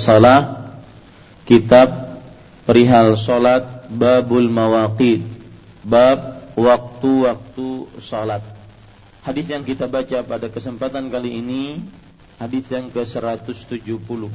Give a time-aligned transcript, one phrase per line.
[0.00, 0.71] salah
[1.43, 2.15] kitab
[2.63, 5.19] perihal salat babul mawaqit
[5.83, 8.39] bab waktu-waktu salat
[9.27, 11.83] hadis yang kita baca pada kesempatan kali ini
[12.39, 14.31] hadis yang ke-170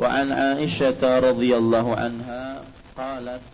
[0.00, 2.64] wa an Aisyah radhiyallahu anha
[2.96, 3.44] qalat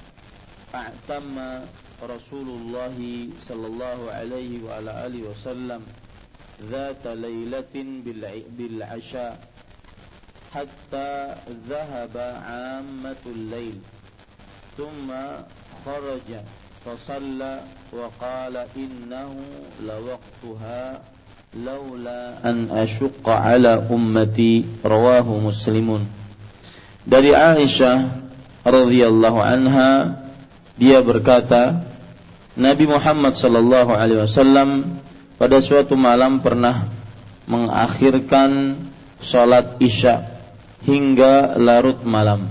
[0.70, 1.66] a'tamma
[1.98, 2.94] Rasulullah
[3.42, 5.82] sallallahu alaihi wa ala alihi wasallam
[6.62, 7.74] ذات ليلة
[8.54, 9.34] بالعشاء
[10.53, 11.35] حتى
[11.69, 13.77] ذهب عامة الليل
[14.77, 15.09] ثم
[15.85, 16.29] خرج
[16.85, 17.59] فصلى
[17.93, 19.31] وقال إنه
[19.83, 21.01] لوقتها
[21.65, 26.05] لولا أن أشق على أمتي رواه مسلم
[27.07, 28.11] dari Aisyah
[28.67, 30.19] radhiyallahu anha
[30.75, 31.87] dia berkata
[32.59, 34.99] Nabi Muhammad sallallahu alaihi wasallam
[35.39, 36.83] pada suatu malam pernah
[37.47, 38.75] mengakhirkan
[39.23, 40.27] sholat isya
[40.86, 42.50] hingga larut malam.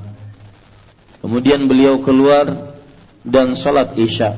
[1.21, 2.73] Kemudian beliau keluar
[3.21, 4.35] dan sholat isya.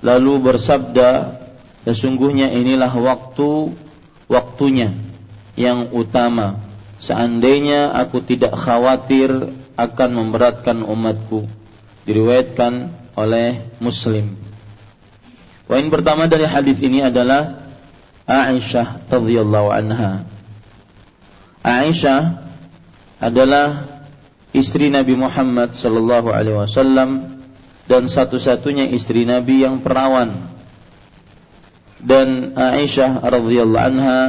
[0.00, 1.38] Lalu bersabda,
[1.84, 3.76] sesungguhnya inilah waktu
[4.26, 4.96] waktunya
[5.54, 6.58] yang utama.
[7.02, 11.44] Seandainya aku tidak khawatir akan memberatkan umatku.
[12.08, 14.34] Diriwayatkan oleh Muslim.
[15.68, 17.62] Poin pertama dari hadis ini adalah
[18.26, 20.26] Aisyah radhiyallahu anha.
[21.62, 22.42] Aisyah
[23.22, 23.86] adalah
[24.50, 27.38] istri Nabi Muhammad sallallahu alaihi wasallam
[27.86, 30.50] dan satu-satunya istri Nabi yang perawan.
[32.02, 34.20] Dan Aisyah radhiyallahu anha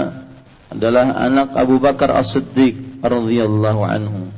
[0.70, 4.30] adalah anak Abu Bakar As-Siddiq radhiyallahu anhu.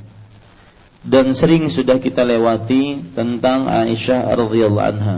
[1.06, 5.18] Dan sering sudah kita lewati tentang Aisyah radhiyallahu anha.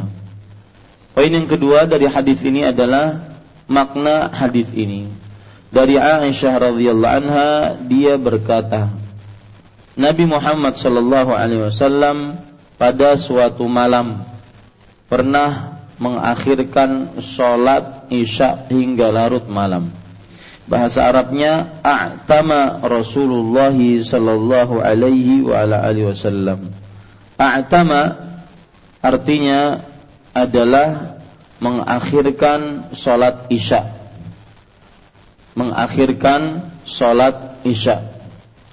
[1.13, 3.21] Poin yang kedua dari hadis ini adalah
[3.69, 5.09] makna hadis ini.
[5.69, 7.49] Dari Aisyah radhiyallahu anha
[7.85, 9.06] dia berkata,
[9.97, 12.37] Nabi Muhammad sallallahu alaihi wasallam
[12.77, 14.21] pada suatu malam
[15.09, 19.89] pernah mengakhirkan sholat isya hingga larut malam.
[20.69, 26.69] Bahasa Arabnya a'tama Rasulullah sallallahu alaihi wa ala alihi wasallam.
[27.41, 28.21] A'tama
[29.02, 29.81] artinya
[30.37, 31.17] adalah
[31.57, 33.97] mengakhirkan sholat isya
[35.57, 38.05] mengakhirkan sholat isya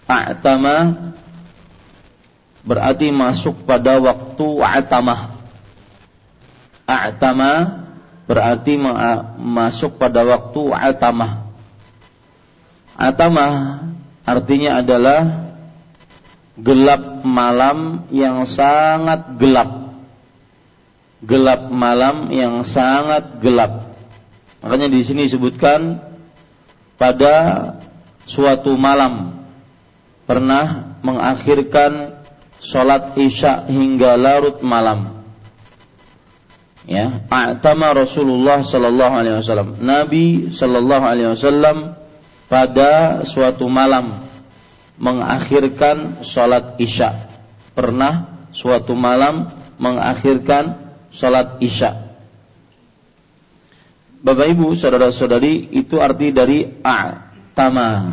[0.04, 1.13] a'tama
[2.64, 5.36] berarti masuk pada waktu a'tamah.
[6.88, 7.84] A'tama
[8.24, 8.80] berarti
[9.40, 11.44] masuk pada waktu a'tamah.
[12.96, 13.52] A'tamah
[14.24, 15.52] artinya adalah
[16.56, 19.92] gelap malam yang sangat gelap.
[21.24, 23.96] Gelap malam yang sangat gelap.
[24.60, 26.00] Makanya di sini disebutkan
[26.96, 27.34] pada
[28.24, 29.44] suatu malam
[30.24, 32.13] pernah mengakhirkan
[32.64, 35.20] sholat isya hingga larut malam.
[36.84, 39.80] Ya, atama Rasulullah sallallahu alaihi wasallam.
[39.80, 41.96] Nabi sallallahu alaihi wasallam
[42.48, 44.16] pada suatu malam
[45.00, 47.12] mengakhirkan sholat isya.
[47.72, 49.48] Pernah suatu malam
[49.80, 52.04] mengakhirkan sholat isya.
[54.24, 58.08] Bapak Ibu, saudara-saudari, itu arti dari a'tama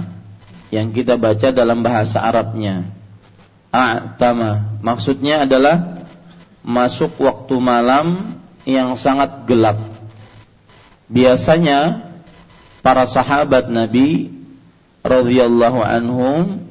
[0.67, 3.00] yang kita baca dalam bahasa Arabnya.
[3.71, 6.03] A'tama maksudnya adalah
[6.61, 8.19] masuk waktu malam
[8.67, 9.79] yang sangat gelap.
[11.07, 12.07] Biasanya
[12.85, 14.29] para sahabat Nabi
[15.01, 16.67] radhiyallahu anhum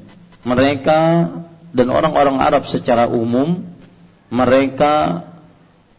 [0.46, 1.28] mereka
[1.74, 3.64] dan orang-orang Arab secara umum
[4.30, 5.26] mereka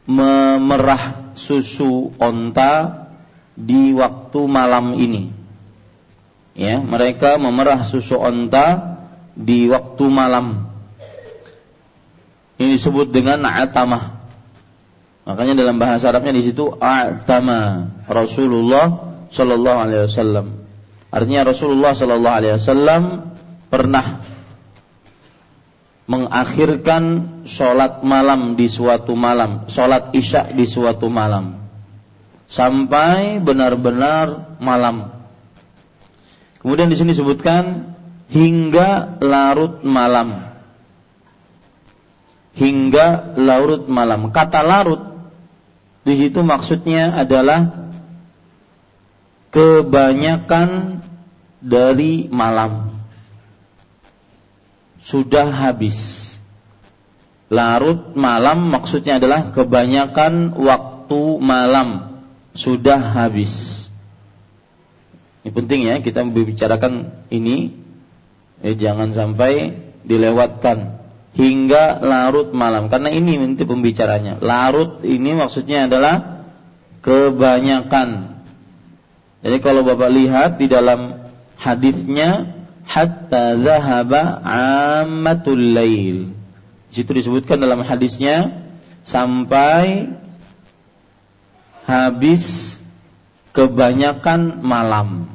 [0.07, 3.07] memerah susu onta
[3.55, 5.31] di waktu malam ini.
[6.51, 8.99] Ya, mereka memerah susu onta
[9.35, 10.70] di waktu malam.
[12.61, 14.21] Ini disebut dengan atamah.
[15.25, 20.45] Makanya dalam bahasa Arabnya di situ atama Rasulullah Shallallahu Alaihi Wasallam.
[21.09, 23.01] Artinya Rasulullah Shallallahu Alaihi Wasallam
[23.73, 24.21] pernah
[26.05, 27.03] mengakhirkan
[27.49, 31.65] sholat malam di suatu malam, sholat isya di suatu malam,
[32.45, 35.09] sampai benar-benar malam.
[36.61, 37.95] Kemudian di sini disebutkan
[38.27, 40.50] hingga larut malam.
[42.51, 44.29] Hingga larut malam.
[44.29, 44.99] Kata larut
[46.03, 47.91] di situ maksudnya adalah
[49.53, 50.99] kebanyakan
[51.61, 53.03] dari malam
[54.99, 56.29] sudah habis.
[57.51, 62.19] Larut malam maksudnya adalah kebanyakan waktu malam
[62.55, 63.85] sudah habis.
[65.43, 67.81] Ini penting ya kita membicarakan ini
[68.61, 69.73] Eh, jangan sampai
[70.05, 71.00] dilewatkan
[71.31, 74.39] hingga larut malam karena ini inti pembicaranya.
[74.43, 76.47] Larut ini maksudnya adalah
[77.01, 78.39] kebanyakan.
[79.41, 81.25] Jadi kalau Bapak lihat di dalam
[81.57, 84.43] hadisnya hatta zahaba
[85.01, 86.35] ammatul lail.
[86.91, 88.67] Di disebutkan dalam hadisnya
[89.07, 90.11] sampai
[91.87, 92.75] habis
[93.55, 95.31] kebanyakan malam.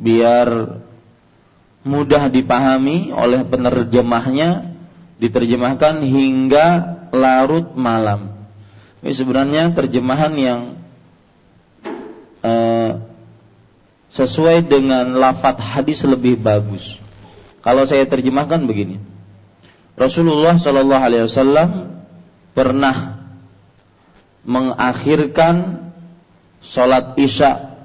[0.00, 0.80] Biar
[1.84, 4.72] mudah dipahami oleh penerjemahnya
[5.20, 6.66] diterjemahkan hingga
[7.12, 8.34] larut malam.
[9.04, 10.60] Ini sebenarnya terjemahan yang
[12.40, 13.04] uh,
[14.10, 16.96] sesuai dengan lafat hadis lebih bagus.
[17.60, 19.00] Kalau saya terjemahkan begini,
[19.94, 22.00] Rasulullah Shallallahu Alaihi Wasallam
[22.56, 23.28] pernah
[24.44, 25.84] mengakhirkan
[26.64, 27.76] sholat isya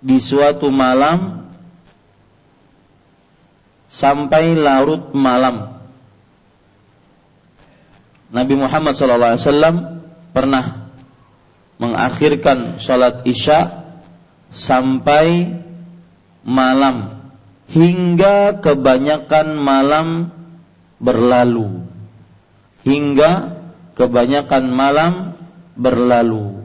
[0.00, 1.49] di suatu malam
[3.90, 5.82] sampai larut malam.
[8.30, 9.74] Nabi Muhammad SAW
[10.30, 10.94] pernah
[11.82, 13.82] mengakhirkan sholat isya
[14.54, 15.58] sampai
[16.46, 17.10] malam
[17.66, 20.30] hingga kebanyakan malam
[21.02, 21.82] berlalu.
[22.86, 23.60] Hingga
[23.98, 25.12] kebanyakan malam
[25.74, 26.62] berlalu.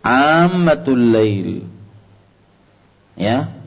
[0.00, 1.68] Ammatul lail.
[3.20, 3.59] Ya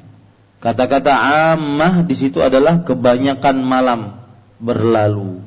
[0.63, 1.12] Kata-kata
[1.51, 4.15] ammah di situ adalah kebanyakan malam
[4.63, 5.44] berlalu.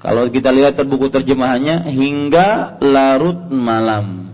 [0.00, 4.32] Kalau kita lihat buku terjemahannya hingga larut malam.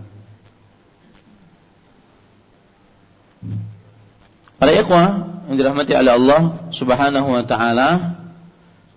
[4.55, 6.41] Para ikhwah yang dirahmati oleh Allah
[6.71, 8.15] Subhanahu wa taala,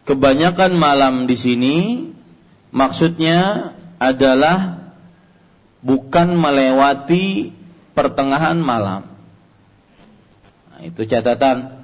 [0.06, 1.76] kebanyakan malam di sini
[2.70, 4.78] maksudnya adalah
[5.82, 7.50] bukan melewati
[7.98, 9.17] pertengahan malam
[10.78, 11.74] Nah, itu catatan.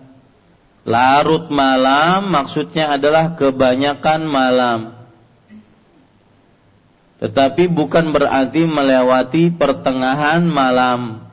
[0.87, 4.81] Larut malam maksudnya adalah kebanyakan malam.
[7.19, 11.27] Tetapi bukan berarti melewati pertengahan malam.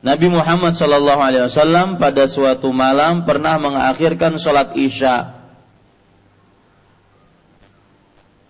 [0.00, 5.38] Nabi Muhammad Shallallahu Alaihi Wasallam pada suatu malam pernah mengakhirkan sholat isya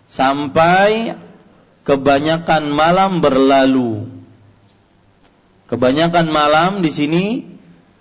[0.07, 1.19] sampai
[1.83, 4.20] kebanyakan malam berlalu.
[5.71, 7.25] Kebanyakan malam di sini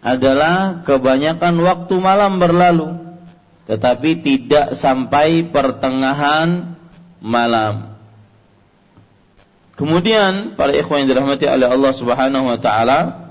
[0.03, 2.99] adalah kebanyakan waktu malam berlalu,
[3.71, 6.75] tetapi tidak sampai pertengahan
[7.23, 7.95] malam.
[9.79, 13.31] Kemudian para ikhwan yang dirahmati oleh Allah Subhanahu wa taala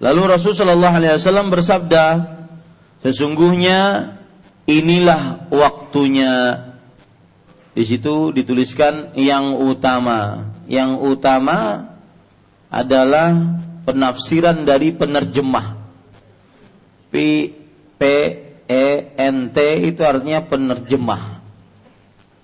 [0.00, 2.04] Lalu Rasul Shallallahu Alaihi Wasallam bersabda,
[3.04, 4.16] sesungguhnya
[4.64, 6.69] inilah waktunya
[7.70, 10.50] di situ dituliskan yang utama.
[10.66, 11.90] Yang utama
[12.66, 15.78] adalah penafsiran dari penerjemah.
[17.10, 17.14] P
[17.98, 18.02] P
[18.66, 18.84] E
[19.14, 21.42] N T itu artinya penerjemah.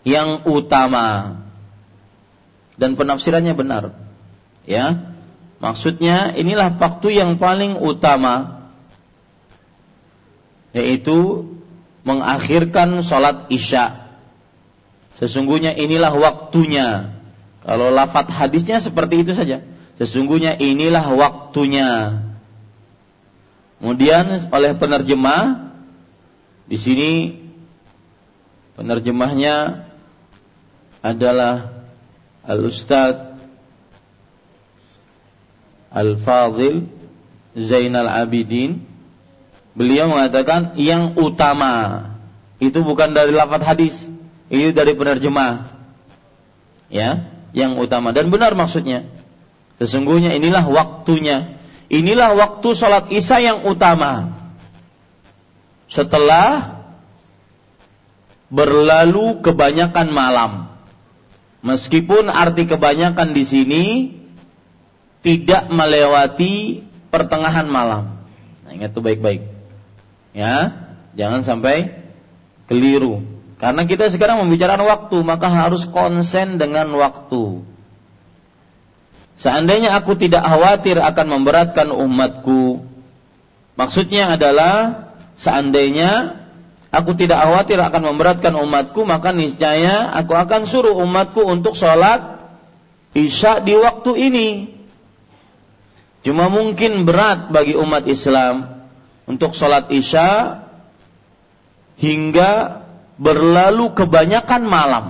[0.06, 1.06] Yang utama.
[2.78, 3.98] Dan penafsirannya benar.
[4.62, 5.14] Ya.
[5.58, 8.62] Maksudnya inilah waktu yang paling utama
[10.76, 11.48] yaitu
[12.04, 14.05] mengakhirkan sholat isya
[15.16, 17.16] Sesungguhnya inilah waktunya.
[17.64, 19.64] Kalau lafat hadisnya seperti itu saja.
[19.96, 22.20] Sesungguhnya inilah waktunya.
[23.80, 25.72] Kemudian oleh penerjemah
[26.68, 27.12] di sini
[28.76, 29.86] penerjemahnya
[31.04, 31.84] adalah
[32.42, 33.36] Al-Ustadz
[35.92, 36.88] Al-Fadhil
[37.56, 38.82] Zainal Abidin
[39.76, 42.04] Beliau mengatakan yang utama
[42.58, 44.15] Itu bukan dari lafat hadis
[44.50, 45.74] itu dari penerjemah.
[46.86, 49.08] Ya, yang utama dan benar maksudnya.
[49.82, 51.58] Sesungguhnya inilah waktunya.
[51.86, 54.34] Inilah waktu sholat isya yang utama.
[55.86, 56.82] Setelah
[58.50, 60.52] berlalu kebanyakan malam.
[61.66, 63.84] Meskipun arti kebanyakan di sini
[65.26, 68.22] tidak melewati pertengahan malam.
[68.62, 69.42] Nah, ingat itu baik-baik.
[70.30, 70.86] Ya,
[71.18, 72.06] jangan sampai
[72.70, 73.35] keliru.
[73.56, 77.64] Karena kita sekarang membicarakan waktu, maka harus konsen dengan waktu.
[79.36, 82.84] Seandainya aku tidak khawatir akan memberatkan umatku,
[83.76, 86.40] maksudnya adalah seandainya
[86.92, 92.44] aku tidak khawatir akan memberatkan umatku, maka niscaya aku akan suruh umatku untuk sholat
[93.12, 94.48] isya di waktu ini.
[96.24, 98.84] Cuma mungkin berat bagi umat Islam
[99.28, 100.60] untuk sholat isya
[102.00, 102.84] hingga
[103.16, 105.06] berlalu kebanyakan malam.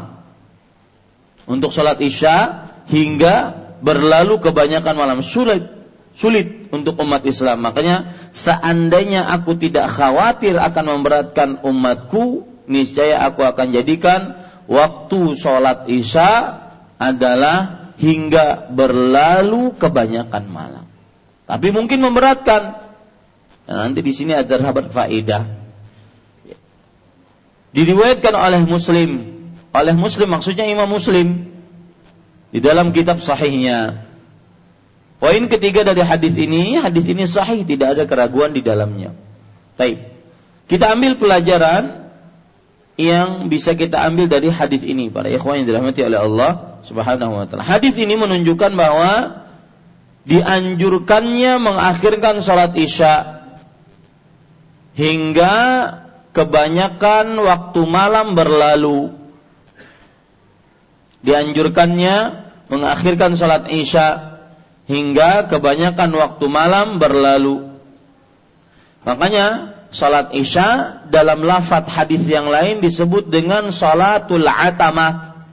[1.46, 5.62] untuk sholat isya hingga berlalu kebanyakan malam sulit
[6.16, 7.62] sulit untuk umat Islam.
[7.62, 14.34] Makanya seandainya aku tidak khawatir akan memberatkan umatku, niscaya aku akan jadikan
[14.66, 16.64] waktu sholat isya
[16.96, 20.84] adalah hingga berlalu kebanyakan malam.
[21.46, 22.82] Tapi mungkin memberatkan.
[23.66, 25.65] Nah, nanti di sini ada sahabat faidah.
[27.76, 29.10] Diriwayatkan oleh Muslim,
[29.76, 31.52] oleh Muslim maksudnya Imam Muslim
[32.48, 34.06] di dalam kitab sahihnya
[35.16, 39.16] Poin ketiga dari hadis ini, hadis ini sahih, tidak ada keraguan di dalamnya.
[39.80, 40.12] Baik.
[40.68, 42.12] Kita ambil pelajaran
[43.00, 46.52] yang bisa kita ambil dari hadis ini para ikhwan yang dirahmati oleh Allah
[46.84, 47.64] Subhanahu wa taala.
[47.64, 49.44] Hadis ini menunjukkan bahwa
[50.28, 53.46] dianjurkannya mengakhirkan sholat isya
[54.96, 55.54] hingga
[56.36, 59.16] kebanyakan waktu malam berlalu.
[61.24, 62.16] Dianjurkannya
[62.68, 64.36] mengakhirkan sholat isya
[64.86, 67.74] hingga kebanyakan waktu malam berlalu.
[69.06, 75.46] Makanya salat Isya dalam lafaz hadis yang lain disebut dengan salatul atamah.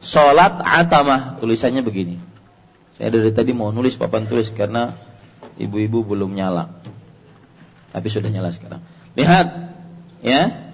[0.00, 2.16] Salat atamah, tulisannya begini.
[2.96, 4.96] Saya dari tadi mau nulis papan tulis karena
[5.60, 6.72] ibu-ibu belum nyala.
[7.92, 8.80] Tapi sudah nyala sekarang.
[9.16, 9.75] Lihat
[10.24, 10.72] ya.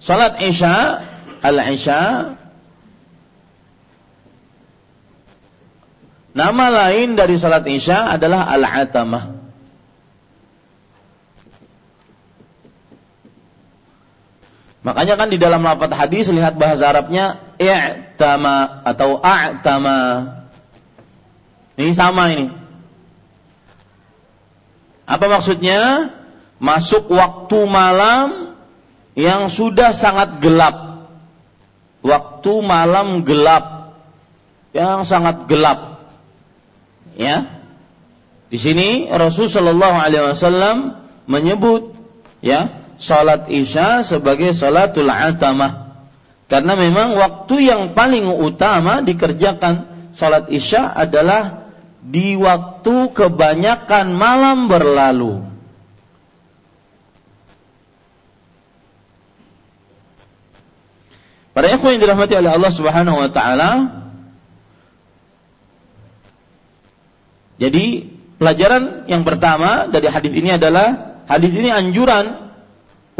[0.00, 1.04] Salat Isya
[1.44, 2.00] al-Isya
[6.30, 9.40] Nama lain dari salat Isya adalah al-atamah.
[14.80, 20.00] Makanya kan di dalam lafaz hadis lihat bahasa Arabnya i'tama atau a'tama.
[21.76, 22.48] Ini sama ini.
[25.04, 26.08] Apa maksudnya?
[26.60, 28.54] Masuk waktu malam
[29.16, 31.08] yang sudah sangat gelap.
[32.04, 33.96] Waktu malam gelap.
[34.70, 36.00] Yang sangat gelap
[37.20, 37.60] ya
[38.50, 40.76] di sini Rasul Shallallahu Alaihi Wasallam
[41.28, 41.94] menyebut
[42.42, 46.00] ya salat isya sebagai salatul atamah
[46.50, 49.86] karena memang waktu yang paling utama dikerjakan
[50.16, 55.46] salat isya adalah di waktu kebanyakan malam berlalu.
[61.50, 64.00] Para ikhwan yang dirahmati oleh Allah Subhanahu wa taala,
[67.60, 68.08] Jadi
[68.40, 72.32] pelajaran yang pertama dari hadis ini adalah hadis ini anjuran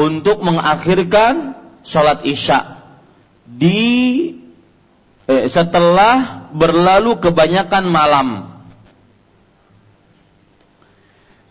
[0.00, 2.80] untuk mengakhirkan sholat isya
[3.44, 4.32] di
[5.28, 8.28] eh, setelah berlalu kebanyakan malam.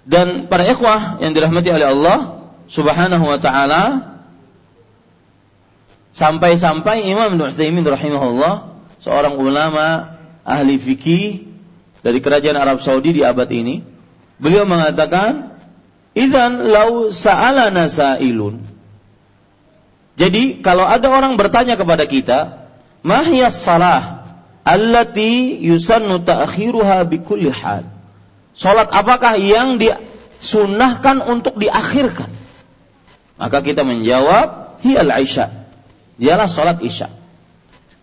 [0.09, 3.83] Dan para ikhwah yang dirahmati oleh Allah Subhanahu wa taala
[6.19, 11.47] sampai-sampai Imam Ibnu Utsaimin rahimahullah seorang ulama ahli fikih
[12.03, 13.79] dari kerajaan Arab Saudi di abad ini,
[14.35, 15.55] beliau mengatakan,
[16.11, 18.59] "Idzan lau sa'alana sa'ilun."
[20.19, 22.67] Jadi kalau ada orang bertanya kepada kita,
[23.07, 24.27] "Mahiyas salah
[24.67, 27.87] allati yusannu ta'khiruha bikulli hal?"
[28.59, 32.27] Salat apakah yang disunahkan untuk diakhirkan?
[33.39, 35.58] Maka kita menjawab, "Hiyal Isya."
[36.19, 37.07] Dialah salat Isya.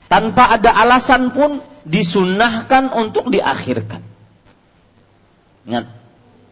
[0.09, 4.01] Tanpa ada alasan pun disunahkan untuk diakhirkan.
[5.67, 5.85] Ingat,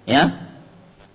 [0.05, 0.45] ya.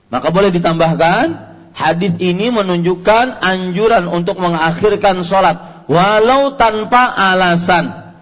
[0.10, 8.16] Maka boleh ditambahkan hadis ini menunjukkan anjuran untuk mengakhirkan sholat walau tanpa alasan.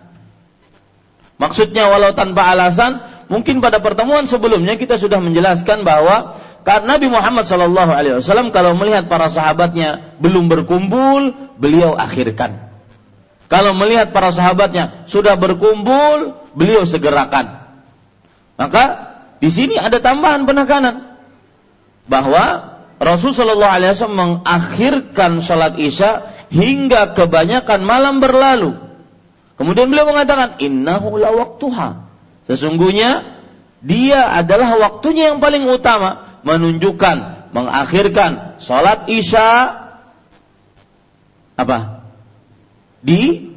[1.37, 7.47] Maksudnya walau tanpa alasan, mungkin pada pertemuan sebelumnya kita sudah menjelaskan bahwa karena Nabi Muhammad
[7.47, 12.59] Shallallahu Alaihi Wasallam kalau melihat para sahabatnya belum berkumpul, beliau akhirkan.
[13.47, 17.63] Kalau melihat para sahabatnya sudah berkumpul, beliau segerakan.
[18.59, 21.15] Maka di sini ada tambahan penekanan
[22.03, 28.75] bahwa Rasulullah Shallallahu Alaihi Wasallam mengakhirkan sholat isya hingga kebanyakan malam berlalu.
[29.55, 32.11] Kemudian beliau mengatakan, Innahu la waktuha.
[32.51, 33.39] Sesungguhnya
[33.79, 39.49] dia adalah waktunya yang paling utama menunjukkan mengakhirkan sholat isya
[41.57, 42.05] apa?
[43.01, 43.49] Di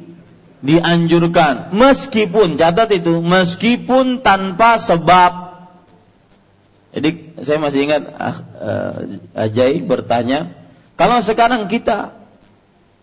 [0.61, 1.73] dianjurkan.
[1.73, 5.53] Meskipun catat itu meskipun tanpa sebab.
[6.91, 8.95] Jadi saya masih ingat ah, uh,
[9.47, 10.51] Ajai bertanya
[10.99, 12.13] kalau sekarang kita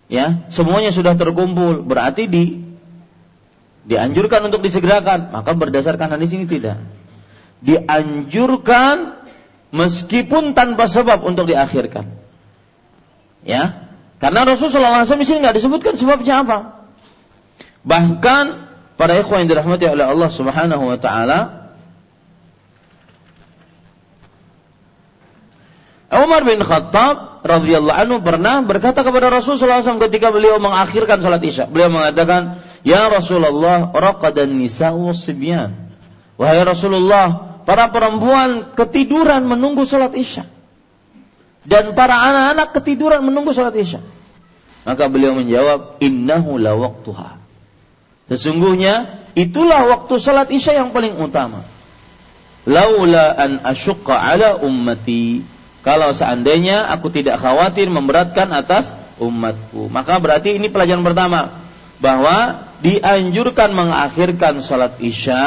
[0.07, 2.63] ya semuanya sudah terkumpul berarti di
[3.89, 5.35] dianjurkan untuk disegerakan.
[5.35, 6.79] Maka berdasarkan hadis ini tidak.
[7.59, 9.18] Dianjurkan
[9.71, 12.09] meskipun tanpa sebab untuk diakhirkan
[13.45, 16.59] ya karena Rasulullah SAW di sini nggak disebutkan sebabnya apa.
[17.87, 18.45] Bahkan
[18.99, 21.71] para ikhwan yang dirahmati oleh Allah Subhanahu wa taala
[26.11, 31.69] Umar bin Khattab radhiyallahu anhu pernah berkata kepada Rasulullah SAW ketika beliau mengakhirkan salat Isya.
[31.69, 35.93] Beliau mengatakan, "Ya Rasulullah, raqadan nisa'u sibyan."
[36.41, 40.49] Wahai Rasulullah, para perempuan ketiduran menunggu salat Isya.
[41.69, 44.01] Dan para anak-anak ketiduran menunggu salat Isya.
[44.89, 47.37] Maka beliau menjawab, "Innahu la waqtuha."
[48.33, 51.61] Sesungguhnya itulah waktu salat Isya yang paling utama.
[52.65, 55.45] Laula an asyqa ala ummati
[55.85, 59.93] kalau seandainya aku tidak khawatir memberatkan atas umatku.
[59.93, 61.53] Maka berarti ini pelajaran pertama
[62.01, 65.45] bahwa dianjurkan mengakhirkan salat Isya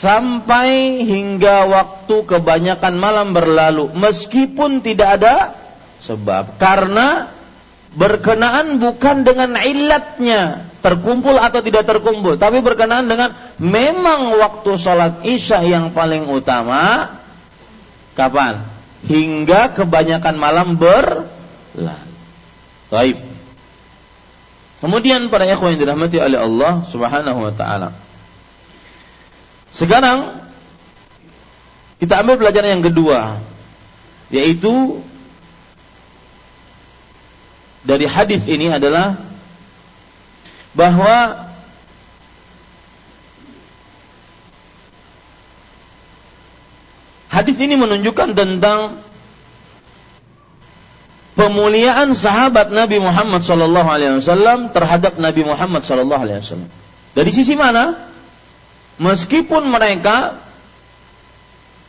[0.00, 5.34] sampai hingga waktu kebanyakan malam berlalu meskipun tidak ada
[6.00, 7.28] sebab karena
[7.92, 15.60] berkenaan bukan dengan ilatnya terkumpul atau tidak terkumpul tapi berkenaan dengan memang waktu sholat isya
[15.68, 17.20] yang paling utama
[18.20, 18.60] Kapan?
[19.06, 21.96] Hingga kebanyakan malam berlalu.
[22.92, 23.16] Baik.
[24.84, 27.96] Kemudian para ikhwan yang dirahmati oleh Allah Subhanahu wa taala.
[29.70, 30.40] Sekarang
[32.00, 33.38] kita ambil pelajaran yang kedua
[34.30, 35.02] yaitu
[37.82, 39.16] dari hadis ini adalah
[40.74, 41.50] bahwa
[47.30, 48.98] Hadis ini menunjukkan tentang
[51.38, 56.66] pemuliaan sahabat Nabi Muhammad wasallam terhadap Nabi Muhammad wasallam.
[57.14, 58.09] Dari sisi mana?
[59.00, 60.36] Meskipun mereka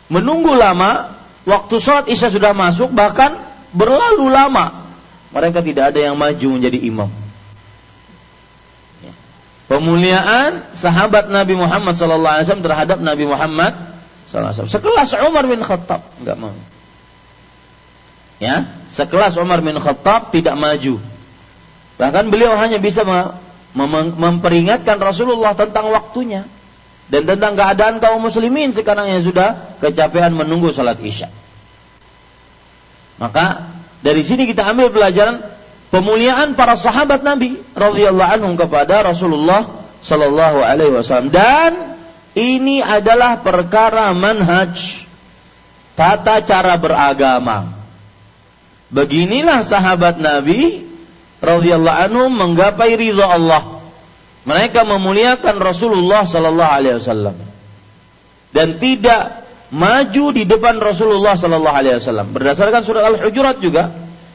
[0.08, 1.12] menunggu lama,
[1.44, 3.36] waktu sholat isya sudah masuk, bahkan
[3.76, 4.88] berlalu lama,
[5.36, 7.12] mereka tidak ada yang maju menjadi imam.
[9.04, 9.14] Ya.
[9.68, 13.92] Pemuliaan sahabat Nabi Muhammad wasallam terhadap Nabi Muhammad
[14.32, 16.56] satu sekelas Umar bin Khattab nggak mau
[18.40, 18.64] ya
[18.96, 21.04] sekelas Umar bin Khattab tidak maju
[22.00, 23.04] bahkan beliau hanya bisa
[23.76, 26.48] memperingatkan Rasulullah tentang waktunya
[27.12, 31.28] dan tentang keadaan kaum muslimin sekarang yang sudah kecapean menunggu salat isya
[33.20, 33.70] maka
[34.02, 35.44] dari sini kita ambil pelajaran
[35.94, 39.68] pemuliaan para sahabat Nabi radhiyallahu anhum kepada Rasulullah
[40.02, 41.92] sallallahu alaihi wasallam dan
[42.32, 45.04] ini adalah perkara manhaj
[46.00, 47.68] tata cara beragama.
[48.92, 50.84] Beginilah sahabat Nabi
[51.44, 53.81] radhiyallahu anhu menggapai ridha Allah.
[54.42, 57.36] Mereka memuliakan Rasulullah sallallahu alaihi wasallam
[58.52, 62.34] dan tidak maju di depan Rasulullah sallallahu alaihi wasallam.
[62.36, 63.94] Berdasarkan surat Al-Hujurat juga,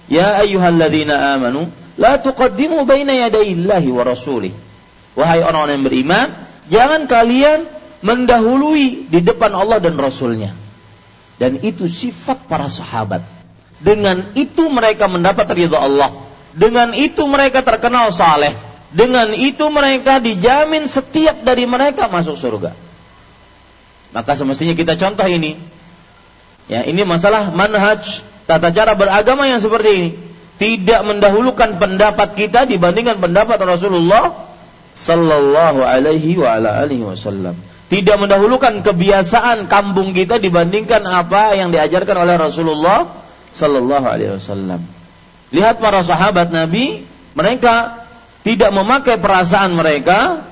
[0.08, 1.68] ya ayyuhalladzina amanu
[2.00, 4.52] la tuqaddimu baina yadayillahi wa rasulih.
[5.16, 6.26] Wahai orang-orang yang beriman,
[6.68, 7.64] jangan kalian
[8.04, 10.52] mendahului di depan Allah dan Rasulnya.
[11.36, 13.24] Dan itu sifat para sahabat.
[13.80, 16.12] Dengan itu mereka mendapat ridha Allah.
[16.56, 18.56] Dengan itu mereka terkenal saleh.
[18.96, 22.72] Dengan itu mereka dijamin setiap dari mereka masuk surga.
[24.16, 25.60] Maka semestinya kita contoh ini.
[26.66, 30.10] Ya, ini masalah manhaj tata cara beragama yang seperti ini.
[30.56, 34.32] Tidak mendahulukan pendapat kita dibandingkan pendapat Rasulullah
[34.96, 37.52] sallallahu alaihi wa ala alihi wasallam
[37.86, 43.06] tidak mendahulukan kebiasaan kampung kita dibandingkan apa yang diajarkan oleh Rasulullah
[43.54, 44.82] sallallahu alaihi wasallam.
[45.54, 47.06] Lihat para sahabat Nabi,
[47.38, 48.05] mereka
[48.46, 50.46] tidak memakai perasaan mereka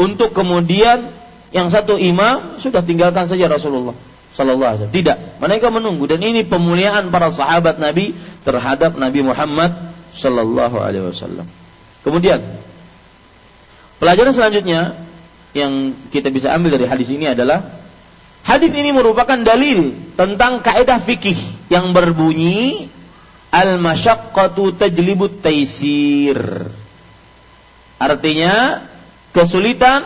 [0.00, 1.04] untuk kemudian
[1.52, 3.92] yang satu imam sudah tinggalkan saja Rasulullah
[4.32, 4.96] sallallahu alaihi wasallam.
[4.96, 9.76] Tidak, mereka menunggu dan ini pemuliaan para sahabat Nabi terhadap Nabi Muhammad
[10.16, 11.44] sallallahu alaihi wasallam.
[12.00, 12.40] Kemudian
[14.00, 14.96] pelajaran selanjutnya
[15.52, 17.68] yang kita bisa ambil dari hadis ini adalah
[18.48, 21.36] hadis ini merupakan dalil tentang kaidah fikih
[21.68, 22.88] yang berbunyi
[23.52, 26.72] al masyaqqatu tajlibut taisir.
[27.96, 28.84] Artinya
[29.32, 30.04] kesulitan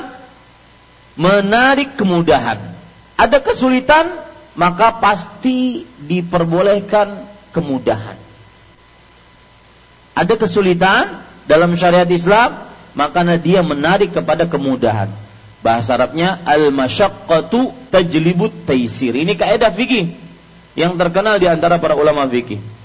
[1.19, 2.59] menarik kemudahan.
[3.19, 4.09] Ada kesulitan
[4.55, 8.19] maka pasti diperbolehkan kemudahan.
[10.15, 15.11] Ada kesulitan dalam syariat Islam, maka dia menarik kepada kemudahan.
[15.61, 19.13] Bahasa Arabnya al-masyaqqatu tajlibut taisir.
[19.13, 20.17] Ini kaidah fikih
[20.73, 22.80] yang terkenal di antara para ulama fikih.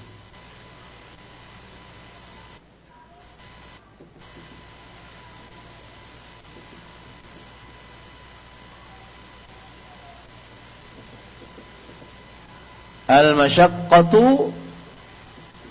[13.06, 14.50] Al-masyaqqatu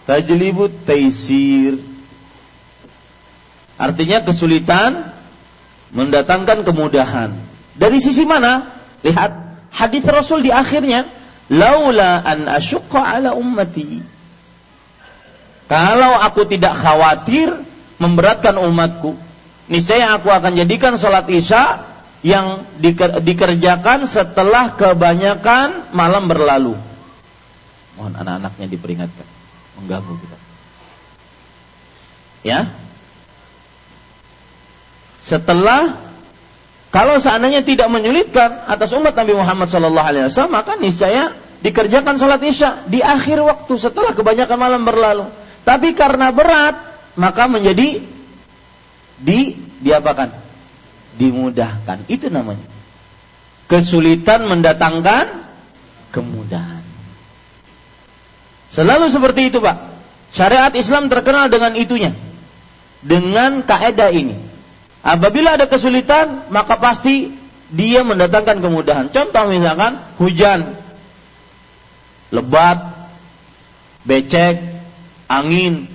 [0.07, 1.83] tajlibut taisir.
[3.75, 5.11] Artinya kesulitan
[5.91, 7.35] mendatangkan kemudahan.
[7.75, 8.71] Dari sisi mana?
[9.03, 9.33] Lihat
[9.75, 11.11] hadis Rasul di akhirnya,
[11.51, 13.99] "Laula an asyqa ala ummati."
[15.67, 17.51] Kalau aku tidak khawatir
[17.99, 19.19] memberatkan umatku,
[19.67, 21.83] niscaya aku akan jadikan sholat isya
[22.23, 22.63] yang
[23.27, 26.79] dikerjakan setelah kebanyakan malam berlalu.
[27.95, 29.27] Mohon anak-anaknya diperingatkan,
[29.81, 30.39] mengganggu kita.
[32.45, 32.69] Ya,
[35.25, 35.97] setelah
[36.93, 41.33] kalau seandainya tidak menyulitkan atas umat Nabi Muhammad Sallallahu Alaihi Wasallam maka niscaya
[41.65, 45.27] dikerjakan sholat isya di akhir waktu setelah kebanyakan malam berlalu.
[45.65, 46.77] Tapi karena berat
[47.17, 48.05] maka menjadi
[49.17, 49.41] di
[49.81, 50.29] diapakan?
[51.17, 52.05] Dimudahkan.
[52.07, 52.69] Itu namanya.
[53.65, 55.27] Kesulitan mendatangkan
[56.13, 56.84] kemudahan.
[58.75, 59.77] Selalu seperti itu, Pak.
[60.35, 62.11] Syariat Islam terkenal dengan itunya.
[63.07, 64.35] Dengan kaedah ini.
[65.05, 67.31] Apabila ada kesulitan, maka pasti
[67.71, 69.07] dia mendatangkan kemudahan.
[69.15, 70.75] Contoh misalkan hujan,
[72.35, 72.83] lebat,
[74.03, 74.59] becek,
[75.31, 75.87] angin,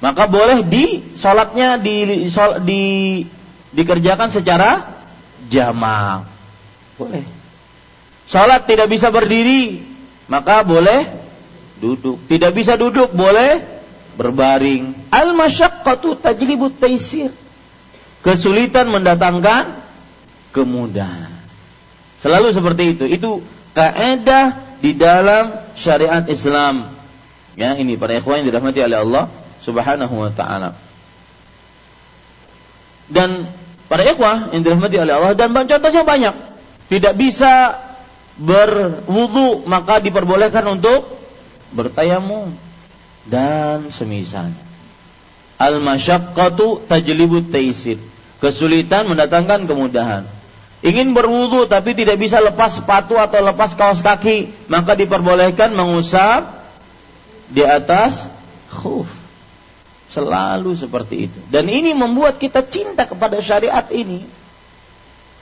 [0.00, 3.22] maka boleh di sholatnya di, sol, di
[3.76, 4.84] dikerjakan secara
[5.52, 6.24] jamak.
[6.96, 7.24] Boleh.
[8.26, 9.84] Sholat tidak bisa berdiri,
[10.26, 11.25] maka boleh
[11.80, 12.16] duduk.
[12.28, 13.62] Tidak bisa duduk, boleh
[14.16, 15.12] berbaring.
[15.12, 17.30] Al masyaqqatu tajlibut taisir
[18.24, 19.70] Kesulitan mendatangkan
[20.50, 21.30] kemudahan.
[22.18, 23.04] Selalu seperti itu.
[23.06, 23.30] Itu
[23.70, 26.90] kaidah di dalam syariat Islam.
[27.54, 29.24] Ya, ini para ikhwan yang dirahmati oleh Allah
[29.62, 30.74] Subhanahu wa taala.
[33.06, 33.46] Dan
[33.86, 36.34] para ikhwah yang dirahmati oleh Allah dan contohnya banyak.
[36.90, 37.78] Tidak bisa
[38.42, 41.06] berwudu maka diperbolehkan untuk
[41.74, 42.52] bertayamum
[43.26, 44.62] dan semisalnya.
[45.56, 47.98] Al-masyaqqatu tajlibut taisir.
[48.38, 50.28] Kesulitan mendatangkan kemudahan.
[50.84, 56.44] Ingin berwudu tapi tidak bisa lepas sepatu atau lepas kaos kaki, maka diperbolehkan mengusap
[57.48, 58.28] di atas
[58.68, 59.08] khuf.
[60.12, 61.38] Selalu seperti itu.
[61.48, 64.22] Dan ini membuat kita cinta kepada syariat ini.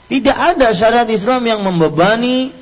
[0.08, 2.54] Tidak ada syariat Islam yang membebani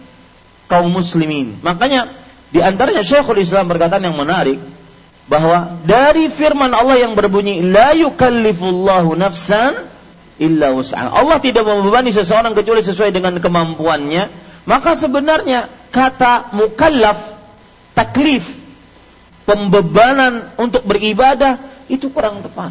[0.66, 1.60] kaum muslimin.
[1.60, 2.08] Makanya
[2.52, 4.60] di antaranya Syekhul Islam berkata yang menarik
[5.24, 9.88] bahwa dari firman Allah yang berbunyi la yukallifullahu nafsan
[10.36, 10.68] illa.
[11.08, 14.28] Allah tidak membebani seseorang kecuali sesuai dengan kemampuannya.
[14.68, 17.18] Maka sebenarnya kata mukallaf,
[17.96, 18.46] taklif,
[19.48, 22.70] pembebanan untuk beribadah itu kurang tepat.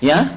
[0.00, 0.30] Ya.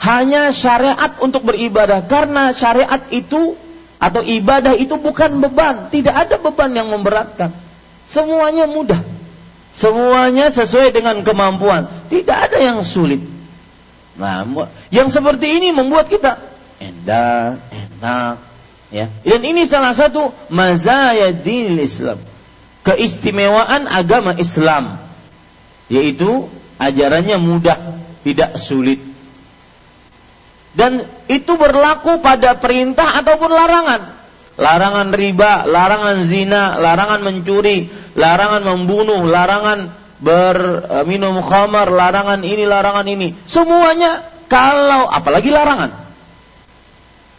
[0.00, 3.52] Hanya syariat untuk beribadah karena syariat itu
[4.00, 7.52] atau ibadah itu bukan beban, tidak ada beban yang memberatkan.
[8.08, 9.04] Semuanya mudah.
[9.76, 13.22] Semuanya sesuai dengan kemampuan, tidak ada yang sulit.
[14.18, 14.42] Nah,
[14.90, 16.40] yang seperti ini membuat kita
[16.80, 18.34] enak, enak,
[18.90, 19.06] ya.
[19.22, 22.18] Dan ini salah satu mazaya din Islam.
[22.80, 24.96] Keistimewaan agama Islam
[25.90, 26.46] yaitu
[26.78, 27.76] ajarannya mudah,
[28.22, 29.09] tidak sulit.
[30.70, 34.02] Dan itu berlaku pada perintah ataupun larangan.
[34.60, 39.88] Larangan riba, larangan zina, larangan mencuri, larangan membunuh, larangan
[40.20, 43.34] berminum khamar, larangan ini, larangan ini.
[43.48, 45.90] Semuanya kalau apalagi larangan.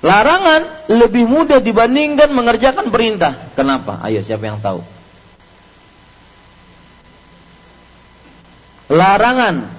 [0.02, 3.38] Larangan lebih mudah dibandingkan mengerjakan perintah.
[3.54, 4.02] Kenapa?
[4.02, 4.82] Ayo siapa yang tahu?
[8.90, 9.70] Larangan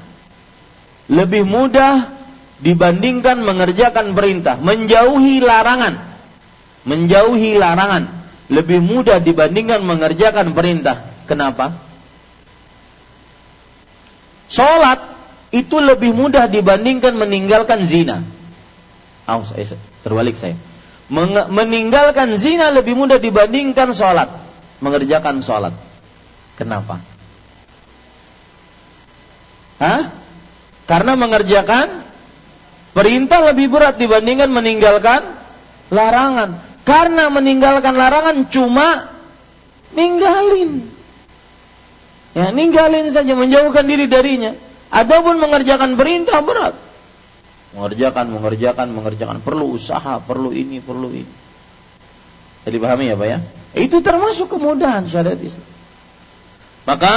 [1.11, 2.22] lebih mudah
[2.63, 4.57] dibandingkan mengerjakan perintah.
[4.63, 5.99] Menjauhi larangan.
[6.87, 8.23] Menjauhi larangan
[8.53, 11.03] lebih mudah dibandingkan mengerjakan perintah.
[11.25, 11.75] Kenapa?
[14.53, 15.01] Sholat
[15.53, 18.21] itu lebih mudah dibandingkan meninggalkan zina.
[19.25, 19.41] Oh,
[20.05, 20.57] terbalik saya.
[21.53, 24.29] meninggalkan zina lebih mudah dibandingkan sholat.
[24.81, 25.73] Mengerjakan sholat.
[26.57, 27.01] Kenapa?
[29.81, 30.13] Hah?
[30.89, 32.05] Karena mengerjakan
[32.93, 35.25] perintah lebih berat dibandingkan meninggalkan
[35.93, 36.57] larangan.
[36.83, 39.13] Karena meninggalkan larangan cuma
[39.95, 40.83] ninggalin.
[42.33, 44.57] Ya, ninggalin saja, menjauhkan diri darinya.
[44.89, 46.75] Adapun mengerjakan perintah berat.
[47.77, 49.37] Mengerjakan, mengerjakan, mengerjakan.
[49.45, 51.33] Perlu usaha, perlu ini, perlu ini.
[52.63, 53.39] Jadi pahami ya Pak ya?
[53.75, 55.67] Itu termasuk kemudahan syariat Islam.
[56.85, 57.15] Maka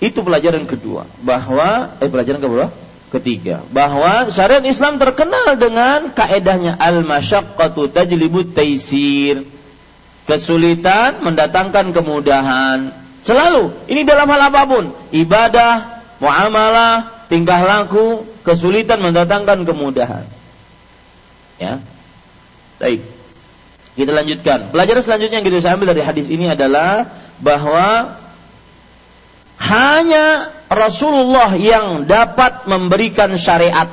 [0.00, 1.08] itu pelajaran kedua.
[1.22, 2.66] Bahwa, eh pelajaran kedua?
[3.14, 3.62] Ketiga.
[3.70, 9.46] Bahwa syariat Islam terkenal dengan kaedahnya al-masyaqqatu tajlibut taisir.
[10.24, 13.72] Kesulitan mendatangkan kemudahan Selalu.
[13.88, 14.92] Ini dalam hal apa pun.
[15.08, 20.28] Ibadah, muamalah, tingkah laku, kesulitan mendatangkan kemudahan.
[21.56, 21.80] Ya.
[22.76, 23.00] Baik.
[23.96, 24.68] Kita lanjutkan.
[24.68, 27.08] Pelajaran selanjutnya yang kita ambil dari hadis ini adalah
[27.40, 28.12] bahwa
[29.64, 33.88] hanya Rasulullah yang dapat memberikan syariat.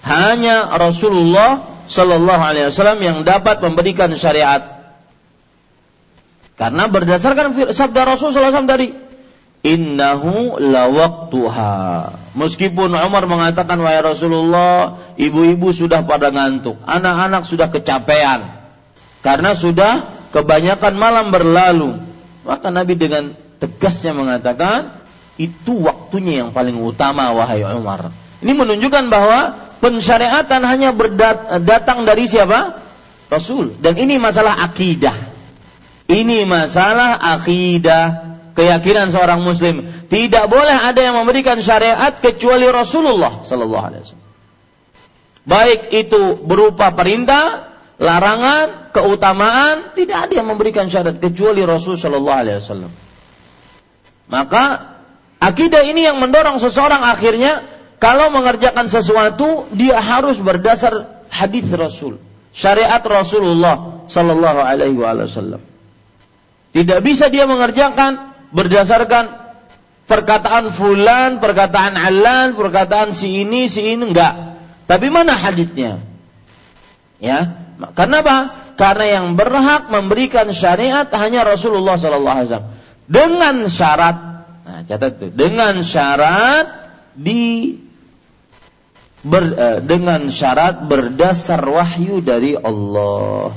[0.00, 4.80] Hanya Rasulullah Shallallahu Alaihi Wasallam yang dapat memberikan syariat.
[6.56, 8.90] Karena berdasarkan sabda Rasulullah SAW tadi,
[9.62, 11.76] Innahu lawaktuha.
[12.34, 18.58] Meskipun Umar mengatakan wahai Rasulullah, ibu-ibu sudah pada ngantuk, anak-anak sudah kecapean
[19.20, 22.07] karena sudah kebanyakan malam berlalu.
[22.48, 25.04] Maka Nabi dengan tegasnya mengatakan,
[25.36, 28.08] itu waktunya yang paling utama wahai Umar.
[28.40, 29.52] Ini menunjukkan bahwa
[29.84, 30.96] pensyariatan hanya
[31.60, 32.80] datang dari siapa?
[33.28, 33.76] Rasul.
[33.76, 35.12] Dan ini masalah akidah.
[36.08, 39.84] Ini masalah akidah keyakinan seorang muslim.
[40.08, 44.26] Tidak boleh ada yang memberikan syariat kecuali Rasulullah sallallahu alaihi wasallam.
[45.48, 47.67] Baik itu berupa perintah,
[47.98, 52.92] larangan, keutamaan, tidak ada yang memberikan syariat kecuali Rasul sallallahu alaihi wasallam.
[54.30, 54.94] Maka
[55.42, 57.66] akidah ini yang mendorong seseorang akhirnya
[57.98, 62.22] kalau mengerjakan sesuatu dia harus berdasar hadis Rasul,
[62.54, 65.60] syariat Rasulullah sallallahu alaihi wasallam.
[66.70, 69.48] Tidak bisa dia mengerjakan berdasarkan
[70.06, 74.56] perkataan fulan, perkataan alan, perkataan si ini, si ini enggak.
[74.86, 76.00] Tapi mana hadisnya?
[77.18, 78.38] Ya, karena apa?
[78.74, 82.70] Karena yang berhak memberikan syariat hanya Rasulullah sallallahu alaihi wasallam.
[83.08, 84.16] Dengan syarat,
[84.66, 86.66] nah catat tuh, dengan syarat
[87.14, 87.78] di
[89.22, 93.54] ber, eh, dengan syarat berdasar wahyu dari Allah.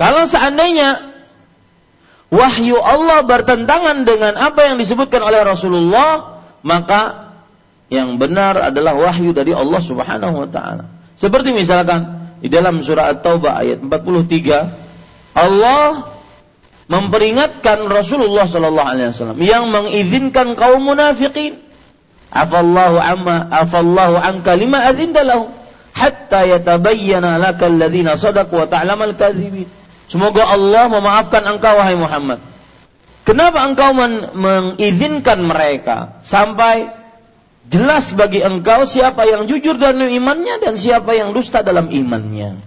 [0.00, 1.09] Kalau seandainya
[2.30, 7.34] wahyu Allah bertentangan dengan apa yang disebutkan oleh Rasulullah, maka
[7.90, 10.86] yang benar adalah wahyu dari Allah Subhanahu wa taala.
[11.18, 16.08] Seperti misalkan di dalam surah At-Taubah ayat 43, Allah
[16.90, 21.62] memperingatkan Rasulullah sallallahu alaihi wasallam yang mengizinkan kaum munafikin
[22.34, 25.22] afallahu amma afallahu anka lima adzinta
[25.94, 29.70] hatta yatabayyana lakal ladzina sadaqu wa ta'lamal kadzibin
[30.10, 32.42] Semoga Allah memaafkan engkau wahai Muhammad.
[33.22, 36.90] Kenapa engkau men mengizinkan mereka sampai
[37.70, 42.58] jelas bagi engkau siapa yang jujur dalam imannya dan siapa yang dusta dalam imannya.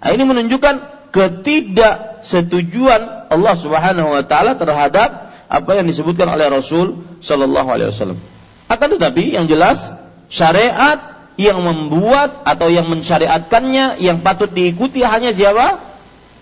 [0.00, 7.68] Nah, ini menunjukkan ketidaksetujuan Allah Subhanahu wa taala terhadap apa yang disebutkan oleh Rasul sallallahu
[7.72, 8.20] alaihi wasallam.
[8.68, 9.88] Akan tetapi yang jelas
[10.28, 11.00] syariat
[11.40, 15.89] yang membuat atau yang mensyariatkannya yang patut diikuti hanya siapa?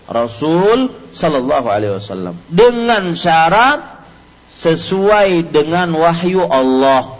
[0.09, 4.01] Rasul Sallallahu Alaihi Wasallam dengan syarat
[4.59, 7.15] sesuai dengan wahyu Allah.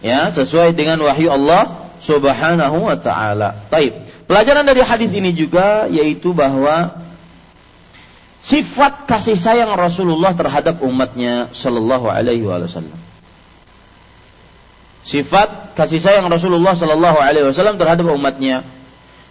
[0.00, 3.66] Ya, sesuai dengan wahyu Allah Subhanahu wa taala.
[3.68, 4.06] Baik.
[4.30, 6.98] Pelajaran dari hadis ini juga yaitu bahwa
[8.42, 12.98] sifat kasih sayang Rasulullah terhadap umatnya sallallahu alaihi wasallam.
[15.06, 18.66] Sifat kasih sayang Rasulullah sallallahu alaihi wasallam terhadap umatnya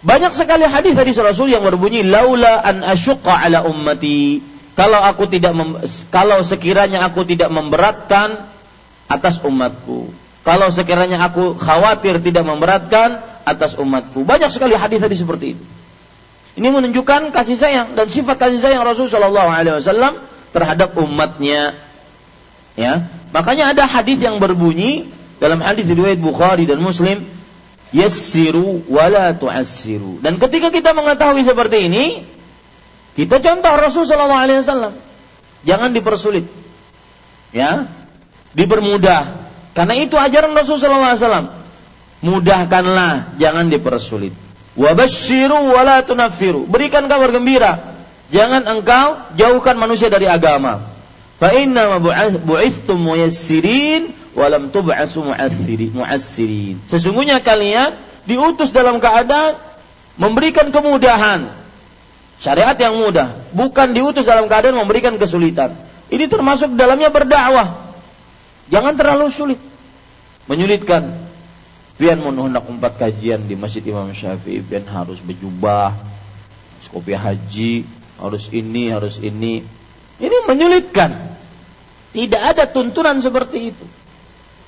[0.04, 4.42] banyak sekali hadis dari Rasul yang berbunyi laula an asyqa ala ummati.
[4.76, 5.80] Kalau aku tidak mem,
[6.12, 8.36] kalau sekiranya aku tidak memberatkan
[9.08, 10.12] atas umatku.
[10.44, 14.22] Kalau sekiranya aku khawatir tidak memberatkan atas umatku.
[14.22, 15.64] Banyak sekali hadis tadi seperti itu.
[16.56, 20.20] Ini menunjukkan kasih sayang dan sifat kasih sayang Rasul Shallallahu Alaihi Wasallam
[20.56, 21.76] terhadap umatnya.
[22.76, 25.08] Ya, makanya ada hadis yang berbunyi
[25.40, 27.24] dalam hadis riwayat Bukhari dan Muslim
[27.94, 30.18] yassiru wala tu'assiru.
[30.22, 32.04] Dan ketika kita mengetahui seperti ini,
[33.14, 34.92] kita contoh Rasul sallallahu alaihi wasallam.
[35.66, 36.46] Jangan dipersulit.
[37.54, 37.90] Ya.
[38.56, 39.48] Dipermudah.
[39.76, 41.46] Karena itu ajaran Rasul sallallahu alaihi wasallam.
[42.24, 44.32] Mudahkanlah, jangan dipersulit.
[44.76, 46.68] Wabashiru wala tunaffiru.
[46.68, 47.96] Berikan kabar gembira.
[48.28, 50.82] Jangan engkau jauhkan manusia dari agama.
[51.36, 52.00] Fa inna
[52.42, 56.76] bu'istum muyassirin walam tub'asu mu'assirin.
[56.84, 57.96] Sesungguhnya kalian
[58.28, 59.56] diutus dalam keadaan
[60.20, 61.48] memberikan kemudahan.
[62.36, 65.72] Syariat yang mudah, bukan diutus dalam keadaan memberikan kesulitan.
[66.12, 67.80] Ini termasuk dalamnya berdakwah.
[68.68, 69.60] Jangan terlalu sulit.
[70.44, 71.16] Menyulitkan.
[71.96, 75.96] Pian mau hendak empat kajian di Masjid Imam Syafi'i, pian harus berjubah,
[76.92, 77.88] kopi haji,
[78.20, 79.64] harus ini, harus ini.
[80.20, 81.16] Ini menyulitkan.
[82.12, 83.86] Tidak ada tuntunan seperti itu.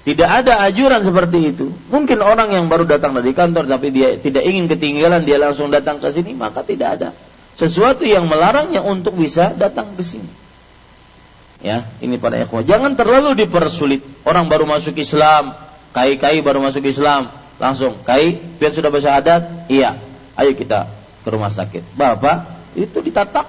[0.08, 1.68] Tidak ada ajuran seperti itu.
[1.92, 6.00] Mungkin orang yang baru datang dari kantor tapi dia tidak ingin ketinggalan, dia langsung datang
[6.00, 7.08] ke sini, maka tidak ada
[7.60, 10.32] sesuatu yang melarangnya untuk bisa datang ke sini.
[11.60, 12.64] Ya, ini pada ikhwah.
[12.64, 14.00] Jangan terlalu dipersulit.
[14.24, 15.52] Orang baru masuk Islam,
[15.92, 17.28] kai-kai baru masuk Islam,
[17.60, 19.98] langsung kai, biar sudah adat, iya.
[20.40, 20.88] Ayo kita
[21.20, 21.98] ke rumah sakit.
[21.98, 23.44] Bapak, itu ditatak.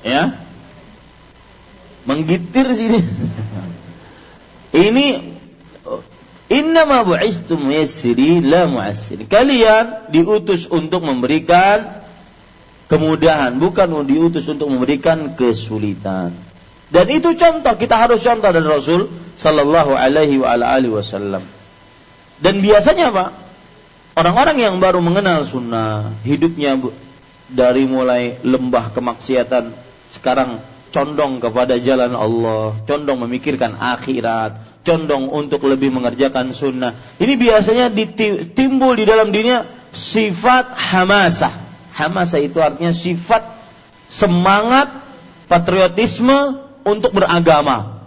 [0.00, 0.32] Ya,
[2.08, 3.00] menggitir sini.
[4.72, 5.06] Ini
[6.48, 9.24] innama bu'istum muyassiri la mu'assir.
[9.28, 12.02] Kalian diutus untuk memberikan
[12.88, 16.32] kemudahan, bukan diutus untuk memberikan kesulitan.
[16.92, 19.08] Dan itu contoh, kita harus contoh dari Rasul
[19.40, 21.40] sallallahu alaihi wa alihi wasallam.
[22.36, 23.32] Dan biasanya apa?
[24.12, 26.76] Orang-orang yang baru mengenal sunnah, hidupnya
[27.48, 29.72] dari mulai lembah kemaksiatan,
[30.12, 30.60] sekarang
[30.92, 36.94] condong kepada jalan Allah, condong memikirkan akhirat, condong untuk lebih mengerjakan sunnah.
[37.18, 37.88] Ini biasanya
[38.52, 41.54] timbul di dalam dirinya sifat hamasah.
[41.96, 43.42] Hamasah itu artinya sifat
[44.12, 44.92] semangat
[45.48, 48.04] patriotisme untuk beragama.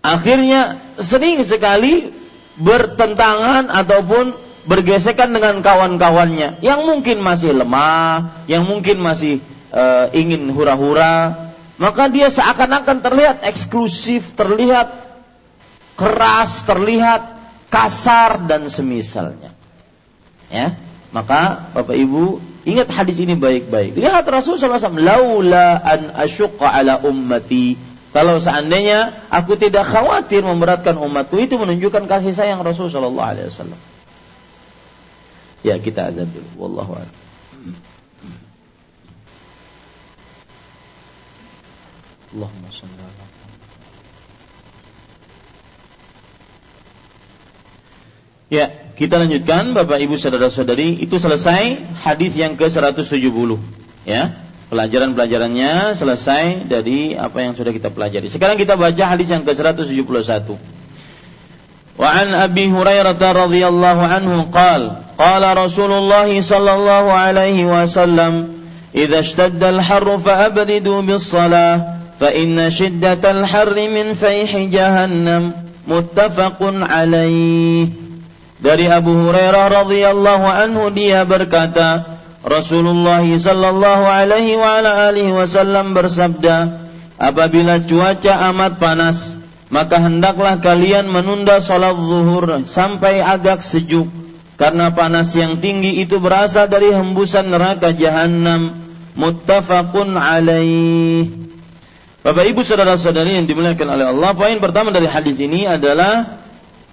[0.00, 2.14] Akhirnya sering sekali
[2.56, 4.32] bertentangan ataupun
[4.64, 11.48] bergesekan dengan kawan-kawannya yang mungkin masih lemah, yang mungkin masih uh, ingin hura-hura,
[11.80, 14.92] maka dia seakan-akan terlihat eksklusif, terlihat
[15.96, 17.40] keras, terlihat
[17.72, 19.54] kasar dan semisalnya.
[20.50, 20.74] Ya,
[21.14, 23.96] maka Bapak Ibu ingat hadis ini baik-baik.
[23.96, 27.78] Lihat Rasulullah SAW, laula an asyqa ala ummati.
[28.10, 33.78] Kalau seandainya aku tidak khawatir memberatkan umatku itu menunjukkan kasih sayang Rasulullah SAW.
[35.62, 36.48] Ya kita azab dulu.
[36.58, 37.16] Wallahu a'lam.
[42.30, 43.30] Allahumma salli ala
[48.50, 48.66] Ya,
[48.98, 53.30] kita lanjutkan Bapak Ibu saudara-saudari, itu selesai hadis yang ke-170.
[54.02, 54.42] Ya.
[54.74, 58.26] Pelajaran-pelajarannya selesai dari apa yang sudah kita pelajari.
[58.26, 60.58] Sekarang kita baca hadis yang ke-171.
[61.94, 70.18] Wa an Abi Hurairah radhiyallahu anhu qala qala Rasulullah sallallahu alaihi wasallam idza ishtadda al-harru
[70.18, 75.43] fa abdidu bis-salah فإن شدة الحر من فيح جهنم
[75.87, 77.87] متفق عليه
[78.55, 86.87] dari Abu Hurairah radhiyallahu anhu dia berkata Rasulullah sallallahu alaihi wa ala alihi wasallam bersabda
[87.19, 89.37] apabila cuaca amat panas
[89.69, 94.07] maka hendaklah kalian menunda salat zuhur sampai agak sejuk
[94.55, 98.71] karena panas yang tinggi itu berasal dari hembusan neraka jahanam
[99.19, 101.27] muttafaqun alaih
[102.20, 106.36] Bapak Ibu saudara-saudari yang dimuliakan oleh Allah, poin pertama dari hadis ini adalah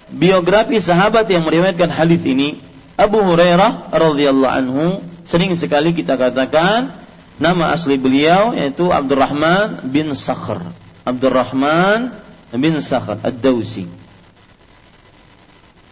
[0.08, 2.56] biografi sahabat yang meriwayatkan hadis ini.
[2.96, 4.84] Abu Hurairah radhiyallahu anhu
[5.28, 6.96] sering sekali kita katakan
[7.36, 10.64] nama asli beliau yaitu Abdurrahman bin Sakhr.
[11.04, 12.08] Abdurrahman
[12.56, 13.84] bin Sakhr Ad-Dausi.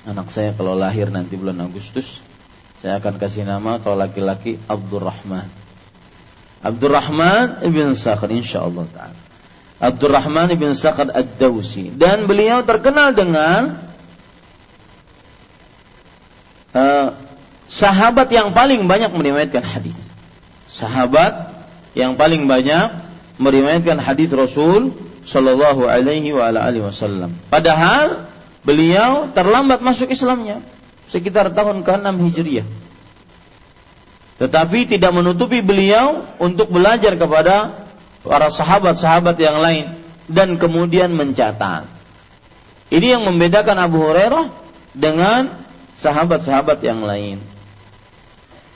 [0.09, 2.25] Anak saya kalau lahir nanti bulan Agustus,
[2.81, 5.47] saya akan kasih nama kalau laki-laki Abdurrahman.
[6.65, 9.26] Abdurrahman bin Sakhr insyaallah taala.
[9.77, 13.77] Abdurrahman bin Sakhr Ad-Dawsi dan beliau terkenal dengan
[16.73, 17.13] uh,
[17.69, 19.97] sahabat yang paling banyak meriwayatkan hadis.
[20.73, 21.53] Sahabat
[21.93, 22.93] yang paling banyak
[23.37, 24.97] meriwayatkan hadis Rasul
[25.29, 27.37] Shallallahu Alaihi wa alihi Wasallam.
[27.53, 28.25] Padahal
[28.65, 30.65] beliau terlambat masuk Islamnya
[31.13, 32.69] sekitar tahun ke-6 Hijriah.
[34.37, 37.86] Tetapi tidak menutupi beliau untuk belajar kepada
[38.27, 39.87] para sahabat-sahabat yang lain
[40.27, 41.87] dan kemudian mencatat.
[42.91, 44.47] Ini yang membedakan Abu Hurairah
[44.95, 45.51] dengan
[45.99, 47.39] sahabat-sahabat yang lain.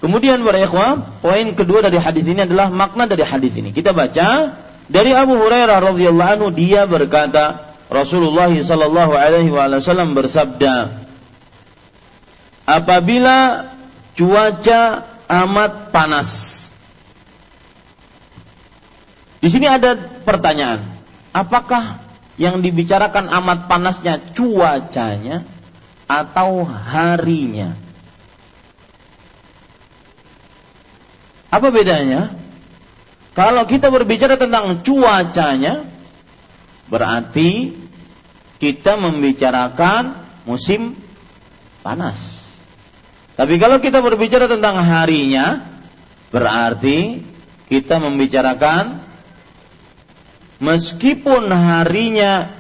[0.01, 3.71] Kemudian para ikhwah, poin kedua dari hadis ini adalah makna dari hadis ini.
[3.71, 4.57] Kita baca
[4.89, 10.95] dari Abu Hurairah radhiyallahu anhu dia berkata, Rasulullah sallallahu alaihi wasallam bersabda,
[12.65, 13.69] apabila
[14.17, 16.60] cuaca amat panas
[19.41, 20.85] di sini ada pertanyaan,
[21.33, 21.97] apakah
[22.37, 25.45] yang dibicarakan amat panasnya cuacanya
[26.05, 27.73] atau harinya?
[31.51, 32.31] Apa bedanya?
[33.33, 35.89] Kalau kita berbicara tentang cuacanya,
[36.93, 37.73] berarti
[38.61, 40.93] kita membicarakan musim
[41.81, 42.45] panas.
[43.41, 45.65] Tapi kalau kita berbicara tentang harinya,
[46.29, 47.25] berarti
[47.73, 49.10] kita membicarakan
[50.61, 52.53] meskipun harinya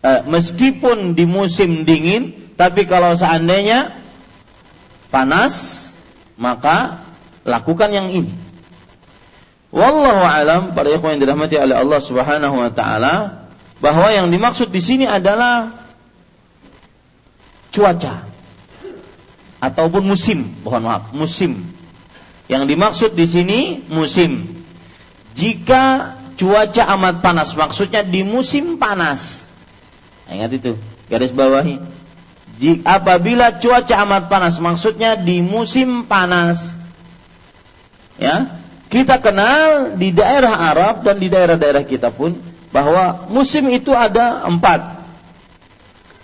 [0.00, 3.94] eh, meskipun di musim dingin, tapi kalau seandainya
[5.12, 5.86] panas,
[6.40, 7.04] maka
[7.46, 8.32] lakukan yang ini.
[9.70, 13.44] Wallahu alam para ikhwan yang dirahmati oleh Allah Subhanahu wa taala
[13.78, 15.68] bahwa yang dimaksud di sini adalah
[17.76, 18.24] cuaca
[19.60, 21.60] ataupun musim, mohon maaf, musim.
[22.46, 23.60] Yang dimaksud di sini
[23.92, 24.48] musim.
[25.36, 29.48] Jika cuaca amat panas, maksudnya di musim panas.
[30.28, 30.72] Ingat itu,
[31.08, 31.80] garis bawahi.
[32.56, 36.72] Jika apabila cuaca amat panas, maksudnya di musim panas.
[38.16, 38.48] Ya,
[38.88, 42.32] kita kenal di daerah Arab dan di daerah-daerah kita pun
[42.72, 44.96] bahwa musim itu ada empat.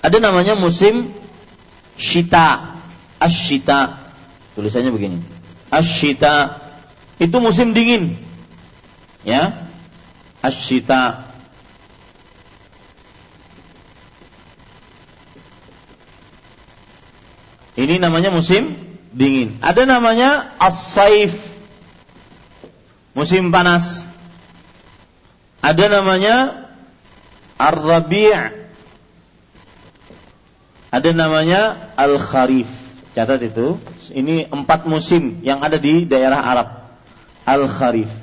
[0.03, 1.13] Ada namanya musim
[2.01, 2.77] syita,
[3.21, 4.01] asyita.
[4.57, 5.19] Tulisannya begini.
[5.73, 6.61] Asyita
[7.23, 8.19] itu musim dingin.
[9.23, 9.72] Ya.
[10.43, 11.33] Asyita
[17.73, 18.77] Ini namanya musim
[19.11, 19.57] dingin.
[19.65, 21.33] Ada namanya as-saif.
[23.17, 24.05] Musim panas.
[25.65, 26.69] Ada namanya
[27.57, 28.61] ar-rabi'
[30.93, 32.69] Ada namanya al-kharif.
[33.17, 33.81] Catat itu.
[34.13, 36.69] Ini empat musim yang ada di daerah Arab.
[37.49, 38.22] Al-kharif.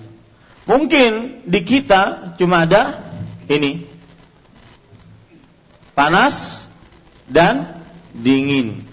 [0.69, 3.01] Mungkin di kita cuma ada
[3.49, 3.89] ini.
[5.97, 6.69] Panas
[7.25, 7.81] dan
[8.13, 8.85] dingin.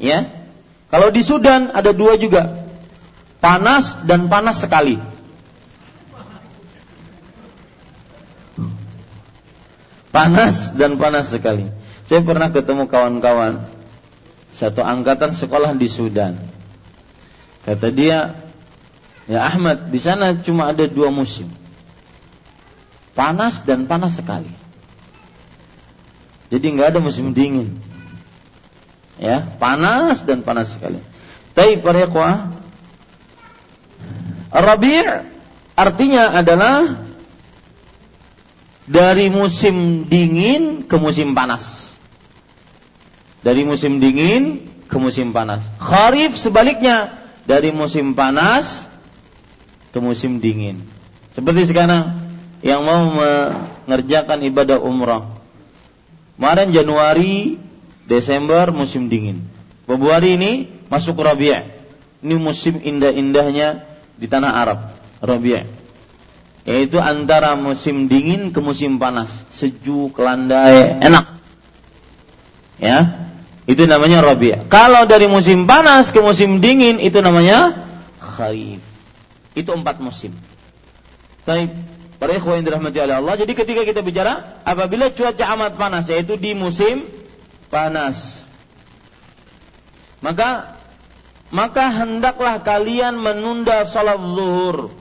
[0.00, 0.48] Ya.
[0.88, 2.64] Kalau di Sudan ada dua juga.
[3.44, 4.96] Panas dan panas sekali.
[10.08, 11.68] Panas dan panas sekali.
[12.08, 13.68] Saya pernah ketemu kawan-kawan
[14.56, 16.40] satu angkatan sekolah di Sudan.
[17.68, 18.45] Kata dia,
[19.26, 21.50] "Ya Ahmad, di sana cuma ada dua musim.
[23.12, 24.50] Panas dan panas sekali.
[26.46, 27.74] Jadi nggak ada musim dingin
[29.16, 31.00] ya panas dan panas sekali.
[31.56, 32.52] Tapi para ikhwah,
[34.52, 35.04] Rabi'
[35.72, 37.00] artinya adalah
[38.84, 41.96] dari musim dingin ke musim panas.
[43.40, 45.64] Dari musim dingin ke musim panas.
[45.80, 47.14] Kharif sebaliknya
[47.48, 48.84] dari musim panas
[49.96, 50.76] ke musim dingin.
[51.32, 52.12] Seperti sekarang
[52.60, 55.24] yang mau mengerjakan ibadah umrah.
[56.36, 57.56] Kemarin Januari
[58.04, 59.40] Desember musim dingin.
[59.88, 61.64] Februari ini masuk Rabi'.
[62.20, 63.88] Ini musim indah-indahnya
[64.20, 64.92] di tanah Arab,
[65.24, 65.64] Rabi'.
[66.68, 71.24] Yaitu antara musim dingin ke musim panas, sejuk, landai, enak.
[72.76, 73.32] Ya.
[73.64, 74.68] Itu namanya Rabi'.
[74.68, 77.88] Kalau dari musim panas ke musim dingin itu namanya
[78.20, 78.95] Kharif.
[79.56, 80.36] Itu empat musim.
[81.48, 81.72] Baik,
[82.20, 83.34] para ikhwan yang dirahmati oleh Allah.
[83.40, 87.08] Jadi ketika kita bicara apabila cuaca amat panas yaitu di musim
[87.72, 88.44] panas.
[90.20, 90.76] Maka
[91.48, 94.92] maka hendaklah kalian menunda salat zuhur.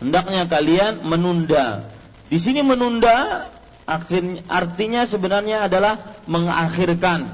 [0.00, 1.86] Hendaknya kalian menunda.
[2.32, 3.46] Di sini menunda
[3.84, 7.28] akhirnya artinya sebenarnya adalah mengakhirkan.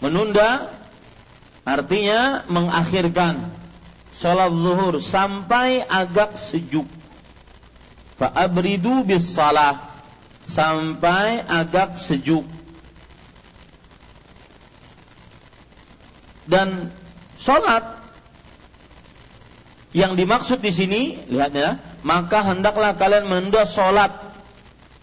[0.00, 0.79] Menunda
[1.70, 3.54] artinya mengakhirkan
[4.10, 6.86] salat zuhur sampai agak sejuk.
[8.18, 9.90] Fa'abridu bis salah
[10.50, 12.44] sampai agak sejuk.
[16.50, 16.90] Dan
[17.38, 18.02] sholat
[19.94, 24.10] yang dimaksud di sini, lihat ya, maka hendaklah kalian menunda sholat.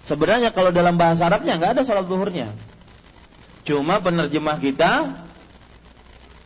[0.03, 2.51] Sebenarnya kalau dalam bahasa Arabnya nggak ada sholat zuhurnya.
[3.67, 5.26] Cuma penerjemah kita,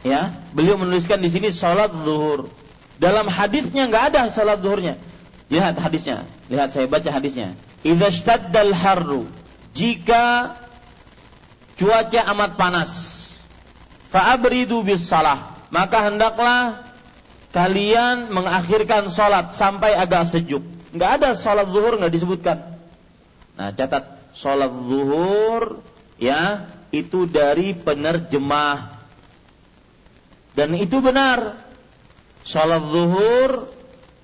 [0.01, 2.49] ya, beliau menuliskan di sini sholat zuhur.
[3.01, 4.97] Dalam hadisnya nggak ada sholat zuhurnya.
[5.51, 7.57] Lihat hadisnya, lihat saya baca hadisnya.
[7.81, 8.13] Idza
[8.77, 9.25] harru
[9.73, 10.55] jika
[11.79, 12.91] cuaca amat panas
[14.13, 16.85] fa'abridu bis salah maka hendaklah
[17.55, 20.61] kalian mengakhirkan sholat sampai agak sejuk.
[20.93, 22.57] Enggak ada sholat zuhur nggak disebutkan.
[23.57, 25.81] Nah catat sholat zuhur
[26.21, 29.00] ya itu dari penerjemah
[30.55, 31.63] dan itu benar.
[32.41, 33.69] Sholat zuhur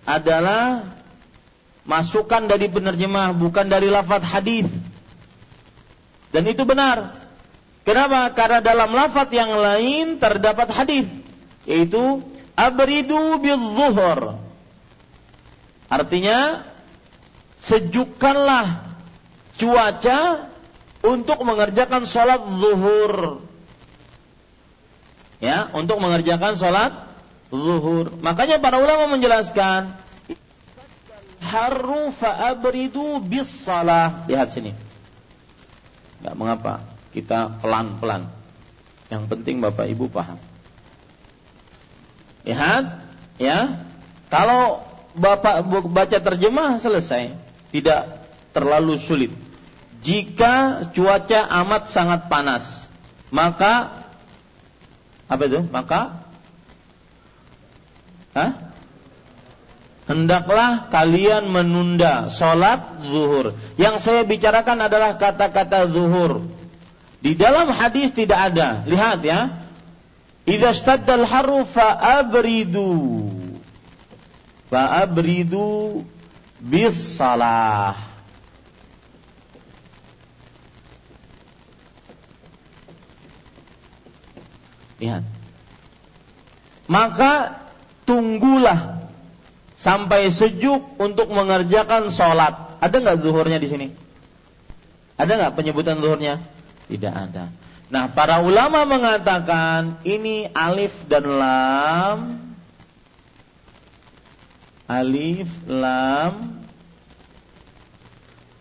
[0.04, 0.90] adalah
[1.86, 4.68] masukan dari penerjemah bukan dari lafaz hadis.
[6.34, 7.16] Dan itu benar.
[7.88, 8.28] Kenapa?
[8.36, 11.08] Karena dalam lafaz yang lain terdapat hadis
[11.64, 12.20] yaitu
[12.58, 13.40] abridu
[13.78, 14.42] zuhur.
[15.88, 16.68] Artinya
[17.64, 18.84] sejukkanlah
[19.56, 20.52] cuaca
[21.08, 23.47] untuk mengerjakan sholat zuhur.
[25.38, 27.08] Ya, untuk mengerjakan sholat
[27.54, 28.10] zuhur.
[28.26, 29.94] Makanya para ulama menjelaskan
[31.42, 34.26] harru fa'abridu bis salah.
[34.26, 34.74] Lihat sini.
[36.22, 36.74] Enggak mengapa,
[37.14, 38.28] kita pelan-pelan.
[39.08, 40.42] Yang penting Bapak Ibu paham.
[42.44, 42.86] Lihat,
[43.38, 43.86] ya.
[44.28, 44.84] Kalau
[45.18, 47.32] Bapak baca terjemah selesai,
[47.72, 48.02] tidak
[48.52, 49.32] terlalu sulit.
[50.04, 52.64] Jika cuaca amat sangat panas,
[53.34, 54.07] maka
[55.28, 55.60] apa itu?
[55.72, 56.28] Maka
[58.38, 58.52] Hah?
[60.08, 63.58] Hendaklah kalian menunda sholat zuhur.
[63.76, 66.48] Yang saya bicarakan adalah kata-kata zuhur.
[67.20, 68.88] Di dalam hadis tidak ada.
[68.88, 69.68] Lihat ya.
[70.48, 73.28] Idza staddal haru fa'abridu.
[74.72, 76.08] Fa'abridu
[76.64, 78.07] bis salah.
[84.98, 85.24] Lihat.
[86.88, 87.64] Maka
[88.08, 89.04] tunggulah
[89.78, 92.80] sampai sejuk untuk mengerjakan sholat.
[92.82, 93.88] Ada nggak zuhurnya di sini?
[95.18, 96.42] Ada nggak penyebutan zuhurnya?
[96.88, 97.52] Tidak ada.
[97.88, 102.20] Nah, para ulama mengatakan ini alif dan lam,
[104.92, 106.64] alif lam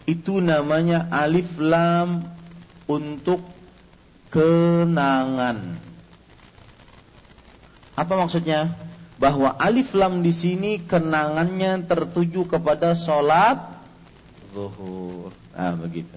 [0.07, 2.23] itu namanya alif lam
[2.87, 3.43] untuk
[4.31, 5.86] kenangan.
[7.97, 8.77] Apa maksudnya?
[9.17, 13.81] bahwa alif lam di sini kenangannya tertuju kepada sholat
[14.53, 15.33] zuhur.
[15.57, 16.13] Ah begitu.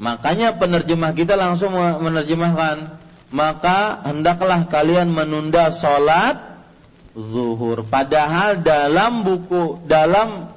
[0.00, 3.00] Makanya penerjemah kita langsung menerjemahkan
[3.32, 6.40] maka hendaklah kalian menunda sholat
[7.12, 7.84] zuhur.
[7.84, 10.48] Padahal dalam buku dalam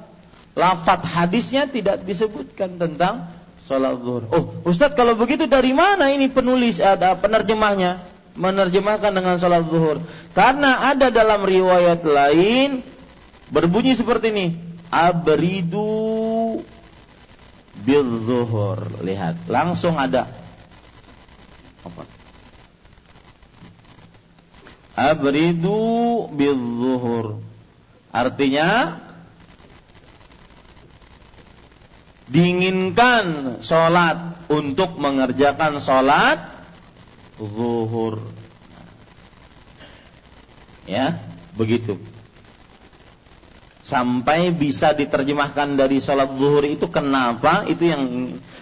[0.56, 3.28] lafat hadisnya tidak disebutkan tentang
[3.68, 4.24] sholat zuhur.
[4.32, 8.08] Oh, Ustadz kalau begitu dari mana ini penulis ada penerjemahnya?
[8.34, 10.02] Menerjemahkan dengan sholat zuhur.
[10.36, 12.84] Karena ada dalam riwayat lain
[13.50, 14.46] berbunyi seperti ini.
[14.90, 16.62] Abridu
[17.82, 19.02] bil zuhur.
[19.02, 20.26] Lihat, langsung ada
[21.86, 22.02] apa?
[24.98, 27.26] Abridu bil zuhur.
[28.10, 28.98] Artinya
[32.30, 36.59] dinginkan sholat untuk mengerjakan sholat
[37.40, 38.20] zuhur.
[40.84, 41.16] Ya,
[41.56, 41.96] begitu.
[43.82, 47.66] Sampai bisa diterjemahkan dari sholat zuhur itu kenapa?
[47.66, 48.02] Itu yang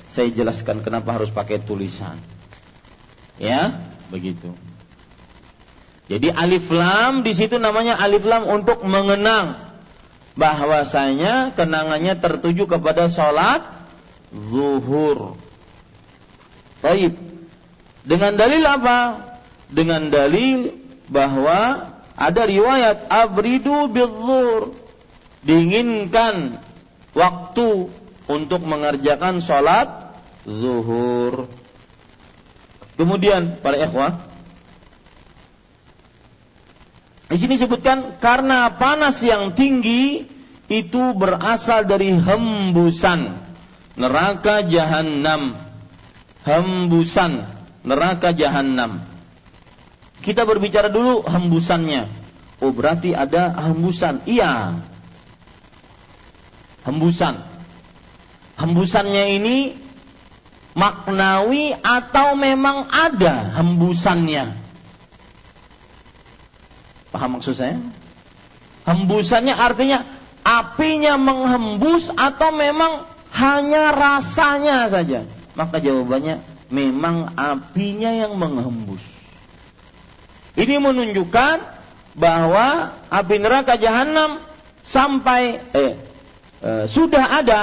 [0.08, 2.16] saya jelaskan kenapa harus pakai tulisan.
[3.36, 3.76] Ya,
[4.08, 4.56] begitu.
[6.08, 9.60] Jadi alif lam di situ namanya alif lam untuk mengenang
[10.32, 13.60] bahwasanya kenangannya tertuju kepada sholat
[14.32, 15.36] zuhur.
[16.80, 17.37] Baik.
[18.08, 19.20] Dengan dalil apa?
[19.68, 20.72] Dengan dalil
[21.12, 24.72] bahwa ada riwayat abridu bidzur
[25.44, 26.56] dinginkan
[27.12, 27.92] waktu
[28.24, 30.16] untuk mengerjakan sholat
[30.48, 31.52] zuhur.
[32.96, 34.18] Kemudian para ikhwah
[37.28, 40.24] di sini sebutkan karena panas yang tinggi
[40.72, 43.36] itu berasal dari hembusan
[44.00, 45.52] neraka jahanam.
[46.48, 49.02] Hembusan neraka jahanam.
[50.18, 52.10] Kita berbicara dulu hembusannya.
[52.58, 54.26] Oh berarti ada hembusan.
[54.26, 54.82] Iya.
[56.82, 57.38] Hembusan.
[58.58, 59.56] Hembusannya ini
[60.74, 64.58] maknawi atau memang ada hembusannya?
[67.14, 67.78] Paham maksud saya?
[68.86, 70.02] Hembusannya artinya
[70.42, 73.06] apinya menghembus atau memang
[73.38, 75.22] hanya rasanya saja?
[75.54, 79.00] Maka jawabannya memang apinya yang menghembus.
[80.58, 81.56] Ini menunjukkan
[82.18, 84.42] bahwa api neraka jahanam
[84.82, 85.92] sampai eh,
[86.64, 87.60] eh, sudah ada.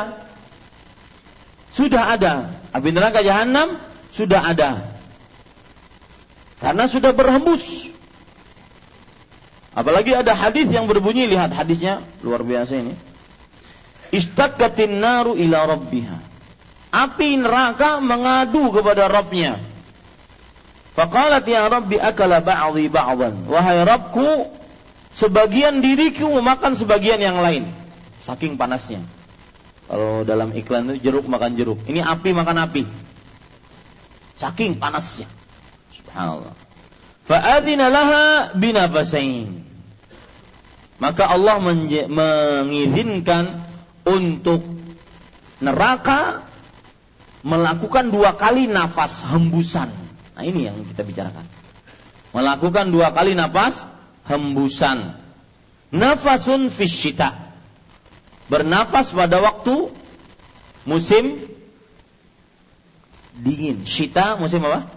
[1.69, 2.49] Sudah ada.
[2.71, 3.77] Api neraka jahanam
[4.15, 4.95] sudah ada.
[6.63, 7.91] Karena sudah berhembus.
[9.75, 12.95] Apalagi ada hadis yang berbunyi lihat hadisnya luar biasa ini.
[14.15, 16.34] Istaqatin naru ila rabbiha
[16.95, 19.59] api neraka mengadu kepada Rabbnya.
[20.95, 23.51] Faqalat ya Rabbi akala ba'dhi ba'dhan.
[23.51, 24.47] Wahai Rabbku,
[25.11, 27.67] sebagian diriku memakan sebagian yang lain.
[28.23, 29.03] Saking panasnya.
[29.91, 31.83] Kalau dalam iklan itu jeruk makan jeruk.
[31.85, 32.87] Ini api makan api.
[34.39, 35.27] Saking panasnya.
[35.93, 36.55] Subhanallah.
[37.27, 39.61] Fa'adina laha binafasain.
[40.95, 41.59] Maka Allah
[42.07, 43.51] mengizinkan
[44.07, 44.63] untuk
[45.59, 46.47] neraka
[47.45, 49.93] melakukan dua kali nafas hembusan.
[50.33, 51.45] Nah ini yang kita bicarakan.
[52.33, 53.85] Melakukan dua kali nafas
[54.25, 55.13] hembusan.
[55.93, 57.53] Nafasun fisyita.
[58.49, 59.93] Bernafas pada waktu
[60.89, 61.37] musim
[63.37, 63.85] dingin.
[63.85, 64.89] Shita musim apa?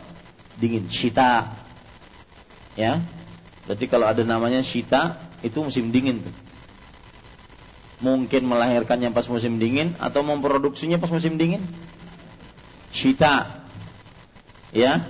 [0.57, 0.88] Dingin.
[0.88, 1.53] Shita.
[2.80, 3.05] Ya.
[3.68, 6.34] Berarti kalau ada namanya shita itu musim dingin tuh.
[7.99, 11.61] Mungkin melahirkannya pas musim dingin atau memproduksinya pas musim dingin.
[12.93, 13.47] Shita.
[14.72, 15.05] Ya.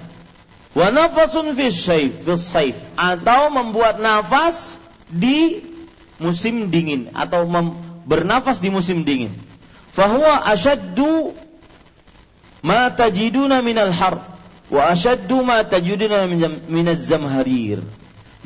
[0.77, 4.79] Wa nafasun fi saif atau membuat nafas
[5.11, 5.65] di
[6.23, 7.49] musim dingin atau
[8.07, 9.33] bernafas di musim dingin.
[9.91, 11.35] Fahuwa ashaddu
[12.63, 14.23] ma tajiduna minal har
[14.71, 16.31] wa ashaddu ma tajiduna
[16.71, 17.83] minaz zamharir.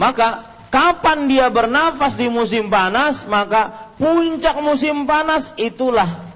[0.00, 6.31] Maka kapan dia bernafas di musim panas, maka puncak musim panas itulah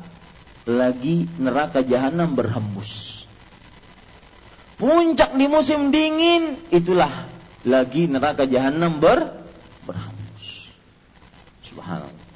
[0.66, 3.24] lagi neraka jahanam berhembus.
[4.76, 7.24] Puncak di musim dingin itulah
[7.64, 9.30] lagi neraka jahanam ber
[9.86, 10.74] berhembus.
[11.64, 12.26] Subhanallah.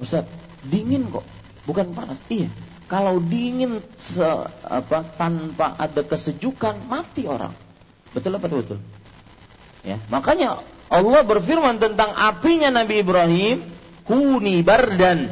[0.00, 0.24] Ustaz,
[0.64, 1.26] dingin kok,
[1.68, 2.16] bukan panas.
[2.30, 2.48] Iya,
[2.88, 4.24] kalau dingin se,
[4.64, 7.52] apa, tanpa ada kesejukan mati orang.
[8.14, 8.80] Betul apa betul?
[9.84, 13.60] Ya, makanya Allah berfirman tentang apinya Nabi Ibrahim,
[14.06, 15.28] kuni bardan.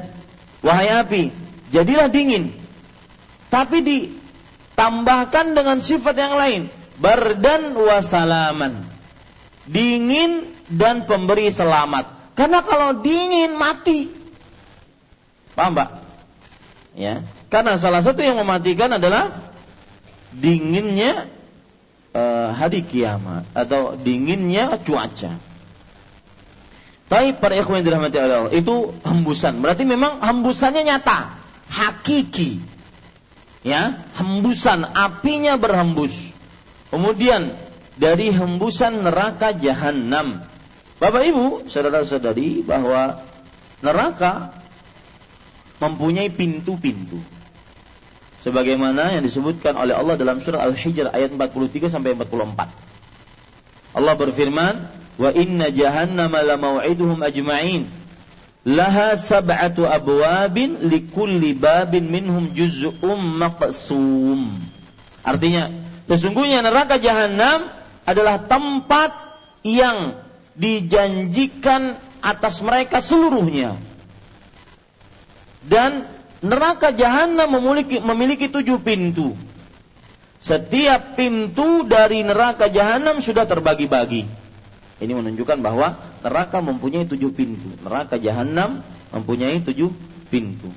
[0.62, 1.22] Wahai api,
[1.72, 2.52] jadilah dingin.
[3.48, 6.60] Tapi ditambahkan dengan sifat yang lain,
[7.00, 8.84] bardan wasalaman.
[9.66, 12.36] Dingin dan pemberi selamat.
[12.36, 14.08] Karena kalau dingin mati.
[15.52, 15.88] Paham, Pak?
[16.96, 17.24] Ya.
[17.52, 19.32] Karena salah satu yang mematikan adalah
[20.32, 21.28] dinginnya
[22.16, 25.36] uh, hari kiamat atau dinginnya cuaca.
[27.12, 29.60] Tapi para ikhwan dirahmati Allah itu hembusan.
[29.60, 31.41] Berarti memang hembusannya nyata,
[31.72, 32.60] hakiki.
[33.64, 36.12] Ya, hembusan apinya berhembus.
[36.92, 37.56] Kemudian
[37.96, 40.44] dari hembusan neraka jahanam.
[41.00, 43.22] Bapak Ibu, saudara-saudari bahwa
[43.80, 44.52] neraka
[45.82, 47.18] mempunyai pintu-pintu
[48.42, 52.70] sebagaimana yang disebutkan oleh Allah dalam surah Al-Hijr ayat 43 sampai 44.
[53.94, 54.74] Allah berfirman,
[55.18, 58.01] "Wa inna jahannama lamau'iduhum ajma'in."
[58.62, 64.54] Laha sab'atu abwabin likulli babin minhum juz'um maqsum.
[65.26, 65.66] Artinya,
[66.06, 67.66] sesungguhnya neraka jahanam
[68.06, 69.10] adalah tempat
[69.66, 70.14] yang
[70.54, 73.74] dijanjikan atas mereka seluruhnya.
[75.66, 76.06] Dan
[76.38, 79.34] neraka jahanam memiliki, memiliki tujuh pintu.
[80.42, 84.26] Setiap pintu dari neraka jahanam sudah terbagi-bagi.
[85.02, 87.68] Ini menunjukkan bahwa neraka mempunyai tujuh pintu.
[87.82, 89.90] Neraka jahanam mempunyai tujuh
[90.30, 90.70] pintu.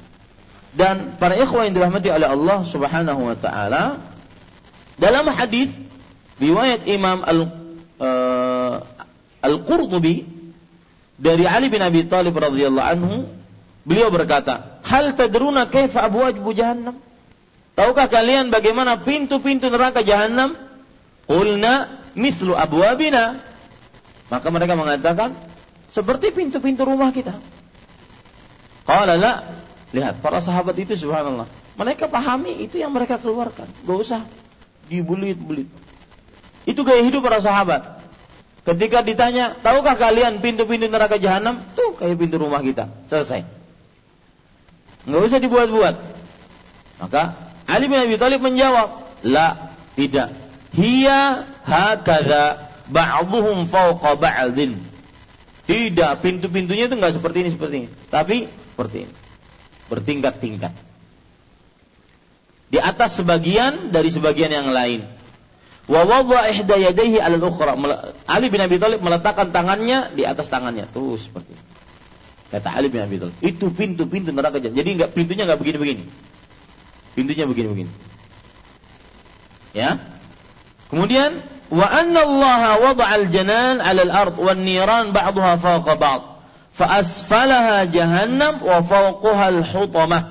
[0.75, 4.01] Dan para ikhwan yang dirahmati oleh Allah Subhanahu wa taala
[4.99, 5.71] dalam hadis
[6.35, 7.39] riwayat Imam Al
[8.03, 8.75] uh,
[9.39, 10.27] Al-Qurtubi
[11.15, 13.15] dari Ali bin Abi Thalib radhiyallahu anhu
[13.85, 16.97] Beliau berkata, "Hal tadruna kaifa abwajibu jahannam?"
[17.77, 20.57] Tahukah kalian bagaimana pintu-pintu neraka jahanam?
[21.29, 23.37] Qulna mislu abwabina.
[24.29, 25.37] Maka mereka mengatakan,
[25.93, 27.37] seperti pintu-pintu rumah kita.
[28.85, 29.33] Qala la.
[29.95, 31.47] Lihat, para sahabat itu subhanallah.
[31.79, 33.67] Mereka pahami itu yang mereka keluarkan.
[33.85, 34.21] Gak usah
[34.91, 35.69] dibulit-bulit.
[36.65, 38.01] Itu gaya hidup para sahabat.
[38.65, 41.61] Ketika ditanya, tahukah kalian pintu-pintu neraka jahanam?
[41.77, 42.89] Tuh kayak pintu rumah kita.
[43.05, 43.45] Selesai.
[45.05, 45.95] Nggak usah dibuat-buat.
[46.97, 47.37] Maka
[47.69, 50.33] Ali bin Abi Thalib menjawab, "La, tidak.
[50.73, 54.77] Hiya hakadha ba'dhum fawqa ba'dhin."
[55.65, 59.13] Tidak, pintu-pintunya itu enggak seperti ini seperti ini, tapi seperti ini.
[59.89, 60.73] Bertingkat-tingkat.
[62.69, 65.05] Di atas sebagian dari sebagian yang lain.
[65.85, 67.77] Wa wadha ihda yadayhi 'ala al-ukhra.
[68.25, 70.89] Ali bin Abi Thalib meletakkan tangannya di atas tangannya.
[70.89, 71.63] Tuh seperti ini.
[72.53, 74.77] Kata Ali bin Abi Thalib, itu pintu-pintu neraka jahanam.
[74.81, 76.03] Jadi enggak pintunya enggak begini-begini.
[77.17, 77.91] Pintunya begini-begini.
[79.73, 79.97] Ya.
[80.89, 86.21] Kemudian wa anna Allah wada'al janan 'ala al-ard wan niran ba'daha fawqa ba'd.
[86.75, 90.23] Fa asfalaha jahannam wa fawqaha al-hutamah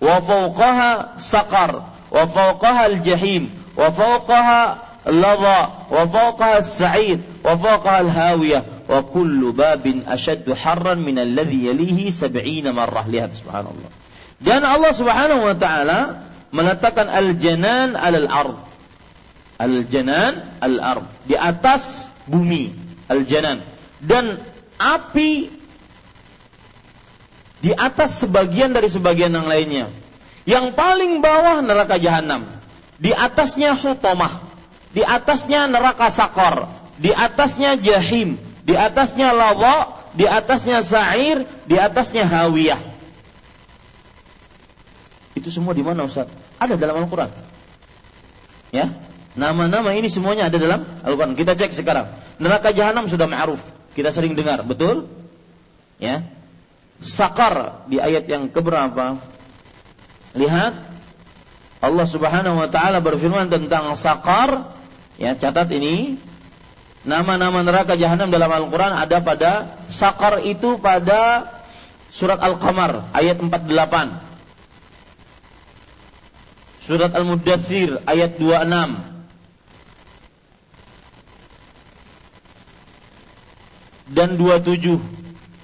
[0.00, 4.60] wa fawqaha saqar wa fawqaha al-jahim wa fawqaha
[5.08, 12.12] al-ladha wa fawqaha as-sa'id wa fawqaha al-hawiyah wa kullu babin ashaddu harran min alladhi yalihi
[12.12, 13.90] sab'ina marrah lihat subhanallah
[14.36, 18.60] dan Allah Subhanahu wa taala meletakkan al-janan al-ard
[19.56, 21.08] al-janan al-ard.
[21.24, 22.72] Di atas bumi
[23.10, 23.60] al-janan.
[24.00, 24.40] Dan
[24.76, 25.50] api
[27.64, 29.86] di atas sebagian dari sebagian yang lainnya.
[30.46, 32.46] Yang paling bawah neraka jahanam.
[32.96, 34.46] Di atasnya hutamah
[34.96, 38.40] di atasnya neraka sakor di atasnya jahim.
[38.66, 42.82] Di atasnya lawa, di atasnya sa'ir, di atasnya hawiyah.
[45.38, 46.26] Itu semua di mana Ustaz?
[46.58, 47.30] Ada dalam Al-Qur'an.
[48.74, 48.90] Ya.
[49.36, 51.36] Nama-nama ini semuanya ada dalam Al-Qur'an.
[51.36, 52.08] Kita cek sekarang.
[52.40, 53.60] Neraka jahanam sudah ma'ruf.
[53.92, 55.12] Kita sering dengar, betul?
[56.00, 56.24] Ya.
[57.04, 59.20] Sakar di ayat yang keberapa?
[60.32, 60.72] Lihat
[61.84, 64.72] Allah Subhanahu wa taala berfirman tentang sakar.
[65.20, 66.16] Ya, catat ini.
[67.04, 71.46] Nama-nama neraka jahanam dalam Al-Qur'an ada pada sakar itu pada
[72.08, 73.68] surat Al-Qamar ayat 48.
[76.82, 79.15] Surat Al-Mudathir ayat 26.
[84.06, 85.02] Dan 27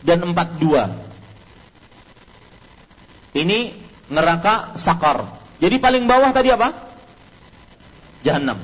[0.02, 0.90] dan 42.
[3.32, 3.72] Ini
[4.12, 5.24] neraka sakar.
[5.62, 6.74] Jadi paling bawah tadi apa?
[8.26, 8.58] Jahanam.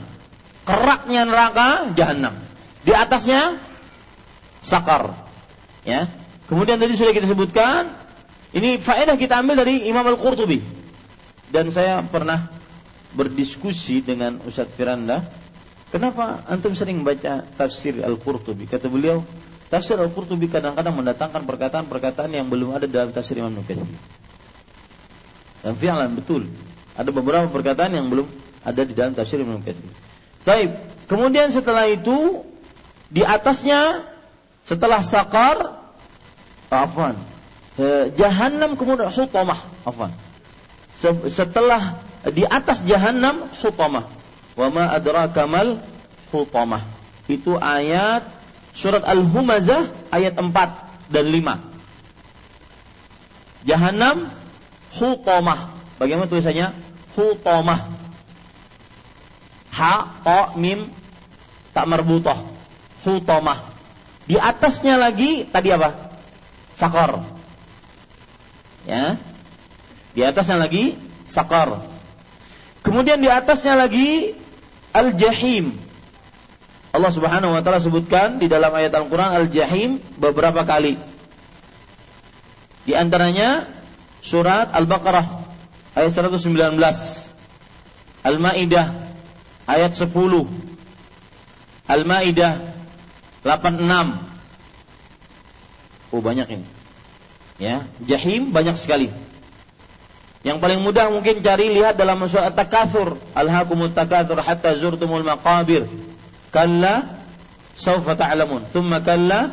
[0.66, 2.34] Keraknya neraka jahanam.
[2.84, 3.56] Di atasnya
[4.60, 5.14] sakar.
[5.86, 6.10] Ya.
[6.50, 7.92] Kemudian tadi sudah kita sebutkan,
[8.56, 10.60] ini faedah kita ambil dari Imam Al-Qurtubi.
[11.48, 12.48] Dan saya pernah
[13.16, 15.24] berdiskusi dengan Ustadz Firanda,
[15.88, 18.68] kenapa antum sering baca tafsir Al-Qurtubi?
[18.68, 19.24] Kata beliau,
[19.68, 23.84] tafsir Al-Qurtubi kadang-kadang mendatangkan perkataan-perkataan yang belum ada dalam tafsir Imam Nukathir.
[25.62, 26.48] Dan fi'lan betul.
[26.98, 28.26] Ada beberapa perkataan yang belum
[28.64, 29.88] ada di dalam tafsir Imam Nukathir.
[30.42, 32.42] Baik, kemudian setelah itu
[33.08, 34.04] di atasnya
[34.64, 35.80] setelah sakar
[36.68, 37.16] afwan
[37.80, 40.12] e, jahanam kemudian hutamah afwan
[41.24, 41.96] setelah
[42.28, 44.04] di atas jahanam hutamah
[44.58, 45.80] wa ma adraka mal
[46.28, 46.84] hutamah
[47.32, 48.28] itu ayat
[48.78, 54.30] surat al-humazah ayat 4 dan 5 jahanam
[54.94, 56.70] hutamah bagaimana tulisannya
[57.18, 57.90] hutamah
[59.74, 60.86] ha ta mim
[61.74, 62.38] tak marbutah
[63.02, 63.66] hutamah
[64.30, 66.08] di atasnya lagi tadi apa
[66.78, 67.26] sakor.
[68.86, 69.18] Ya.
[70.14, 70.94] Di atasnya lagi
[71.26, 71.82] sakor.
[72.86, 74.38] Kemudian di atasnya lagi
[74.94, 75.74] al-jahim.
[76.98, 80.98] Allah Subhanahu wa taala sebutkan di dalam ayat Al-Qur'an al-jahim beberapa kali.
[82.82, 83.70] Di antaranya
[84.18, 85.46] surat Al-Baqarah
[85.94, 86.74] ayat 119.
[88.26, 88.86] Al-Maidah
[89.70, 90.10] ayat 10.
[91.86, 92.52] Al-Maidah
[93.46, 94.26] 86
[96.10, 96.66] Oh banyak ini.
[97.62, 99.06] Ya, jahim banyak sekali.
[100.42, 105.86] Yang paling mudah mungkin cari lihat dalam surat At-Takatsur, Alhaakumut takatsur hatta zurtumul maqabir.
[106.48, 107.04] Kalla
[107.76, 109.52] sawfa ta'lamun, thumma kalla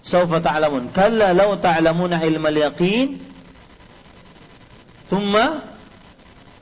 [0.00, 0.94] sawfa ta'lamun.
[0.94, 3.18] Kalla law ta'lamuna ilmal yaqin
[5.10, 5.62] thumma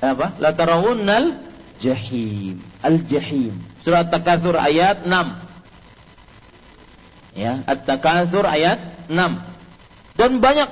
[0.05, 0.37] apa?
[0.41, 1.41] La tarawunnal
[1.81, 2.61] jahim.
[2.85, 3.57] Al-jahim.
[3.81, 5.13] Surat At-Takatsur ayat 6.
[7.37, 9.41] Ya, At-Takatsur ayat 6.
[10.15, 10.69] Dan banyak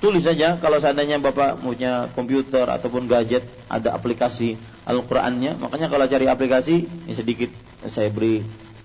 [0.00, 6.28] tulis saja kalau seandainya Bapak punya komputer ataupun gadget ada aplikasi Al-Qur'annya, makanya kalau cari
[6.28, 7.48] aplikasi ini sedikit
[7.88, 8.44] saya beri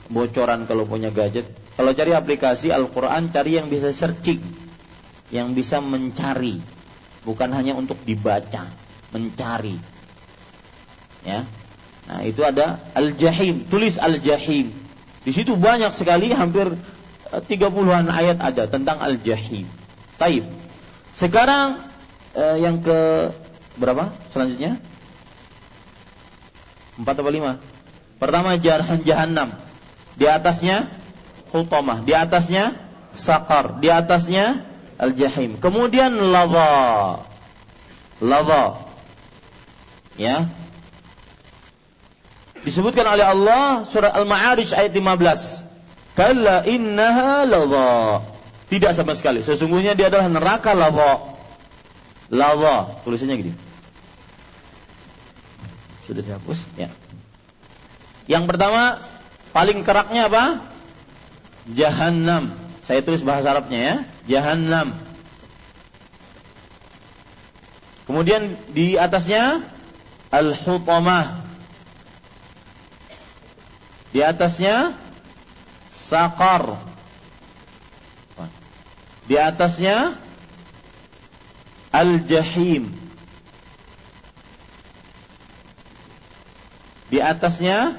[0.09, 1.47] bocoran kalau punya gadget.
[1.79, 4.43] Kalau cari aplikasi Al-Qur'an cari yang bisa searching,
[5.31, 6.59] yang bisa mencari,
[7.23, 8.67] bukan hanya untuk dibaca,
[9.15, 9.79] mencari.
[11.23, 11.47] Ya.
[12.09, 14.75] Nah, itu ada Al-Jahim, tulis Al-Jahim.
[15.23, 16.73] Di situ banyak sekali hampir
[17.29, 19.69] 30-an ayat ada tentang al-jahim.
[20.17, 20.49] Taib.
[21.13, 21.77] Sekarang
[22.33, 23.29] eh, yang ke
[23.77, 24.81] berapa selanjutnya?
[26.97, 27.61] Empat atau lima?
[28.19, 29.49] Pertama jahan jahannam.
[30.19, 30.91] Di atasnya
[31.55, 32.03] hutamah.
[32.03, 32.75] Di atasnya
[33.15, 33.79] sakar.
[33.79, 34.67] Di atasnya
[34.99, 35.55] al-jahim.
[35.57, 37.23] Kemudian lava.
[38.19, 38.83] Lava.
[40.19, 40.51] Ya.
[42.59, 45.63] Disebutkan oleh Allah surah Al-Ma'arij ayat 15.
[46.19, 48.19] Kalla innaha lawa.
[48.67, 49.39] Tidak sama sekali.
[49.39, 51.39] Sesungguhnya dia adalah neraka lawa.
[52.27, 52.99] Lawa.
[53.07, 53.53] Tulisannya gini.
[56.03, 56.59] Sudah dihapus?
[56.75, 56.91] Ya.
[58.29, 59.01] Yang pertama,
[59.49, 60.61] paling keraknya apa?
[61.73, 62.53] Jahannam.
[62.85, 63.95] Saya tulis bahasa Arabnya ya.
[64.37, 64.93] Jahannam.
[68.05, 69.65] Kemudian di atasnya
[70.29, 71.41] al-hutamah.
[74.13, 74.93] Di atasnya
[75.89, 76.77] Sakar.
[79.25, 80.17] Di atasnya
[81.89, 82.93] Al-Jahim.
[87.09, 87.97] Di atasnya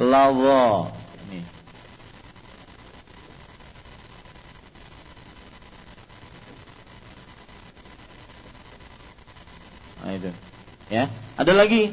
[0.00, 0.88] Lawa.
[1.28, 1.40] Ini.
[10.00, 10.30] Nah, itu.
[10.88, 11.12] Ya.
[11.36, 11.92] Ada lagi.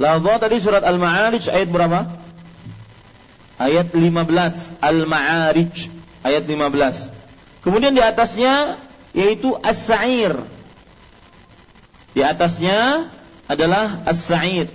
[0.00, 2.08] Lawa tadi surat Al-Ma'arij ayat berapa?
[3.62, 5.92] ayat 15 Al-Ma'arij
[6.26, 7.62] ayat 15.
[7.62, 8.80] Kemudian di atasnya
[9.14, 10.40] yaitu As-Sa'ir.
[12.12, 13.08] Di atasnya
[13.48, 14.68] adalah as-sa'id.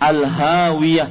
[0.00, 1.10] Al-hawiyah.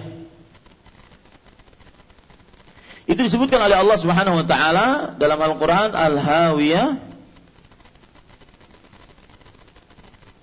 [3.05, 7.04] Itu disebutkan oleh Allah Subhanahu wa taala dalam Al-Qur'an Al-Hawiyah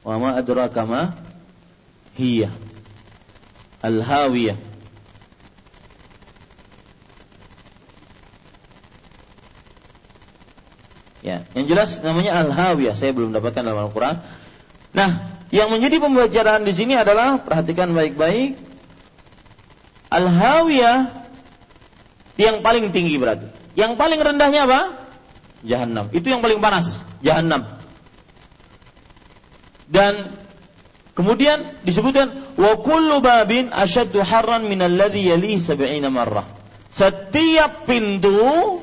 [0.03, 1.15] Wa ma adraka ma
[2.19, 2.51] hiya.
[3.83, 4.59] Al-hawiyah.
[11.23, 12.99] Ya, yang jelas namanya al-hawiyah.
[12.99, 14.19] Saya belum dapatkan dalam Al-Qur'an.
[14.91, 15.11] Nah,
[15.55, 18.59] yang menjadi pembelajaran di sini adalah perhatikan baik-baik.
[20.11, 21.23] Al-hawiyah
[22.37, 23.49] yang paling tinggi berarti.
[23.79, 24.81] Yang paling rendahnya apa?
[25.63, 26.11] Jahannam.
[26.11, 27.82] Itu yang paling panas, Jahannam.
[29.93, 30.33] Dan
[31.13, 36.49] kemudian disebutkan wa kullu babin asyaddu harran min alladhi yalihi sab'ina marrah.
[36.89, 38.81] Setiap pintu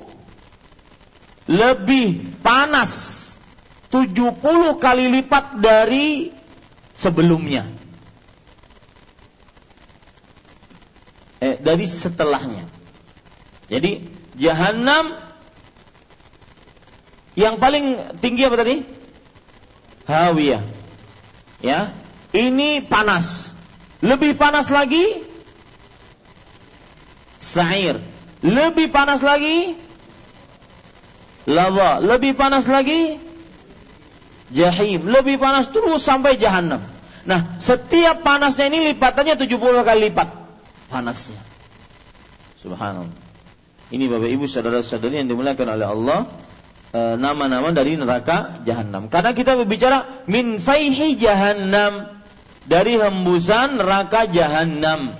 [1.49, 3.17] lebih panas
[3.89, 4.37] 70
[4.77, 6.29] kali lipat dari
[6.93, 7.65] sebelumnya.
[11.41, 12.69] Eh, dari setelahnya.
[13.65, 14.05] Jadi
[14.37, 15.17] jahanam
[17.33, 18.77] yang paling tinggi apa tadi?
[20.05, 20.78] Hawiyah.
[21.59, 21.91] Ya,
[22.31, 23.51] ini panas.
[23.99, 25.27] Lebih panas lagi
[27.43, 27.99] sa'ir.
[28.39, 29.75] Lebih panas lagi
[31.43, 31.99] lava.
[31.99, 33.19] Lebih panas lagi
[34.55, 35.03] jahim.
[35.03, 36.79] Lebih panas terus sampai jahanam.
[37.27, 40.31] Nah, setiap panasnya ini lipatannya 70 kali lipat
[40.87, 41.43] panasnya.
[42.63, 43.27] Subhanallah.
[43.89, 46.19] Ini Bapak Ibu saudara-saudari yang dimuliakan oleh Allah
[46.93, 49.07] nama-nama dari neraka jahanam.
[49.13, 52.19] Karena kita berbicara min faihi jahanam
[52.65, 55.13] dari hembusan neraka jahanam.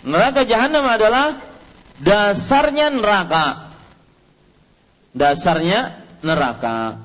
[0.00, 1.36] Neraka jahanam adalah
[2.00, 3.72] dasarnya neraka.
[5.12, 7.00] Dasarnya neraka.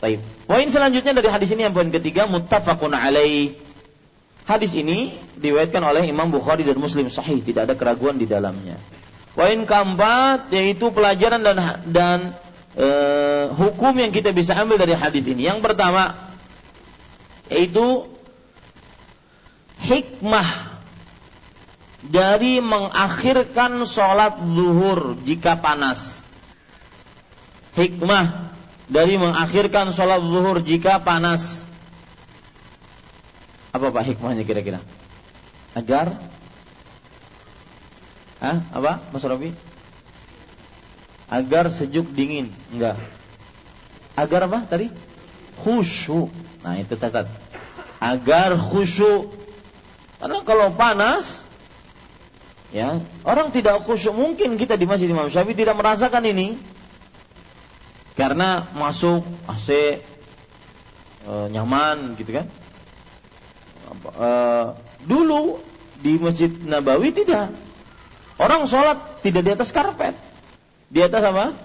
[0.00, 0.18] Baik.
[0.48, 3.54] Poin selanjutnya dari hadis ini yang poin ketiga muttafaqun alaih.
[4.42, 8.74] Hadis ini diriwayatkan oleh Imam Bukhari dan Muslim sahih, tidak ada keraguan di dalamnya.
[9.38, 11.56] Poin keempat yaitu pelajaran dan
[11.88, 12.18] dan
[12.76, 15.48] eh, hukum yang kita bisa ambil dari hadis ini.
[15.48, 16.32] Yang pertama
[17.52, 18.08] yaitu
[19.82, 20.80] hikmah
[22.02, 26.24] dari mengakhirkan sholat zuhur jika panas.
[27.76, 28.52] Hikmah
[28.88, 31.64] dari mengakhirkan sholat zuhur jika panas.
[33.72, 34.80] Apa pak hikmahnya kira-kira?
[35.72, 36.12] Agar
[38.42, 38.58] Hah?
[38.74, 39.54] Apa Mas Robi?
[41.32, 42.52] Agar sejuk dingin.
[42.68, 43.00] Enggak.
[44.12, 44.92] Agar apa tadi?
[45.64, 46.28] Khusyuk
[46.60, 47.26] nah itu catat.
[47.96, 49.32] Agar khusyuk
[50.20, 51.42] karena kalau panas
[52.70, 56.60] ya orang tidak khusyuk mungkin kita di masjid Imam Syafi'i tidak merasakan ini.
[58.12, 59.98] Karena masuk AC
[61.24, 62.46] e, nyaman gitu kan?
[64.04, 64.28] E,
[65.08, 65.64] dulu
[66.04, 67.56] di masjid Nabawi tidak.
[68.36, 70.31] Orang sholat tidak di atas karpet
[70.92, 71.56] di atas apa?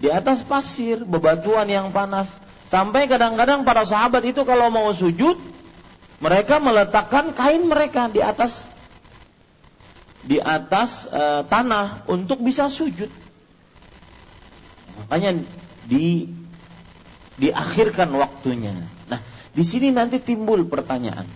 [0.00, 2.32] Di atas pasir, bebatuan yang panas.
[2.72, 5.36] Sampai kadang-kadang para sahabat itu kalau mau sujud,
[6.24, 8.64] mereka meletakkan kain mereka di atas
[10.24, 13.12] di atas e, tanah untuk bisa sujud.
[15.04, 15.44] Makanya
[15.84, 16.28] di
[17.38, 18.74] diakhirkan waktunya.
[19.08, 19.20] Nah,
[19.52, 21.28] di sini nanti timbul pertanyaan.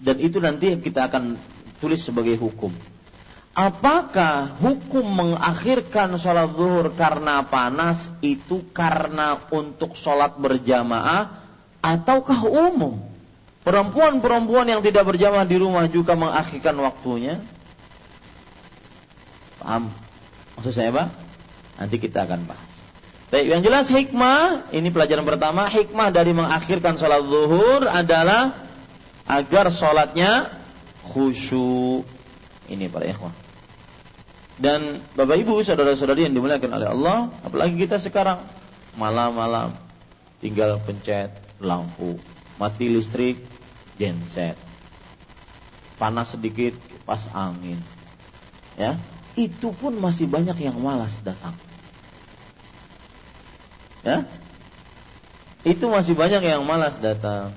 [0.00, 1.34] Dan itu nanti kita akan
[1.78, 2.95] tulis sebagai hukum
[3.56, 11.40] Apakah hukum mengakhirkan sholat zuhur karena panas itu karena untuk sholat berjamaah
[11.80, 13.00] ataukah umum?
[13.64, 17.40] Perempuan-perempuan yang tidak berjamaah di rumah juga mengakhirkan waktunya?
[19.64, 19.88] Paham?
[20.60, 21.04] Maksud saya apa?
[21.80, 22.72] Nanti kita akan bahas.
[23.32, 28.52] Baik, yang jelas hikmah, ini pelajaran pertama, hikmah dari mengakhirkan sholat zuhur adalah
[29.24, 30.52] agar sholatnya
[31.08, 32.15] khusyuk.
[32.66, 33.34] Ini para ikhwah.
[34.56, 38.48] Dan Bapak Ibu, saudara-saudari yang dimuliakan oleh Allah, apalagi kita sekarang
[38.96, 39.76] malam-malam
[40.40, 41.28] tinggal pencet
[41.60, 42.24] lampu,
[42.56, 43.44] mati listrik,
[44.00, 44.56] genset.
[46.00, 47.84] Panas sedikit, pas angin.
[48.76, 49.00] Ya,
[49.36, 51.56] itu pun masih banyak yang malas datang.
[54.04, 54.24] Ya,
[55.64, 57.56] itu masih banyak yang malas datang.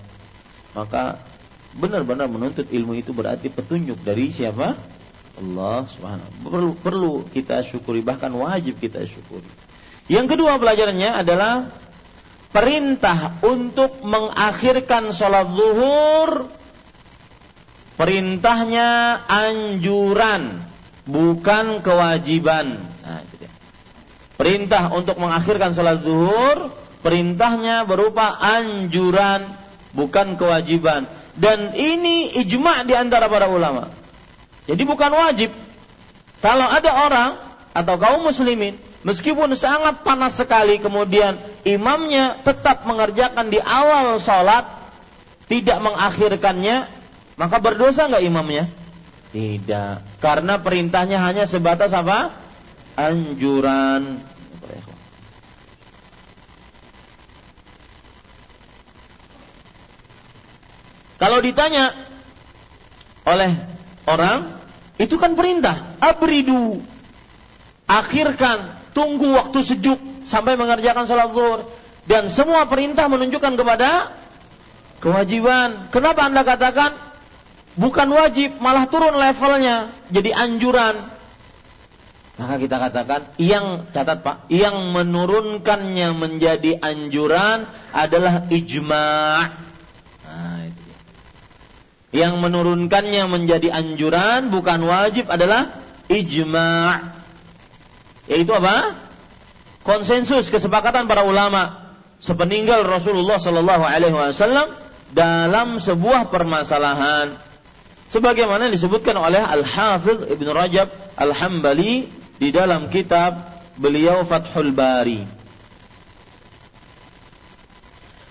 [0.76, 1.30] Maka
[1.72, 4.99] benar-benar menuntut ilmu itu berarti petunjuk dari siapa?
[5.38, 9.46] Allah Subhanahu perlu perlu kita syukuri bahkan wajib kita syukuri.
[10.10, 11.70] Yang kedua pelajarannya adalah
[12.50, 16.50] perintah untuk mengakhirkan sholat zuhur
[17.94, 20.66] perintahnya anjuran
[21.06, 22.82] bukan kewajiban.
[23.06, 23.22] Nah.
[24.40, 26.74] Perintah untuk mengakhirkan sholat zuhur
[27.04, 29.48] perintahnya berupa anjuran
[29.96, 31.08] bukan kewajiban
[31.40, 33.90] dan ini ijma di antara para ulama
[34.70, 35.50] jadi bukan wajib.
[36.46, 37.30] Kalau ada orang
[37.74, 44.70] atau kaum muslimin meskipun sangat panas sekali kemudian imamnya tetap mengerjakan di awal sholat
[45.50, 46.86] tidak mengakhirkannya
[47.34, 48.70] maka berdosa nggak imamnya?
[49.30, 52.36] Tidak, karena perintahnya hanya sebatas apa?
[53.00, 54.22] Anjuran.
[61.20, 61.96] Kalau ditanya
[63.28, 63.52] oleh
[64.08, 64.59] orang
[65.00, 65.96] itu kan perintah.
[66.04, 66.84] Abridu.
[67.88, 68.76] Akhirkan.
[68.92, 71.64] Tunggu waktu sejuk sampai mengerjakan sholat zuhur.
[72.04, 74.12] Dan semua perintah menunjukkan kepada
[75.00, 75.88] kewajiban.
[75.88, 76.92] Kenapa anda katakan
[77.80, 81.00] bukan wajib, malah turun levelnya jadi anjuran.
[82.40, 89.69] Maka kita katakan yang catat Pak, yang menurunkannya menjadi anjuran adalah ijma'.
[92.10, 95.78] Yang menurunkannya menjadi anjuran bukan wajib adalah
[96.10, 97.14] ijma'.
[98.26, 98.98] Yaitu apa?
[99.86, 104.74] Konsensus kesepakatan para ulama sepeninggal Rasulullah Sallallahu Alaihi Wasallam
[105.14, 107.38] dalam sebuah permasalahan.
[108.10, 112.10] Sebagaimana disebutkan oleh Al Hafidh Ibn Rajab Al Hambali
[112.42, 113.38] di dalam kitab
[113.78, 115.22] beliau Fathul Bari.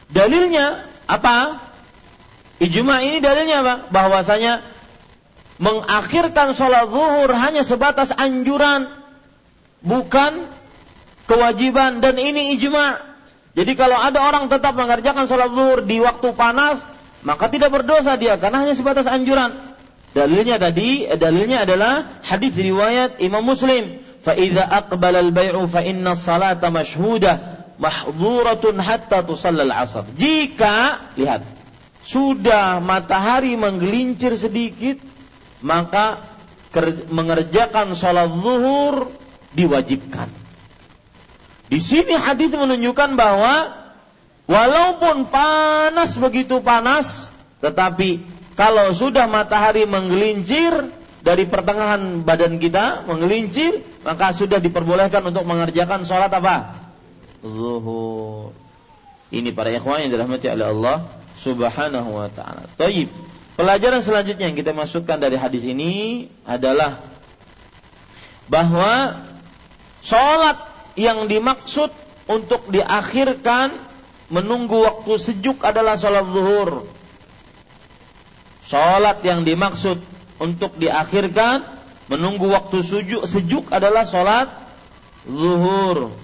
[0.08, 1.60] Dalilnya apa?
[2.61, 3.75] Ijma ini dalilnya apa?
[3.91, 4.63] Bahwasanya
[5.59, 8.87] mengakhirkan sholat zuhur hanya sebatas anjuran,
[9.83, 10.47] bukan
[11.27, 13.01] kewajiban dan ini ijma.
[13.53, 16.81] Jadi kalau ada orang tetap mengerjakan sholat zuhur di waktu panas,
[17.21, 19.53] maka tidak berdosa dia karena hanya sebatas anjuran.
[20.13, 24.03] Dalilnya tadi, dalilnya adalah hadis riwayat Imam Muslim.
[24.23, 27.39] فإذا أقبل البيع فإن الصلاة مشهودة
[27.79, 30.03] محظورة حتى تصلى العصر.
[30.15, 30.75] Jika
[31.19, 31.43] lihat
[32.08, 34.96] sudah matahari menggelincir sedikit,
[35.60, 36.24] maka
[37.12, 39.12] mengerjakan sholat zuhur
[39.52, 40.32] diwajibkan.
[41.68, 43.76] Di sini hadis menunjukkan bahwa
[44.48, 47.28] walaupun panas begitu panas,
[47.60, 48.24] tetapi
[48.56, 50.88] kalau sudah matahari menggelincir
[51.20, 56.72] dari pertengahan badan kita menggelincir, maka sudah diperbolehkan untuk mengerjakan sholat apa?
[57.44, 58.56] Zuhur.
[59.28, 62.66] Ini para ikhwan yang dirahmati oleh Allah Subhanahu wa taala.
[62.74, 63.10] Taib.
[63.58, 67.02] Pelajaran selanjutnya yang kita masukkan dari hadis ini adalah
[68.46, 69.18] bahwa
[69.98, 70.62] sholat
[70.94, 71.90] yang dimaksud
[72.30, 73.74] untuk diakhirkan
[74.30, 76.86] menunggu waktu sejuk adalah sholat zuhur.
[78.68, 79.98] Sholat yang dimaksud
[80.38, 81.66] untuk diakhirkan
[82.08, 84.48] menunggu waktu sejuk, sejuk adalah sholat
[85.26, 86.14] zuhur.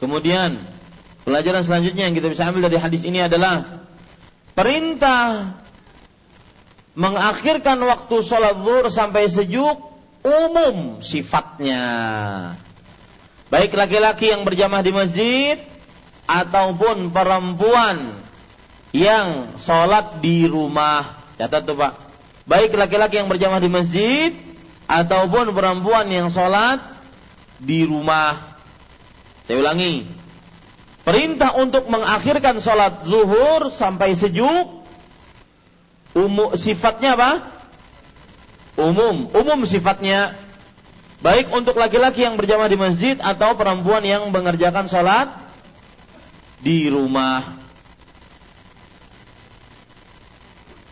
[0.00, 0.56] Kemudian
[1.28, 3.84] pelajaran selanjutnya yang kita bisa ambil dari hadis ini adalah
[4.56, 5.60] perintah
[6.96, 9.78] mengakhirkan waktu sholat zuhur sampai sejuk
[10.24, 11.84] umum sifatnya.
[13.52, 15.56] Baik laki-laki yang berjamaah di masjid
[16.24, 18.14] ataupun perempuan
[18.94, 21.18] yang sholat di rumah.
[21.34, 21.92] Catat tuh Pak.
[22.46, 24.30] Baik laki-laki yang berjamaah di masjid
[24.86, 26.78] ataupun perempuan yang sholat
[27.62, 28.49] di rumah.
[29.50, 30.06] Saya ulangi.
[31.02, 34.86] Perintah untuk mengakhirkan sholat zuhur sampai sejuk.
[36.14, 37.42] Umum, sifatnya apa?
[38.78, 39.26] Umum.
[39.34, 40.38] Umum sifatnya.
[41.18, 45.34] Baik untuk laki-laki yang berjamaah di masjid atau perempuan yang mengerjakan sholat
[46.62, 47.42] di rumah.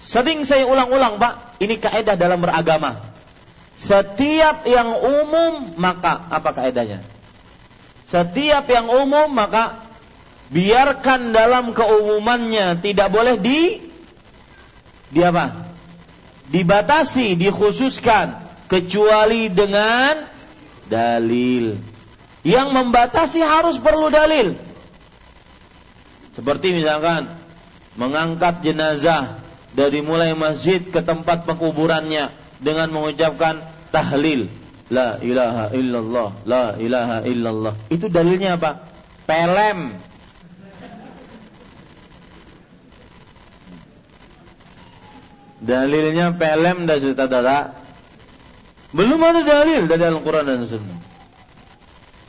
[0.03, 1.63] Sering saya ulang-ulang, Pak.
[1.63, 2.99] Ini kaedah dalam beragama.
[3.79, 7.18] Setiap yang umum, maka apa kaedahnya?
[8.09, 9.85] Setiap yang umum maka
[10.49, 13.85] biarkan dalam keumumannya tidak boleh di
[15.13, 15.77] di apa?
[16.49, 18.41] Dibatasi, dikhususkan
[18.73, 20.25] kecuali dengan
[20.89, 21.77] dalil.
[22.41, 24.57] Yang membatasi harus perlu dalil.
[26.33, 27.29] Seperti misalkan
[28.01, 29.45] mengangkat jenazah
[29.77, 33.61] dari mulai masjid ke tempat penguburannya dengan mengucapkan
[33.93, 34.49] tahlil
[34.89, 37.75] la ilaha illallah la ilaha illallah.
[37.93, 38.89] Itu dalilnya apa?
[39.29, 39.93] Pelem.
[45.59, 47.77] Dalilnya pelem dan saudara.
[48.89, 50.99] Belum ada dalil dari Al-Quran dan Sunnah.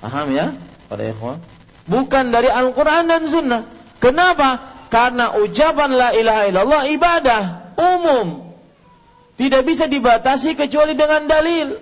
[0.03, 0.51] Paham ya
[0.91, 1.39] para ikhwan?
[1.88, 3.64] Bukan dari Al-Quran dan Sunnah.
[4.03, 4.76] Kenapa?
[4.91, 7.41] Karena ucapan la ilaha illallah ibadah
[7.80, 8.28] umum.
[9.39, 11.80] Tidak bisa dibatasi kecuali dengan dalil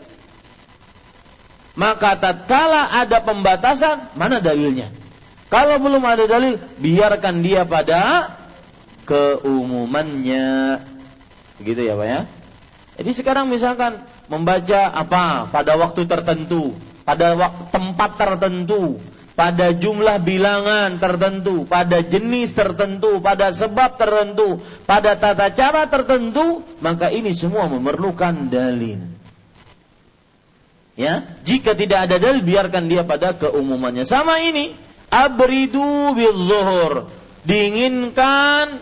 [1.78, 4.90] maka tatkala ada pembatasan, mana dalilnya?
[5.48, 8.34] Kalau belum ada dalil, biarkan dia pada
[9.06, 10.82] keumumannya.
[11.62, 12.22] Begitu ya, Pak ya?
[12.98, 16.74] Jadi sekarang misalkan membaca apa pada waktu tertentu,
[17.06, 18.98] pada waktu, tempat tertentu,
[19.38, 27.14] pada jumlah bilangan tertentu, pada jenis tertentu, pada sebab tertentu, pada tata cara tertentu, maka
[27.14, 29.17] ini semua memerlukan dalil.
[30.98, 34.02] Ya, jika tidak ada dalil biarkan dia pada keumumannya.
[34.02, 34.74] Sama ini,
[35.14, 37.06] abridu zuhur.
[37.46, 38.82] Dinginkan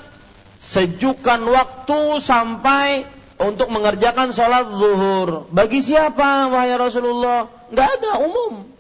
[0.63, 3.03] sejukan waktu sampai
[3.35, 5.51] untuk mengerjakan sholat zuhur.
[5.51, 7.51] Bagi siapa, wahai Rasulullah?
[7.67, 8.71] Enggak ada umum.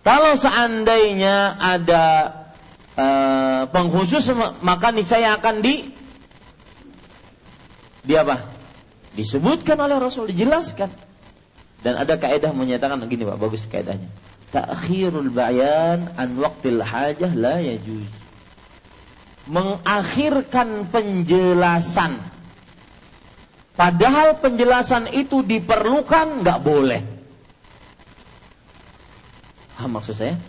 [0.00, 2.04] Kalau seandainya ada
[2.96, 4.24] uh, pengkhusus
[4.64, 5.92] maka niscaya akan di
[8.04, 8.40] di apa?
[9.16, 11.13] Disebutkan oleh Rasul, dijelaskan.
[11.84, 14.08] Dan ada kaidah menyatakan begini Pak, bagus kaidahnya.
[14.48, 18.08] Ta'khirul bayan an waqtil hajah la yajuz.
[19.44, 22.16] Mengakhirkan penjelasan
[23.76, 27.04] padahal penjelasan itu diperlukan nggak boleh.
[29.76, 30.40] Ah, maksud saya?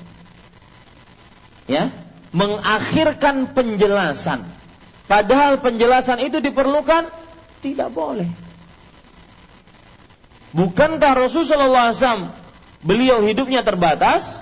[1.67, 1.91] Ya,
[2.31, 4.47] mengakhirkan penjelasan
[5.11, 7.11] padahal penjelasan itu diperlukan
[7.59, 8.44] tidak boleh.
[10.55, 12.31] Bukankah Rasulullah SAW
[12.79, 14.39] beliau hidupnya terbatas?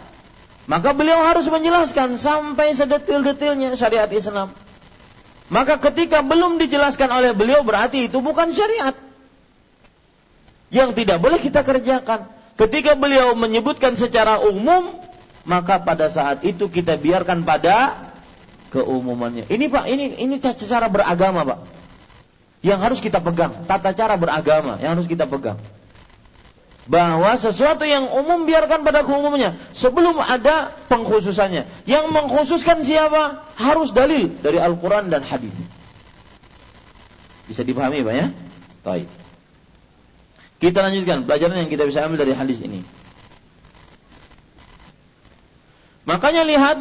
[0.69, 4.53] Maka beliau harus menjelaskan sampai sedetil-detilnya syariat Islam.
[5.51, 8.95] Maka ketika belum dijelaskan oleh beliau berarti itu bukan syariat.
[10.69, 12.29] Yang tidak boleh kita kerjakan.
[12.55, 15.01] Ketika beliau menyebutkan secara umum,
[15.43, 17.97] maka pada saat itu kita biarkan pada
[18.69, 19.49] keumumannya.
[19.49, 21.59] Ini Pak, ini ini cara beragama, Pak.
[22.63, 25.59] Yang harus kita pegang, tata cara beragama yang harus kita pegang
[26.83, 31.63] bahwa sesuatu yang umum biarkan pada umumnya sebelum ada pengkhususannya.
[31.87, 33.47] Yang mengkhususkan siapa?
[33.55, 35.55] Harus dalil dari Al-Quran dan hadis.
[37.47, 38.27] Bisa dipahami Pak ya?
[38.83, 39.07] Baik.
[40.59, 42.83] Kita lanjutkan pelajaran yang kita bisa ambil dari hadis ini.
[46.03, 46.77] Makanya lihat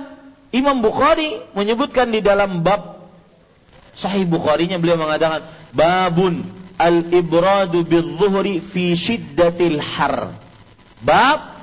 [0.51, 3.07] Imam Bukhari menyebutkan di dalam bab
[3.95, 10.35] Sahih Bukharinya beliau mengatakan babun al-ibradu bil-zuhri fi syiddatil har.
[11.03, 11.63] Bab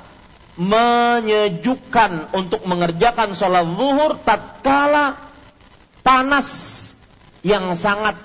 [0.60, 5.16] menyejukkan untuk mengerjakan sholat zuhur tatkala
[6.00, 6.48] panas
[7.44, 8.16] yang sangat.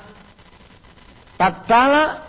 [1.36, 2.24] Tatkala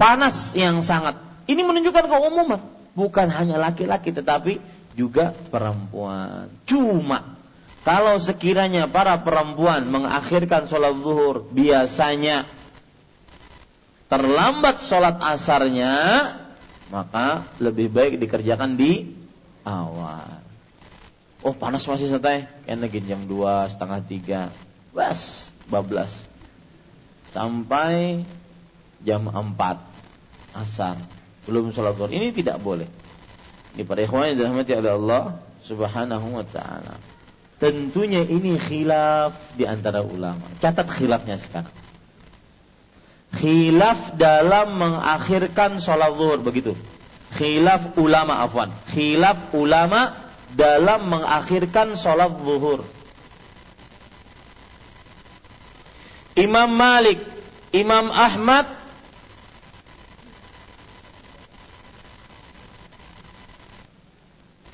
[0.00, 1.20] panas yang sangat.
[1.48, 2.60] Ini menunjukkan keumuman.
[2.96, 4.60] Bukan hanya laki-laki tetapi
[4.96, 6.52] juga perempuan.
[6.68, 7.38] Cuma
[7.86, 12.44] kalau sekiranya para perempuan mengakhirkan sholat zuhur biasanya
[14.08, 15.94] terlambat sholat asarnya,
[16.88, 19.12] maka lebih baik dikerjakan di
[19.62, 20.40] awal.
[21.44, 26.10] Oh panas masih santai, kan lagi jam 2, setengah 3, bas, bablas.
[27.30, 28.24] Sampai
[29.04, 29.54] jam 4
[30.56, 30.96] asar,
[31.46, 32.10] belum sholat zuhur.
[32.10, 32.88] Ini tidak boleh.
[33.76, 35.24] Ini para ikhwan yang dirahmati oleh Allah
[35.62, 36.96] subhanahu wa ta'ala.
[37.60, 40.42] Tentunya ini khilaf di antara ulama.
[40.58, 41.87] Catat khilafnya sekarang
[43.36, 46.72] khilaf dalam mengakhirkan sholat zuhur begitu.
[47.36, 48.72] Khilaf ulama afwan.
[48.88, 50.16] Khilaf ulama
[50.56, 52.80] dalam mengakhirkan sholat zuhur.
[56.38, 57.18] Imam Malik
[57.74, 58.64] Imam Ahmad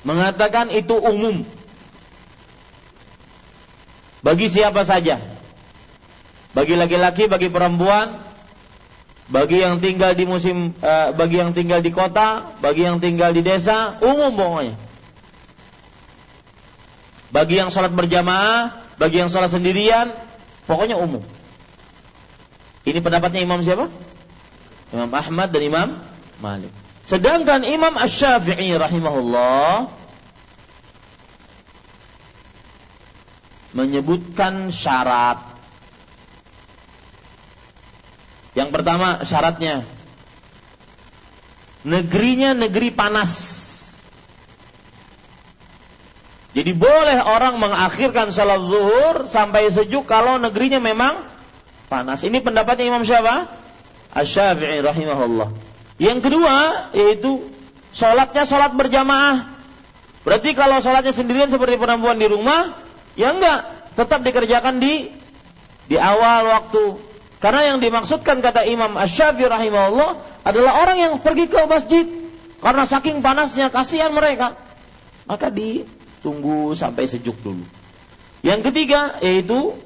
[0.05, 1.43] mengatakan itu umum.
[4.23, 5.21] Bagi siapa saja?
[6.55, 8.24] Bagi laki-laki bagi perempuan
[9.25, 13.41] bagi yang tinggal di musim uh, bagi yang tinggal di kota, bagi yang tinggal di
[13.41, 14.75] desa, umum pokoknya.
[17.33, 20.13] Bagi yang sholat berjamaah, bagi yang sholat sendirian,
[20.69, 21.25] pokoknya umum.
[22.85, 23.89] Ini pendapatnya Imam siapa?
[24.93, 25.89] Imam Ahmad dan Imam
[26.37, 26.71] Malik.
[27.05, 29.89] Sedangkan Imam Ash-Syafi'i rahimahullah
[33.75, 35.54] menyebutkan syarat.
[38.55, 39.83] Yang pertama syaratnya
[41.85, 43.31] negerinya negeri panas.
[46.55, 51.19] Jadi boleh orang mengakhirkan salat zuhur sampai sejuk kalau negerinya memang
[51.91, 52.23] panas.
[52.23, 53.51] Ini pendapatnya Imam siapa?
[54.15, 55.51] Asy-Syafi'i rahimahullah.
[55.99, 56.55] Yang kedua
[56.95, 57.43] yaitu
[57.91, 59.51] sholatnya sholat berjamaah.
[60.23, 62.71] Berarti kalau sholatnya sendirian seperti perempuan di rumah,
[63.19, 65.11] ya enggak, tetap dikerjakan di
[65.87, 67.14] di awal waktu.
[67.45, 72.01] Karena yang dimaksudkan kata Imam Asy-Syafi'i rahimahullah adalah orang yang pergi ke masjid
[72.57, 74.57] karena saking panasnya kasihan mereka.
[75.29, 77.69] Maka ditunggu sampai sejuk dulu.
[78.41, 79.77] Yang ketiga yaitu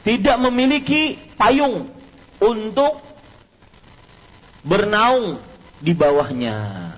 [0.00, 1.92] tidak memiliki payung
[2.40, 3.04] untuk
[4.64, 5.36] bernaung
[5.84, 6.95] di bawahnya.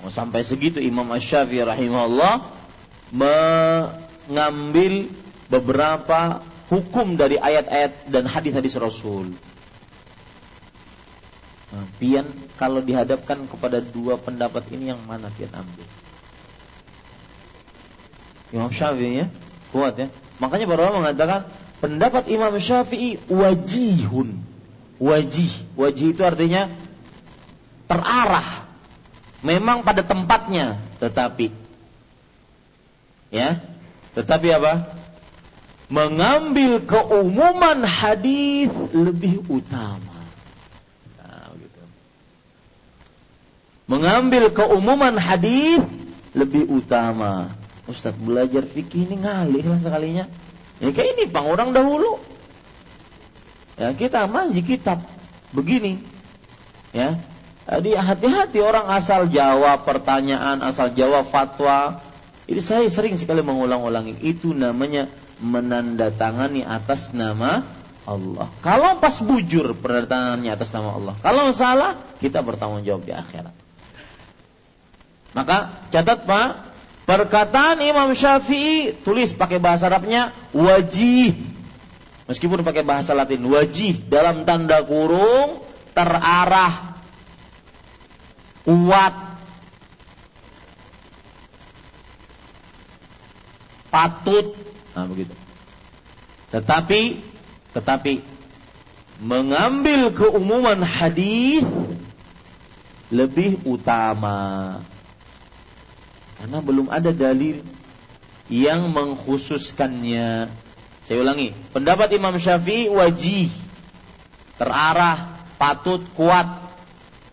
[0.00, 2.40] Oh, sampai segitu Imam Ash-Syafi'i rahimahullah
[3.12, 5.12] mengambil
[5.52, 6.40] beberapa
[6.72, 9.36] hukum dari ayat-ayat dan hadis-hadis Rasul.
[11.70, 15.86] Nah, pian kalau dihadapkan kepada dua pendapat ini yang mana pian ambil?
[18.50, 19.26] Imam Syafi'i ya,
[19.70, 20.08] kuat ya.
[20.40, 21.44] Makanya para ulama mengatakan
[21.80, 24.36] Pendapat Imam Syafi'i wajihun.
[25.00, 25.52] Wajih.
[25.80, 26.68] Wajih itu artinya
[27.88, 28.68] terarah.
[29.40, 31.48] Memang pada tempatnya, tetapi
[33.32, 33.56] ya,
[34.12, 35.00] tetapi apa?
[35.90, 40.22] Mengambil keumuman hadis lebih utama.
[41.18, 41.82] Nah, gitu.
[43.90, 45.82] Mengambil keumuman hadis
[46.36, 47.50] lebih utama.
[47.90, 50.24] Ustaz belajar fikih ini ngalih lah sekalinya.
[50.78, 52.22] Ya kayak ini bang orang dahulu.
[53.74, 55.02] Ya kita manji kitab
[55.50, 55.98] begini.
[56.94, 57.18] Ya.
[57.68, 62.00] Jadi hati-hati orang asal jawab pertanyaan, asal jawab fatwa.
[62.50, 64.18] Ini saya sering sekali mengulang-ulangi.
[64.24, 65.06] Itu namanya
[65.38, 67.62] menandatangani atas nama
[68.08, 68.48] Allah.
[68.64, 71.14] Kalau pas bujur penandatangannya atas nama Allah.
[71.22, 73.54] Kalau salah, kita bertanggung jawab di akhirat.
[75.30, 76.70] Maka catat Pak,
[77.10, 81.34] Perkataan Imam Syafi'i tulis pakai bahasa Arabnya wajih.
[82.30, 85.58] Meskipun pakai bahasa Latin wajih dalam tanda kurung
[85.90, 86.99] terarah
[88.64, 89.14] kuat
[93.90, 94.54] patut
[94.94, 95.34] nah begitu
[96.50, 97.22] tetapi
[97.74, 98.22] tetapi
[99.20, 101.66] mengambil keumuman hadis
[103.10, 104.80] lebih utama
[106.40, 107.60] karena belum ada dalil
[108.50, 110.48] yang mengkhususkannya.
[111.04, 113.52] Saya ulangi, pendapat Imam Syafi'i wajih,
[114.56, 116.48] terarah, patut, kuat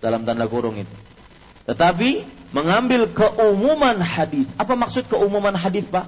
[0.03, 0.96] dalam tanda kurung itu.
[1.68, 2.23] Tetapi
[2.56, 4.48] mengambil keumuman hadis.
[4.56, 6.07] Apa maksud keumuman hadis, Pak?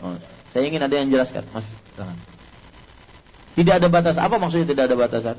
[0.00, 0.16] Oh,
[0.50, 1.68] saya ingin ada yang jelaskan, Mas.
[3.52, 4.16] Tidak ada batas.
[4.16, 5.36] Apa maksudnya tidak ada batasan?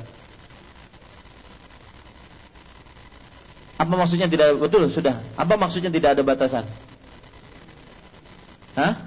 [3.81, 4.85] Apa maksudnya tidak betul?
[4.93, 5.17] Sudah.
[5.33, 6.69] Apa maksudnya tidak ada batasan?
[8.77, 9.01] Hah?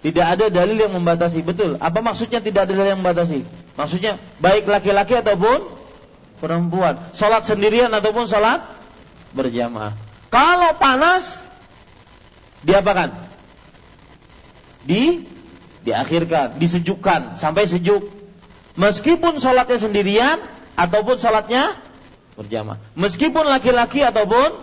[0.00, 1.42] Tidak ada dalil yang membatasi.
[1.42, 1.76] Betul.
[1.82, 3.42] Apa maksudnya tidak ada dalil yang membatasi?
[3.74, 5.79] Maksudnya baik laki-laki ataupun
[6.40, 6.96] perempuan.
[7.12, 8.64] Salat sendirian ataupun salat
[9.36, 9.94] berjamaah.
[10.32, 11.44] Kalau panas
[12.64, 13.12] diapakan?
[14.82, 15.28] Di
[15.84, 18.08] diakhirkan, disejukkan sampai sejuk.
[18.80, 20.38] Meskipun salatnya sendirian
[20.74, 21.76] ataupun salatnya
[22.40, 22.80] berjamaah.
[22.96, 24.56] Meskipun laki-laki ataupun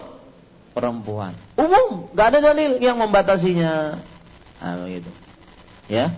[0.73, 1.37] perempuan.
[1.53, 3.97] Umum, nggak ada dalil yang membatasinya.
[4.57, 5.09] Nah, begitu.
[5.85, 6.13] Ya.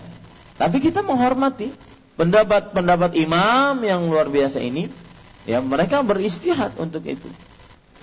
[0.59, 1.71] Tapi kita menghormati
[2.19, 4.91] pendapat-pendapat imam yang luar biasa ini,
[5.49, 7.25] ya mereka beristihad untuk itu.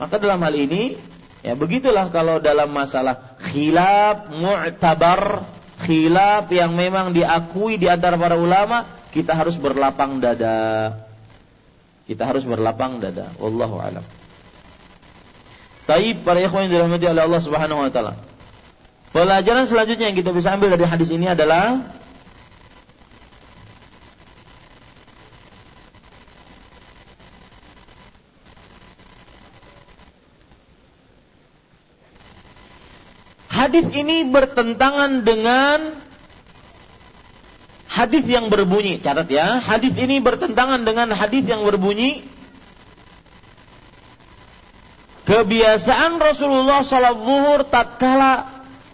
[0.02, 0.98] Maka dalam hal ini,
[1.47, 5.47] ya begitulah kalau dalam masalah khilaf mu'tabar,
[5.86, 8.82] khilaf yang memang diakui di antara para ulama,
[9.14, 11.06] kita harus berlapang dada
[12.06, 13.27] kita harus berlapang dada.
[13.43, 14.05] Wallahu alam.
[15.90, 18.14] Taib para ikhwan yang dirahmati oleh Allah Subhanahu wa taala.
[19.10, 21.82] Pelajaran selanjutnya yang kita bisa ambil dari hadis ini adalah
[33.66, 35.98] Hadis ini bertentangan dengan
[37.90, 42.22] hadis yang berbunyi, catat ya, hadis ini bertentangan dengan hadis yang berbunyi
[45.26, 48.47] Kebiasaan Rasulullah salat zuhur tatkala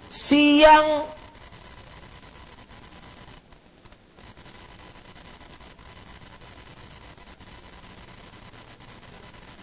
[0.09, 1.05] siang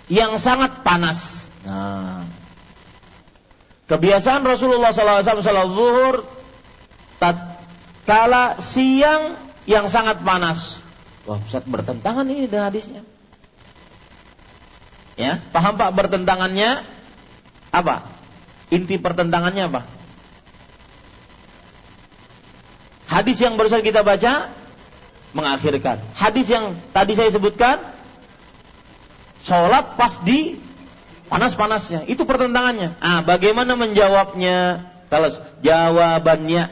[0.06, 1.50] yang sangat panas.
[1.66, 2.30] Nah,
[3.90, 6.16] kebiasaan Rasulullah SAW salat zuhur
[7.18, 9.36] tatkala siang
[9.66, 10.78] yang sangat panas.
[11.26, 13.02] Wah, Ustaz bertentangan ini dengan hadisnya.
[15.20, 16.86] Ya, paham Pak bertentangannya
[17.76, 18.08] apa?
[18.72, 19.82] Inti pertentangannya apa?
[23.10, 24.48] Hadis yang barusan kita baca
[25.34, 26.00] mengakhirkan.
[26.14, 27.82] Hadis yang tadi saya sebutkan
[29.44, 30.69] sholat pas di
[31.30, 32.10] panas-panasnya.
[32.10, 32.98] Itu pertentangannya.
[33.00, 34.90] Ah, bagaimana menjawabnya?
[35.10, 35.34] Kalau
[35.66, 36.70] jawabannya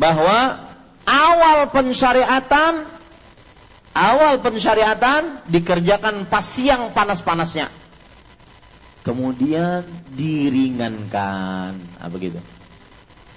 [0.00, 0.56] bahwa
[1.04, 2.88] awal pensyariatan
[3.92, 7.68] awal pensyariatan dikerjakan pas siang panas-panasnya.
[9.02, 9.84] Kemudian
[10.14, 11.74] diringankan.
[11.74, 12.38] Nah, begitu.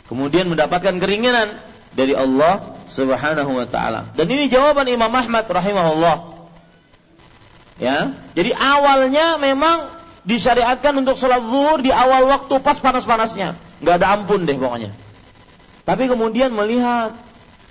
[0.05, 1.57] Kemudian mendapatkan keringanan
[1.97, 4.13] dari Allah Subhanahu wa taala.
[4.13, 6.34] Dan ini jawaban Imam Ahmad rahimahullah.
[7.75, 8.15] Ya.
[8.35, 9.91] Jadi awalnya memang
[10.23, 13.55] disyariatkan untuk sholat zuhur di awal waktu pas panas-panasnya.
[13.83, 14.91] Nggak ada ampun deh pokoknya.
[15.85, 17.13] Tapi kemudian melihat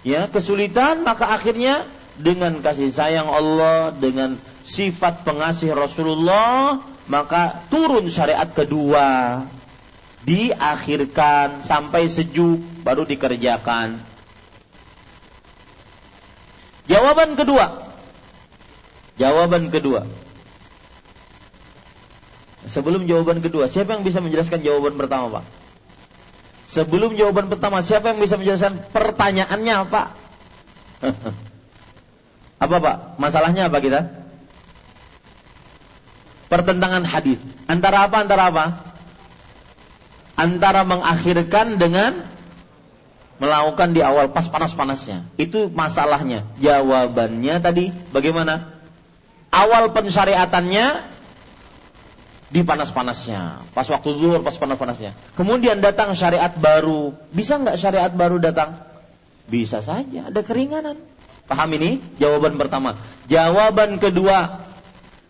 [0.07, 6.79] ya kesulitan maka akhirnya dengan kasih sayang Allah dengan sifat pengasih Rasulullah
[7.11, 9.43] maka turun syariat kedua
[10.23, 13.99] diakhirkan sampai sejuk baru dikerjakan
[16.87, 17.94] jawaban kedua
[19.21, 20.07] jawaban kedua
[22.67, 25.45] sebelum jawaban kedua siapa yang bisa menjelaskan jawaban pertama Pak
[26.75, 30.03] Sebelum jawaban pertama, siapa yang bisa menjelaskan pertanyaannya apa?
[32.67, 32.97] apa Pak?
[33.23, 34.11] Masalahnya apa kita?
[36.51, 37.39] Pertentangan hadis.
[37.71, 38.27] Antara apa?
[38.27, 38.65] Antara apa?
[40.35, 42.27] Antara mengakhirkan dengan
[43.39, 45.31] melakukan di awal pas panas-panasnya.
[45.39, 46.43] Itu masalahnya.
[46.59, 48.74] Jawabannya tadi bagaimana?
[49.55, 51.15] Awal pensyariatannya
[52.51, 55.15] di panas-panasnya, pas waktu zuhur, pas panas-panasnya.
[55.39, 57.15] Kemudian datang syariat baru.
[57.31, 58.79] Bisa nggak syariat baru datang?
[59.47, 60.99] Bisa saja, ada keringanan.
[61.51, 61.99] Paham ini?
[62.19, 62.97] Jawaban pertama.
[63.27, 64.65] Jawaban kedua,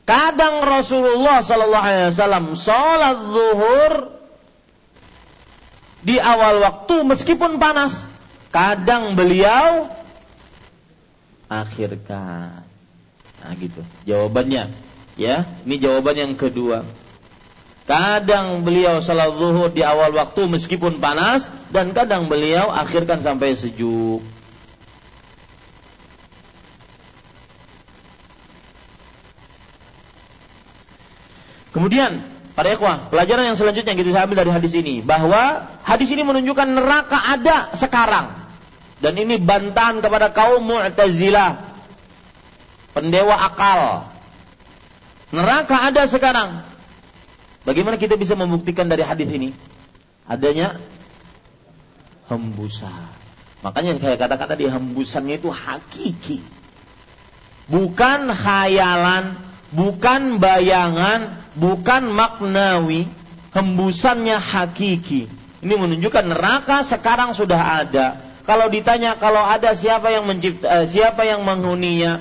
[0.06, 3.92] kadang Rasulullah Sallallahu Alaihi Wasallam sholat zuhur
[6.04, 8.04] di awal waktu meskipun panas.
[8.54, 9.90] Kadang beliau
[11.50, 12.73] akhirkan.
[13.44, 13.84] Nah gitu.
[14.08, 14.72] Jawabannya.
[15.14, 16.82] Ya, ini jawaban yang kedua.
[17.84, 24.24] Kadang beliau salat zuhur di awal waktu meskipun panas dan kadang beliau akhirkan sampai sejuk.
[31.76, 32.24] Kemudian
[32.56, 36.70] para ikhwah, pelajaran yang selanjutnya yang kita ambil dari hadis ini bahwa hadis ini menunjukkan
[36.70, 38.30] neraka ada sekarang.
[39.02, 41.73] Dan ini bantahan kepada kaum Mu'tazilah.
[42.94, 44.06] Pendewa akal.
[45.34, 46.62] Neraka ada sekarang
[47.64, 49.56] Bagaimana kita bisa membuktikan dari hadis ini?
[50.28, 50.76] Adanya
[52.28, 53.08] hembusan.
[53.64, 56.44] Makanya saya katakan tadi hembusannya itu hakiki.
[57.64, 59.32] Bukan khayalan,
[59.72, 63.08] bukan bayangan, bukan maknawi.
[63.56, 65.24] Hembusannya hakiki.
[65.64, 68.20] Ini menunjukkan neraka sekarang sudah ada.
[68.44, 72.20] Kalau ditanya kalau ada siapa yang mencipta, eh, siapa yang menghuninya,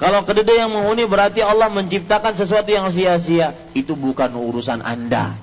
[0.00, 3.52] kalau keledai yang menghuni berarti Allah menciptakan sesuatu yang sia-sia.
[3.76, 5.36] Itu bukan urusan Anda.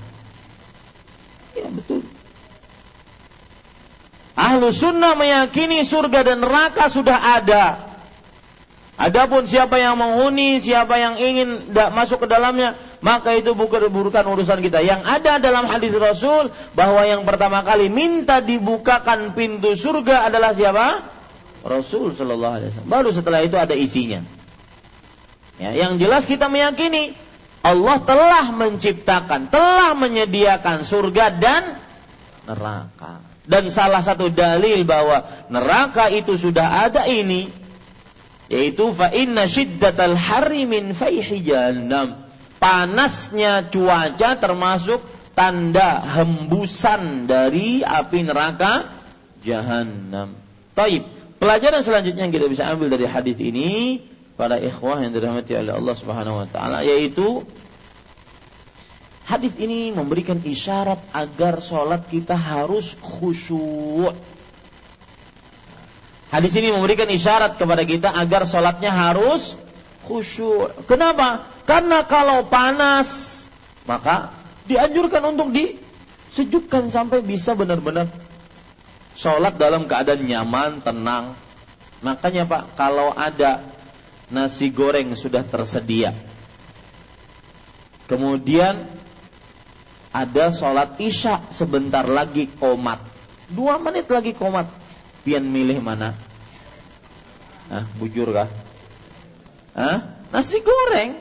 [1.54, 2.02] Ya betul.
[4.34, 7.86] Ahlu sunnah meyakini surga dan neraka sudah ada.
[8.98, 14.58] Adapun siapa yang menghuni, siapa yang ingin masuk ke dalamnya, maka itu bukan, bukan urusan
[14.58, 14.82] kita.
[14.82, 21.06] Yang ada dalam hadis Rasul bahwa yang pertama kali minta dibukakan pintu surga adalah siapa?
[21.62, 22.90] Rasul Shallallahu Alaihi Wasallam.
[22.90, 24.26] Baru setelah itu ada isinya.
[25.58, 27.18] Ya, yang jelas kita meyakini
[27.66, 31.64] Allah telah menciptakan, telah menyediakan surga dan
[32.46, 33.26] neraka.
[33.48, 37.48] Dan salah satu dalil bahwa neraka itu sudah ada ini
[38.48, 42.28] yaitu fa inna syiddatal harri min faihi jahannam.
[42.58, 45.04] Panasnya cuaca termasuk
[45.38, 48.90] tanda hembusan dari api neraka
[49.46, 50.34] jahanam.
[50.74, 51.06] Taib.
[51.38, 54.02] Pelajaran selanjutnya yang kita bisa ambil dari hadis ini
[54.38, 57.42] para ikhwah yang dirahmati oleh Allah Subhanahu wa taala yaitu
[59.26, 64.14] hadis ini memberikan isyarat agar sholat kita harus khusyuk.
[66.30, 69.58] Hadis ini memberikan isyarat kepada kita agar sholatnya harus
[70.06, 70.86] khusyuk.
[70.86, 71.44] Kenapa?
[71.66, 73.44] Karena kalau panas
[73.90, 74.30] maka
[74.70, 78.06] dianjurkan untuk disejukkan sampai bisa benar-benar
[79.18, 81.34] sholat dalam keadaan nyaman, tenang.
[82.06, 83.77] Makanya Pak, kalau ada
[84.28, 86.12] nasi goreng sudah tersedia,
[88.12, 88.76] kemudian
[90.12, 93.00] ada sholat isya sebentar lagi komat,
[93.52, 94.68] dua menit lagi komat,
[95.24, 96.16] pian milih mana?
[97.68, 98.48] Ah, bujur kah?
[99.76, 100.18] Hah?
[100.32, 101.20] Nasi goreng.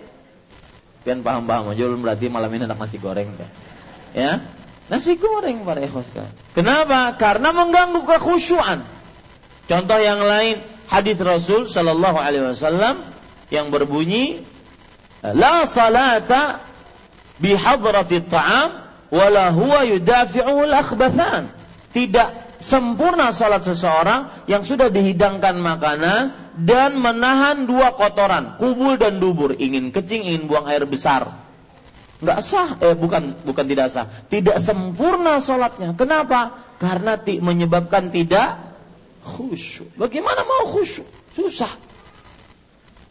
[1.07, 3.49] Pian paham-paham aja berarti malam ini anak nasi goreng ya.
[4.17, 4.33] Ya,
[4.91, 6.09] nasi goreng para ikhwas
[6.57, 7.15] Kenapa?
[7.15, 8.83] Karena mengganggu kekhusyuan.
[9.67, 13.03] Contoh yang lain, hadis Rasul Shallallahu Alaihi Wasallam
[13.51, 14.43] yang berbunyi,
[15.23, 16.63] la salata
[17.39, 21.51] bihadrati ta'am wala huwa yudafi'u al-akhbathan.
[21.95, 29.55] Tidak sempurna salat seseorang yang sudah dihidangkan makanan dan menahan dua kotoran, kubul dan dubur,
[29.57, 31.47] ingin kecing, ingin buang air besar.
[32.17, 35.93] Enggak sah, eh bukan bukan tidak sah, tidak sempurna salatnya.
[35.93, 36.65] Kenapa?
[36.81, 38.66] Karena menyebabkan tidak
[39.27, 39.91] khusyuk.
[39.99, 41.07] Bagaimana mau khusyuk?
[41.35, 41.75] Susah.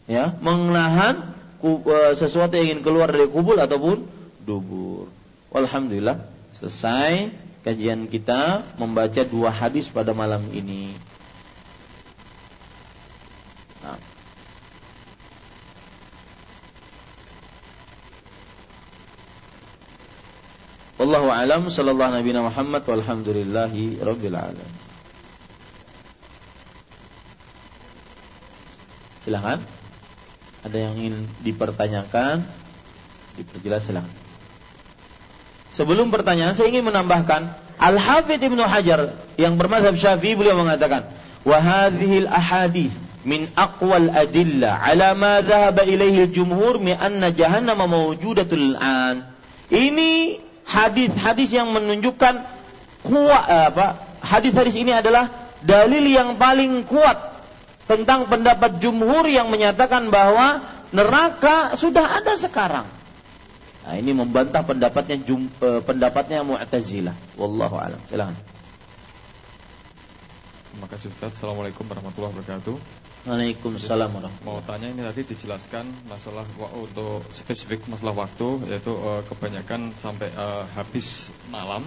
[0.08, 4.08] Ya, menahan eh, sesuatu yang ingin keluar dari kubul ataupun
[4.46, 5.12] dubur.
[5.52, 6.24] Alhamdulillah
[6.54, 7.34] selesai
[7.66, 10.94] kajian kita membaca dua hadis pada malam ini.
[13.82, 13.98] Nah.
[20.96, 24.85] Wallahu alam sallallahu nabi Muhammad walhamdulillahi rabbil alamin.
[29.26, 29.58] Silakan.
[30.62, 32.46] Ada yang ingin dipertanyakan?
[33.34, 34.14] Diperjelas silakan.
[35.74, 41.10] Sebelum pertanyaan saya ingin menambahkan Al-Hafidh Ibnu Hajar yang bermadzhab Syafi'i beliau mengatakan
[41.44, 42.94] wa ahadith
[43.26, 49.28] min aqwal adilla ala ma dhahaba ilaihi al-jumhur mi anna jahannama mawjudatul an.
[49.68, 52.34] Ini hadis-hadis yang menunjukkan
[53.04, 53.44] kuat
[53.74, 54.00] apa?
[54.24, 55.28] Hadis-hadis ini adalah
[55.60, 57.35] dalil yang paling kuat
[57.86, 62.86] tentang pendapat jumhur yang menyatakan bahwa neraka sudah ada sekarang.
[63.86, 67.14] Nah, ini membantah pendapatnya jum, eh, pendapatnya Mu'tazilah.
[67.38, 68.02] Wallahu a'lam.
[68.10, 68.34] Silakan.
[70.74, 71.38] Terima kasih Ustaz.
[71.38, 72.76] Assalamualaikum warahmatullahi wabarakatuh.
[73.26, 76.46] Waalaikumsalam warahmatullahi Mau tanya ini tadi dijelaskan masalah
[76.78, 81.82] untuk spesifik masalah waktu yaitu uh, kebanyakan sampai uh, habis malam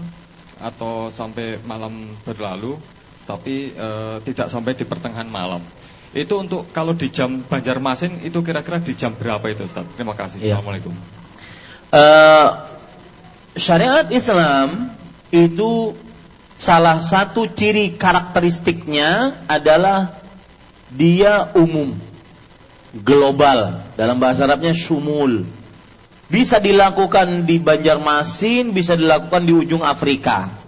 [0.60, 2.76] atau sampai malam berlalu
[3.24, 5.64] tapi uh, tidak sampai di pertengahan malam.
[6.10, 9.86] Itu untuk kalau di jam Banjarmasin itu kira-kira di jam berapa itu Ustaz?
[9.94, 10.42] Terima kasih.
[10.42, 10.58] Ya.
[10.58, 10.94] Assalamualaikum
[11.94, 12.48] uh,
[13.58, 14.94] syariat Islam
[15.30, 15.94] itu
[16.58, 20.18] salah satu ciri karakteristiknya adalah
[20.90, 21.94] dia umum,
[23.06, 23.86] global.
[23.94, 25.46] Dalam bahasa Arabnya sumul.
[26.30, 30.59] Bisa dilakukan di Banjarmasin, bisa dilakukan di ujung Afrika.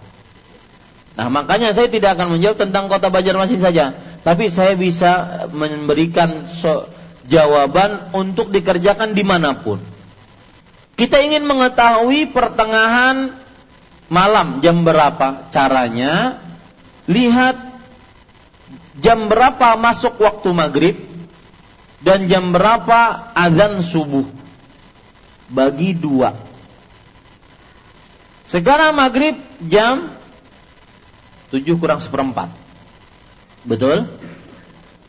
[1.12, 3.92] Nah, makanya saya tidak akan menjawab tentang kota Banjarmasin saja,
[4.24, 6.88] tapi saya bisa memberikan so
[7.28, 9.78] jawaban untuk dikerjakan di mana pun.
[10.96, 13.32] Kita ingin mengetahui pertengahan
[14.12, 16.40] malam jam berapa caranya.
[17.10, 17.56] Lihat
[19.02, 20.96] jam berapa masuk waktu maghrib
[22.00, 24.24] dan jam berapa azan subuh.
[25.52, 26.32] Bagi dua.
[28.48, 29.36] Sekarang maghrib
[29.68, 30.12] jam
[31.52, 32.48] tujuh kurang seperempat.
[33.68, 34.08] Betul?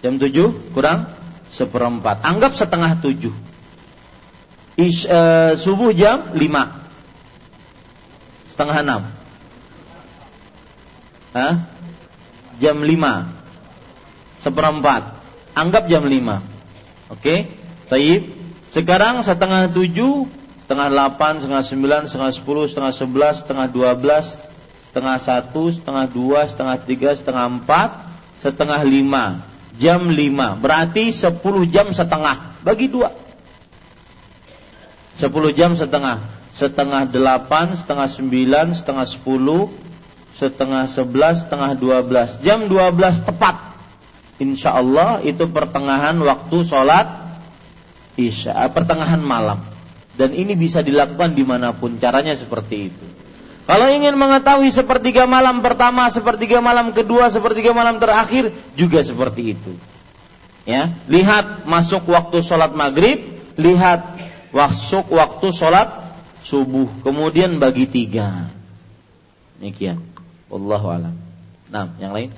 [0.03, 1.07] Jam tujuh kurang
[1.47, 2.19] seperempat.
[2.27, 3.31] Anggap setengah tujuh.
[4.75, 6.41] Ish, uh, subuh jam 5
[8.49, 9.05] setengah 6
[11.37, 11.61] Hah?
[12.57, 13.29] jam 5
[14.41, 15.13] seperempat.
[15.53, 16.43] Anggap jam 5 oke?
[17.21, 17.47] Okay?
[17.87, 18.33] Taib.
[18.73, 19.85] Sekarang setengah 7
[20.65, 22.41] setengah 8 setengah 9 setengah 10
[22.73, 24.52] setengah 11 setengah 12
[24.93, 31.89] setengah 1 setengah 2 setengah 3 setengah 4 setengah 5 jam 5 berarti 10 jam
[31.89, 32.53] setengah.
[32.63, 33.11] Bagi dua.
[35.19, 36.23] Sepuluh jam setengah.
[36.53, 39.67] Setengah delapan, setengah sembilan, setengah sepuluh
[40.33, 42.41] Setengah sebelas, setengah dua belas.
[42.41, 43.53] Jam dua belas tepat.
[44.41, 47.05] Insya Allah itu pertengahan waktu sholat
[48.17, 49.61] Isya eh, Pertengahan malam.
[50.17, 52.01] Dan ini bisa dilakukan di mana pun.
[52.01, 53.12] Caranya seperti itu
[53.63, 59.71] kalau ingin mengetahui sepertiga malam pertama, sepertiga malam kedua, sepertiga malam terakhir, juga seperti itu.
[60.63, 63.19] Ya, lihat masuk waktu sholat maghrib,
[63.59, 64.03] lihat
[64.53, 66.03] masuk waktu sholat
[66.43, 68.51] subuh kemudian bagi tiga
[69.57, 70.03] demikian
[70.51, 71.15] Wallahu alam
[71.71, 72.29] nah yang lain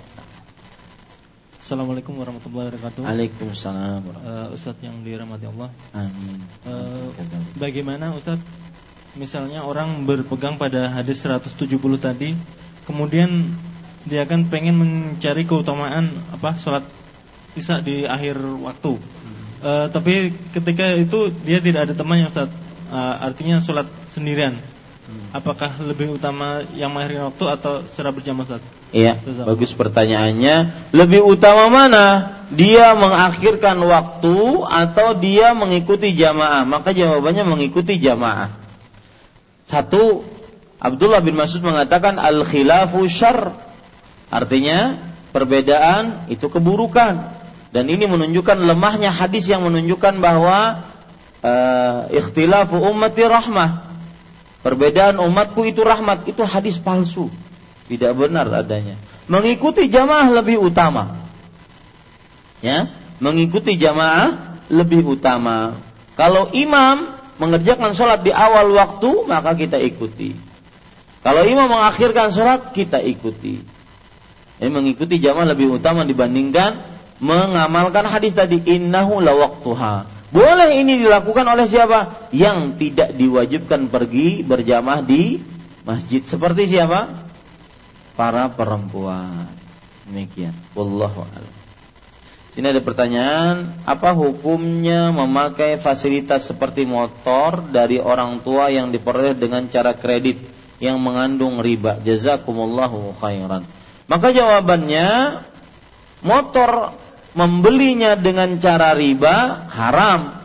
[1.66, 3.02] Assalamualaikum warahmatullahi wabarakatuh.
[3.02, 4.06] Waalaikumsalam.
[4.06, 5.74] Uh, Ustadz yang dirahmati Allah.
[5.98, 6.38] Amin.
[6.62, 7.10] Uh,
[7.58, 8.46] bagaimana Ustadz
[9.16, 11.68] misalnya orang berpegang pada hadis 170
[11.98, 12.36] tadi,
[12.88, 13.50] kemudian
[14.06, 16.86] dia kan pengen mencari keutamaan apa sholat
[17.58, 19.00] isya di akhir waktu.
[19.66, 22.54] Uh, tapi ketika itu dia tidak ada temannya Ustadz.
[22.86, 24.54] Uh, artinya sholat sendirian.
[24.54, 25.26] Hmm.
[25.34, 28.64] Apakah lebih utama yang mengakhiri waktu atau secara berjamaah Ustaz?
[28.94, 30.90] Iya, bagus pertanyaannya.
[30.94, 32.06] Lebih utama mana?
[32.54, 34.38] Dia mengakhirkan waktu
[34.70, 36.62] atau dia mengikuti jamaah?
[36.62, 38.65] Maka jawabannya mengikuti jamaah.
[39.66, 40.22] Satu,
[40.78, 43.54] Abdullah bin Mas'ud mengatakan al-khilafu syar.
[44.30, 44.98] Artinya
[45.34, 47.34] perbedaan itu keburukan.
[47.74, 50.86] Dan ini menunjukkan lemahnya hadis yang menunjukkan bahwa
[51.44, 53.86] uh, ikhtilafu ummati rahmah
[54.66, 57.30] Perbedaan umatku itu rahmat, itu hadis palsu.
[57.86, 58.98] Tidak benar adanya.
[59.30, 61.22] Mengikuti jamaah lebih utama.
[62.66, 62.90] Ya,
[63.22, 65.78] mengikuti jamaah lebih utama.
[66.18, 70.36] Kalau imam mengerjakan sholat di awal waktu, maka kita ikuti.
[71.26, 73.60] Kalau imam mengakhirkan sholat, kita ikuti.
[74.56, 76.80] Ini mengikuti jamaah lebih utama dibandingkan
[77.20, 80.08] mengamalkan hadis tadi innahu lawaktuha.
[80.36, 82.30] Boleh ini dilakukan oleh siapa?
[82.36, 85.40] Yang tidak diwajibkan pergi berjamaah di
[85.88, 86.20] masjid.
[86.28, 87.08] Seperti siapa?
[88.20, 89.48] Para perempuan.
[90.08, 90.52] Demikian.
[90.76, 91.55] Wallahu a'lam.
[92.56, 99.68] Sini ada pertanyaan, apa hukumnya memakai fasilitas seperti motor dari orang tua yang diperoleh dengan
[99.68, 100.40] cara kredit
[100.80, 102.00] yang mengandung riba?
[102.00, 103.68] Jazakumullahu khairan.
[104.08, 105.44] Maka jawabannya
[106.24, 106.96] motor
[107.36, 110.40] membelinya dengan cara riba haram.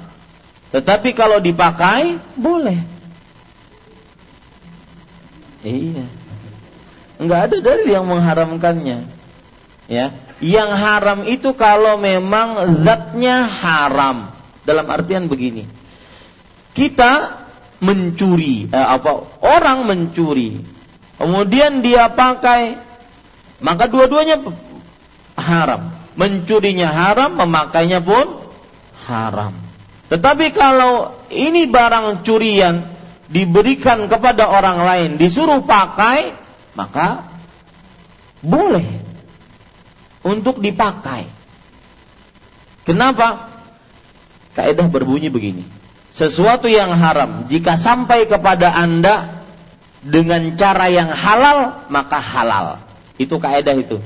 [0.75, 2.83] Tetapi kalau dipakai boleh.
[5.63, 6.11] Iya.
[7.23, 9.07] Enggak ada dalil yang mengharamkannya.
[9.87, 10.11] Ya,
[10.41, 14.33] yang haram itu kalau memang zatnya haram.
[14.61, 15.65] Dalam artian begini.
[16.77, 17.41] Kita
[17.81, 20.61] mencuri eh, apa orang mencuri.
[21.17, 22.77] Kemudian dia pakai
[23.61, 24.41] maka dua-duanya
[25.37, 28.41] haram mencurinya haram, memakainya pun
[29.09, 29.57] haram.
[30.13, 32.83] Tetapi kalau ini barang curian
[33.31, 36.35] diberikan kepada orang lain, disuruh pakai,
[36.75, 37.31] maka
[38.45, 39.10] boleh
[40.27, 41.29] untuk dipakai.
[42.85, 43.49] Kenapa?
[44.57, 45.63] Kaidah berbunyi begini.
[46.11, 49.41] Sesuatu yang haram jika sampai kepada Anda
[50.03, 52.83] dengan cara yang halal, maka halal.
[53.21, 54.01] Itu kaidah itu.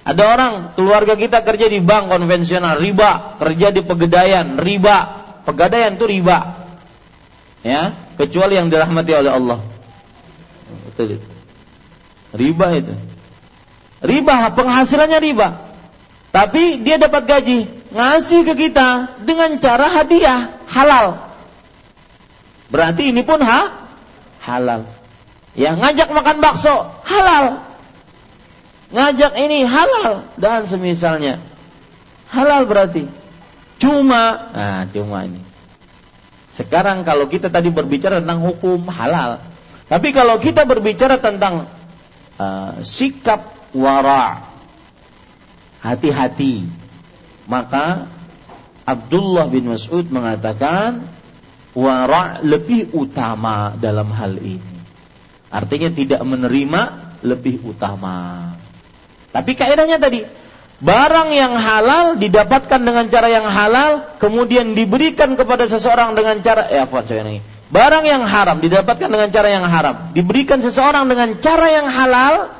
[0.00, 5.20] Ada orang keluarga kita kerja di bank konvensional riba, kerja di pegadaian riba.
[5.44, 6.56] Pegadaian itu riba.
[7.60, 9.60] Ya, kecuali yang dirahmati oleh Allah.
[10.88, 11.28] Betul itu.
[12.32, 12.94] Riba itu.
[14.00, 15.48] Riba penghasilannya riba.
[16.30, 21.18] Tapi dia dapat gaji, ngasih ke kita dengan cara hadiah halal.
[22.70, 23.90] Berarti ini pun ha
[24.46, 24.86] halal.
[25.58, 27.70] Ya ngajak makan bakso halal
[28.90, 31.38] ngajak ini halal dan semisalnya.
[32.30, 33.06] Halal berarti.
[33.80, 35.40] Cuma, nah cuma ini.
[36.52, 39.40] Sekarang kalau kita tadi berbicara tentang hukum halal,
[39.88, 41.64] tapi kalau kita berbicara tentang
[42.36, 43.40] uh, sikap
[43.76, 44.42] wara,
[45.82, 46.66] hati-hati,
[47.50, 48.06] maka
[48.86, 51.04] Abdullah bin Mas'ud mengatakan
[51.74, 54.78] wara lebih utama dalam hal ini.
[55.50, 56.82] Artinya tidak menerima
[57.26, 58.50] lebih utama.
[59.30, 60.22] Tapi kaidahnya tadi,
[60.82, 66.82] barang yang halal didapatkan dengan cara yang halal, kemudian diberikan kepada seseorang dengan cara eh
[66.82, 67.42] apa saya ini.
[67.70, 72.50] Barang yang haram didapatkan dengan cara yang haram, diberikan seseorang dengan cara yang halal,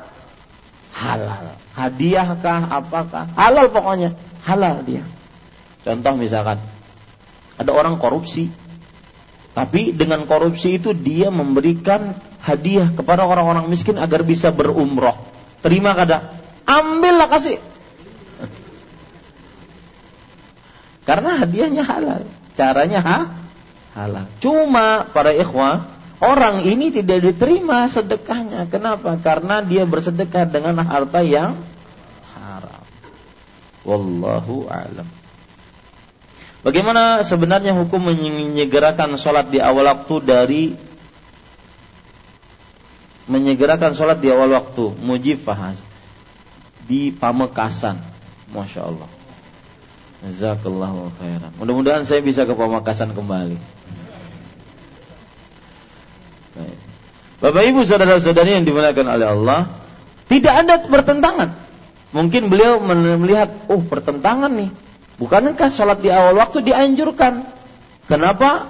[1.01, 1.56] halal.
[1.72, 3.24] Hadiahkah apakah?
[3.32, 4.12] Halal pokoknya,
[4.44, 5.01] halal dia.
[5.81, 6.60] Contoh misalkan
[7.56, 8.52] ada orang korupsi,
[9.56, 12.12] tapi dengan korupsi itu dia memberikan
[12.44, 15.16] hadiah kepada orang-orang miskin agar bisa berumroh.
[15.64, 16.40] Terima kada?
[16.70, 17.59] ambillah kasih.
[21.02, 22.22] Karena hadiahnya halal,
[22.55, 23.18] caranya ha?
[23.98, 24.31] halal.
[24.39, 25.82] Cuma para ikhwah,
[26.20, 28.68] orang ini tidak diterima sedekahnya.
[28.68, 29.16] Kenapa?
[29.18, 31.56] Karena dia bersedekah dengan harta yang
[32.36, 32.84] haram.
[33.84, 35.09] Wallahu a'lam.
[36.60, 40.62] Bagaimana sebenarnya hukum menyegerakan sholat di awal waktu dari
[43.32, 45.72] menyegerakan sholat di awal waktu mujibah
[46.84, 47.97] di Pamekasan.
[48.52, 49.09] Masya Allah.
[51.16, 51.56] Khairan.
[51.56, 53.56] Mudah-mudahan saya bisa ke Pamekasan kembali.
[57.41, 59.61] Bapak Ibu saudara-saudari yang dimuliakan oleh Allah,
[60.28, 61.51] tidak ada bertentangan
[62.11, 64.70] Mungkin beliau melihat, oh pertentangan nih.
[65.23, 67.47] Bukankah sholat di awal waktu dianjurkan?
[68.11, 68.66] Kenapa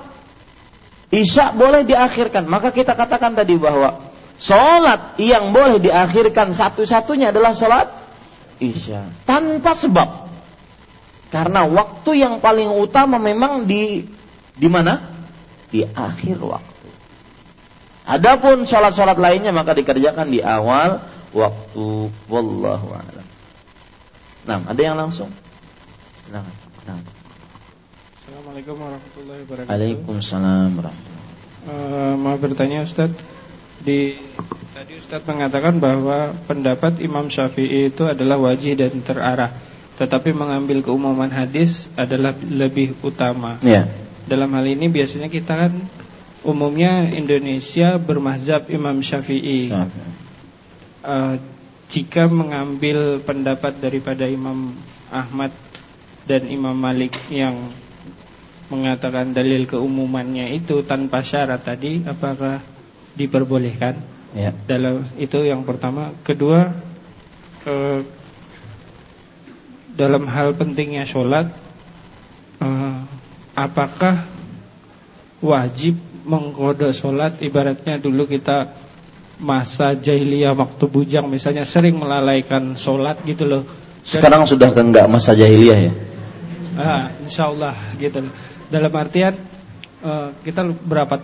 [1.09, 2.45] Isya boleh diakhirkan?
[2.45, 7.89] Maka kita katakan tadi bahwa sholat yang boleh diakhirkan satu-satunya adalah sholat
[8.61, 9.25] Isya.
[9.25, 10.29] Tanpa sebab.
[11.33, 14.05] Karena waktu yang paling utama memang di
[14.53, 15.01] di mana?
[15.73, 16.80] Di akhir waktu.
[18.09, 21.01] Adapun sholat-sholat lainnya maka dikerjakan di awal
[21.36, 22.09] waktu.
[22.31, 23.27] Wallahu a'lam.
[24.48, 25.28] Nah, ada yang langsung?
[26.32, 26.43] Nah,
[26.89, 26.98] nah.
[28.24, 29.70] Assalamualaikum warahmatullahi wabarakatuh.
[29.70, 31.20] Waalaikumsalam warahmatullahi
[31.68, 33.12] uh, Mau bertanya Ustaz,
[33.85, 34.16] di
[34.72, 39.52] tadi Ustaz mengatakan bahwa pendapat Imam Syafi'i itu adalah wajib dan terarah,
[40.01, 43.60] tetapi mengambil keumuman hadis adalah lebih utama.
[43.60, 43.89] Ya.
[44.24, 45.72] Dalam hal ini biasanya kita kan
[46.45, 49.73] umumnya Indonesia bermazhab Imam Syafi'i.
[51.01, 51.41] Uh,
[51.91, 54.77] jika mengambil pendapat daripada Imam
[55.11, 55.51] Ahmad
[56.25, 57.59] dan Imam Malik yang
[58.71, 62.62] mengatakan dalil keumumannya itu tanpa syarat tadi apakah
[63.19, 63.99] diperbolehkan?
[64.31, 64.55] Ya.
[64.55, 66.71] Dalam itu yang pertama, kedua
[67.67, 68.01] eh,
[69.99, 71.51] dalam hal pentingnya sholat,
[72.62, 72.99] eh,
[73.59, 74.23] apakah
[75.43, 77.41] wajib mengkoda sholat?
[77.41, 78.73] Ibaratnya dulu kita
[79.41, 83.63] masa jahiliyah waktu bujang misalnya sering melalaikan sholat gitu loh.
[84.05, 85.93] Dan, Sekarang sudah enggak masa jahiliyah ya?
[86.81, 88.33] Ah, insya Allah gitu loh.
[88.71, 89.35] Dalam artian
[90.05, 91.21] uh, kita berapa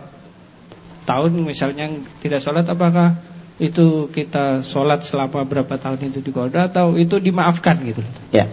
[1.07, 1.87] tahun misalnya
[2.19, 3.15] tidak sholat apakah
[3.57, 8.13] itu kita sholat selama berapa tahun itu digoda atau itu dimaafkan gitu loh?
[8.35, 8.45] Ya.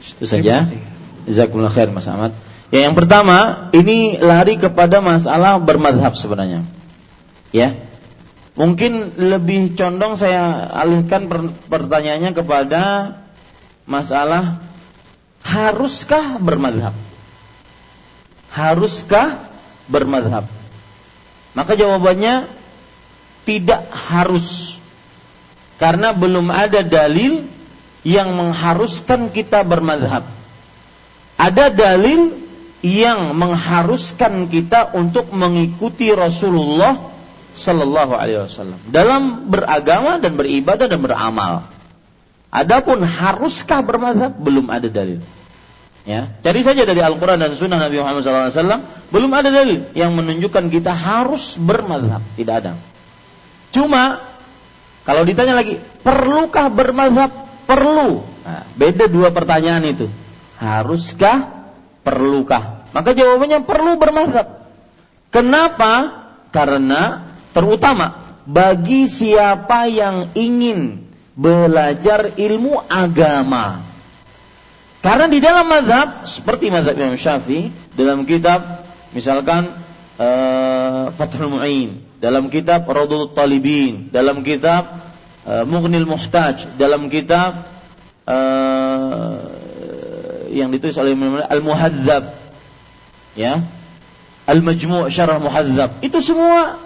[0.00, 0.64] Itu saja.
[1.24, 2.32] Jazakumullah khair Mas Ahmad.
[2.74, 6.66] Ya, yang pertama, ini lari kepada masalah bermadhab sebenarnya.
[7.54, 7.78] Ya,
[8.54, 11.26] Mungkin lebih condong saya alihkan
[11.66, 12.82] pertanyaannya kepada
[13.82, 14.62] masalah
[15.42, 16.94] haruskah bermadhab?
[18.54, 19.50] Haruskah
[19.90, 20.46] bermadhab?
[21.58, 22.46] Maka jawabannya
[23.42, 24.78] tidak harus.
[25.82, 27.42] Karena belum ada dalil
[28.06, 30.22] yang mengharuskan kita bermadhab.
[31.34, 32.43] Ada dalil
[32.84, 37.00] yang mengharuskan kita untuk mengikuti Rasulullah
[37.56, 41.64] Sallallahu Alaihi Wasallam dalam beragama dan beribadah dan beramal.
[42.52, 45.24] Adapun haruskah bermadhab belum ada dalil.
[46.04, 50.68] Ya, cari saja dari Al-Quran dan Sunnah Nabi Muhammad SAW belum ada dalil yang menunjukkan
[50.68, 52.72] kita harus bermadhab, tidak ada.
[53.72, 54.20] Cuma
[55.04, 57.28] kalau ditanya lagi, perlukah bermadhab?
[57.64, 58.24] Perlu.
[58.44, 60.08] Nah, beda dua pertanyaan itu.
[60.60, 61.68] Haruskah?
[62.04, 62.73] Perlukah?
[62.94, 64.70] Maka jawabannya perlu bermadhab.
[65.34, 66.22] Kenapa?
[66.54, 73.82] Karena terutama bagi siapa yang ingin belajar ilmu agama.
[75.02, 79.68] Karena di dalam mazhab seperti mazhab Imam Syafi'i dalam kitab misalkan
[80.16, 84.86] uh, Fathul Mu'in, dalam kitab Radul Talibin, dalam kitab
[85.44, 87.58] uh, Mughnil Muhtaj, dalam kitab
[88.24, 89.34] uh,
[90.54, 91.18] yang ditulis oleh
[91.50, 92.43] Al-Muhadzab
[93.34, 93.62] ya
[94.44, 96.78] Al-Majmu' Syarah Muhadzab itu semua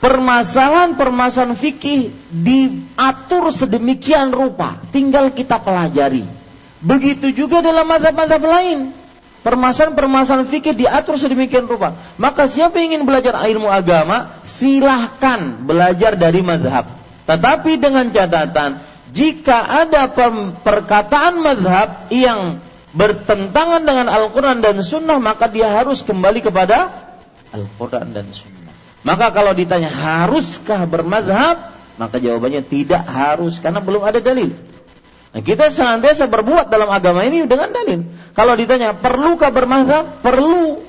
[0.00, 6.24] permasalahan-permasalahan fikih diatur sedemikian rupa, tinggal kita pelajari.
[6.80, 8.78] Begitu juga dalam mazhab-mazhab lain.
[9.40, 11.96] Permasalahan-permasalahan fikih diatur sedemikian rupa.
[12.16, 16.88] Maka siapa yang ingin belajar ilmu agama, silahkan belajar dari mazhab.
[17.28, 18.80] Tetapi dengan catatan,
[19.12, 20.08] jika ada
[20.64, 26.90] perkataan mazhab yang bertentangan dengan Al-Quran dan Sunnah, maka dia harus kembali kepada
[27.54, 28.74] Al-Quran dan Sunnah.
[29.06, 34.52] Maka kalau ditanya haruskah bermadhab, maka jawabannya tidak harus karena belum ada dalil.
[35.30, 38.02] Nah, kita senantiasa berbuat dalam agama ini dengan dalil.
[38.34, 40.82] Kalau ditanya perlukah bermadhab, perlu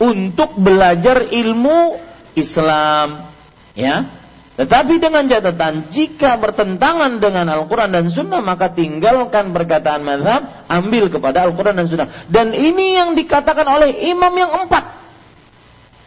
[0.00, 2.00] untuk belajar ilmu
[2.32, 3.28] Islam,
[3.76, 4.08] ya.
[4.56, 11.44] Tetapi dengan catatan jika bertentangan dengan Al-Quran dan Sunnah maka tinggalkan perkataan madhab, ambil kepada
[11.44, 12.08] Al-Quran dan Sunnah.
[12.32, 14.96] Dan ini yang dikatakan oleh imam yang empat.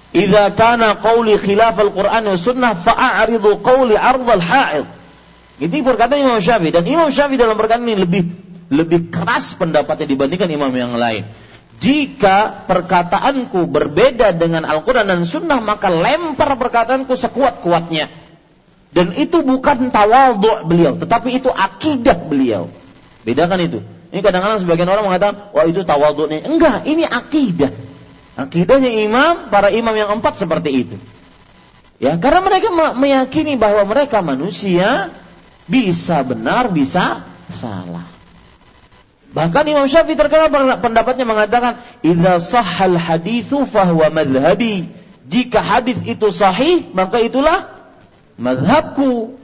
[0.10, 4.86] Idza kana qawli khilaf al-Qur'an wa sunnah fa'aridu qawli ardal ha'id.
[5.62, 8.24] Ini perkataan Imam Syafi'i dan Imam Syafi'i dalam perkataan ini lebih
[8.74, 11.30] lebih keras pendapatnya dibandingkan imam yang lain.
[11.80, 18.29] Jika perkataanku berbeda dengan Al-Quran dan Sunnah, maka lempar perkataanku sekuat-kuatnya.
[18.90, 22.68] Dan itu bukan tawadhu beliau, tetapi itu akidah beliau.
[23.22, 23.80] Bedakan itu.
[24.10, 26.42] Ini kadang-kadang sebagian orang mengatakan, wah itu tawadhunya.
[26.50, 27.70] Enggak, ini akidah.
[28.34, 30.96] Akidahnya imam, para imam yang empat seperti itu.
[32.02, 35.14] Ya, karena mereka meyakini bahwa mereka manusia
[35.70, 38.10] Bisa benar, bisa salah.
[39.30, 40.50] Bahkan Imam Syafi'i terkenal
[40.82, 44.90] pendapatnya mengatakan, "Idza sahhal haditsu fahuwa madhhabi."
[45.30, 47.70] Jika hadis itu sahih, maka itulah
[48.40, 49.36] madhabku.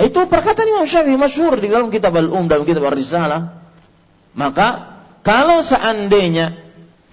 [0.00, 3.60] Itu perkataan Imam Syafi'i masyhur di dalam kitab Al-Um dalam kitab Ar-Risalah.
[4.32, 6.56] Maka kalau seandainya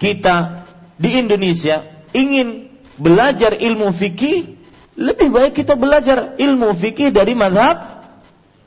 [0.00, 0.64] kita
[0.96, 1.84] di Indonesia
[2.16, 4.56] ingin belajar ilmu fikih,
[4.96, 7.98] lebih baik kita belajar ilmu fikih dari madhab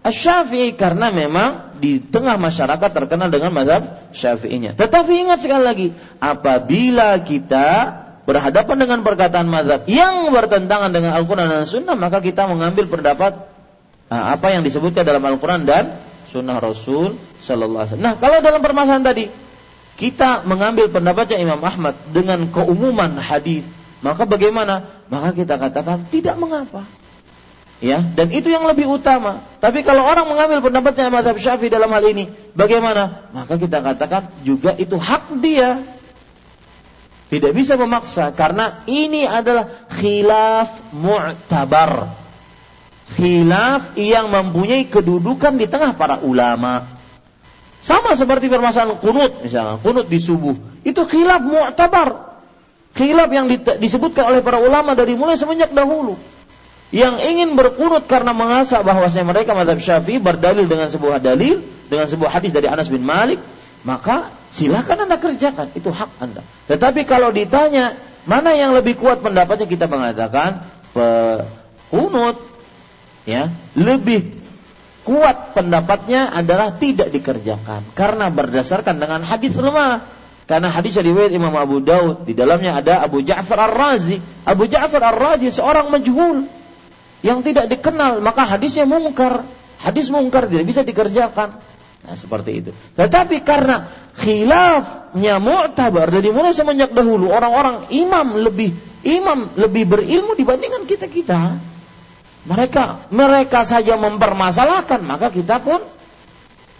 [0.05, 4.77] Syafi'i karena memang di tengah masyarakat terkenal dengan madhab Syafi'inya.
[4.77, 5.87] Tetapi ingat sekali lagi,
[6.21, 12.85] apabila kita berhadapan dengan perkataan madhab yang bertentangan dengan Al-Quran dan Sunnah, maka kita mengambil
[12.85, 13.49] pendapat
[14.07, 15.97] nah, apa yang disebutkan dalam Al-Quran dan
[16.29, 18.05] Sunnah Rasul Sallallahu Alaihi Wasallam.
[18.05, 19.25] Nah, kalau dalam permasalahan tadi
[19.99, 23.65] kita mengambil pendapatnya Imam Ahmad dengan keumuman hadis,
[24.01, 24.89] maka bagaimana?
[25.11, 26.87] Maka kita katakan tidak mengapa.
[27.81, 29.41] Ya, dan itu yang lebih utama.
[29.57, 33.25] Tapi kalau orang mengambil pendapatnya Madhab Syafi'i dalam hal ini, bagaimana?
[33.33, 35.81] Maka kita katakan juga itu hak dia.
[37.31, 42.11] Tidak bisa memaksa karena ini adalah khilaf mu'tabar.
[43.15, 46.83] Khilaf yang mempunyai kedudukan di tengah para ulama.
[47.79, 50.59] Sama seperti permasalahan kunut misalnya, kunut di subuh.
[50.83, 52.35] Itu khilaf mu'tabar.
[52.99, 53.47] Khilaf yang
[53.79, 56.19] disebutkan oleh para ulama dari mulai semenjak dahulu.
[56.91, 62.27] Yang ingin berkunut karena mengasah bahwasanya mereka madhab syafi'i berdalil dengan sebuah dalil, dengan sebuah
[62.27, 63.39] hadis dari Anas bin Malik,
[63.87, 66.43] maka silakan Anda kerjakan, itu hak Anda.
[66.67, 67.95] Tetapi kalau ditanya
[68.27, 70.61] mana yang lebih kuat pendapatnya kita mengatakan
[71.89, 72.37] kunut
[73.25, 74.37] ya, lebih
[75.01, 80.03] kuat pendapatnya adalah tidak dikerjakan karena berdasarkan dengan hadis lemah.
[80.41, 84.19] Karena hadis riwayat Imam Abu Daud di dalamnya ada Abu Ja'far Ar-Razi.
[84.43, 86.43] Abu Ja'far Ar-Razi seorang majhul
[87.23, 89.47] yang tidak dikenal, maka hadisnya mungkar.
[89.79, 91.55] Hadis mungkar tidak bisa dikerjakan.
[92.01, 92.71] Nah, seperti itu.
[92.97, 93.85] Tetapi karena
[94.17, 98.73] khilafnya mu'tabar dari mulai semenjak dahulu orang-orang imam lebih
[99.05, 101.57] imam lebih berilmu dibandingkan kita-kita.
[102.41, 105.77] Mereka mereka saja mempermasalahkan, maka kita pun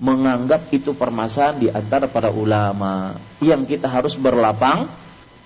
[0.02, 4.90] menganggap itu permasalahan di antara para ulama yang kita harus berlapang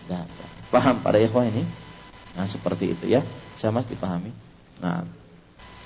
[0.08, 0.46] dada.
[0.72, 1.68] Paham para ikhwah ini?
[2.40, 3.22] Nah, seperti itu ya.
[3.60, 4.32] Saya masih dipahami.
[4.80, 5.04] Nah,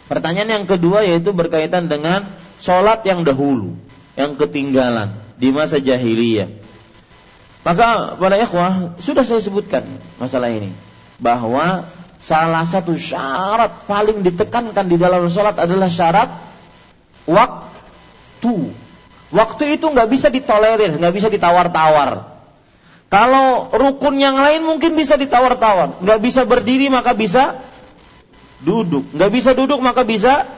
[0.05, 2.25] pertanyaan yang kedua yaitu berkaitan dengan
[2.59, 3.73] sholat yang dahulu,
[4.19, 6.51] yang ketinggalan di masa jahiliyah.
[7.63, 9.83] Maka para ikhwah sudah saya sebutkan
[10.15, 10.71] masalah ini
[11.19, 11.87] bahwa
[12.19, 16.29] salah satu syarat paling ditekankan di dalam sholat adalah syarat
[17.27, 18.75] waktu.
[19.29, 22.41] Waktu itu nggak bisa ditolerir, nggak bisa ditawar-tawar.
[23.13, 27.61] Kalau rukun yang lain mungkin bisa ditawar-tawar, nggak bisa berdiri maka bisa
[28.65, 30.49] duduk, nggak bisa duduk maka bisa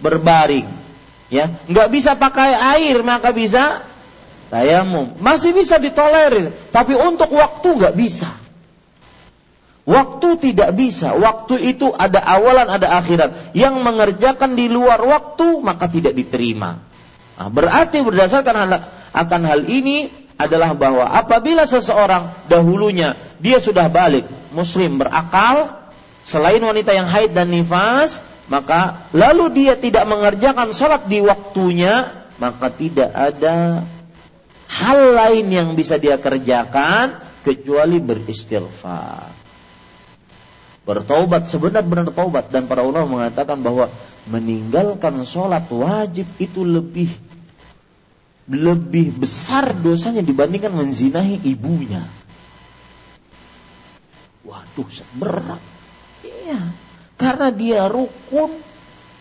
[0.00, 0.81] berbaring
[1.32, 3.80] ya nggak bisa pakai air maka bisa
[4.52, 5.16] tayamum.
[5.16, 8.28] Masih bisa ditolerir tapi untuk waktu nggak bisa.
[9.82, 11.16] Waktu tidak bisa.
[11.16, 13.56] Waktu itu ada awalan ada akhirat.
[13.56, 16.78] Yang mengerjakan di luar waktu maka tidak diterima.
[17.34, 18.70] Nah, berarti berdasarkan hal,
[19.10, 20.06] akan hal ini
[20.38, 25.70] adalah bahwa apabila seseorang dahulunya dia sudah balik muslim berakal
[26.22, 32.10] selain wanita yang haid dan nifas maka lalu dia tidak mengerjakan sholat di waktunya,
[32.42, 33.86] maka tidak ada
[34.66, 39.30] hal lain yang bisa dia kerjakan kecuali beristighfar.
[40.82, 43.86] Bertobat sebenar-benar taubat dan para ulama mengatakan bahwa
[44.26, 47.10] meninggalkan sholat wajib itu lebih
[48.50, 52.02] lebih besar dosanya dibandingkan menzinahi ibunya.
[54.42, 54.90] Waduh,
[55.22, 55.62] berat.
[56.26, 56.58] Iya.
[57.22, 58.50] Karena dia rukun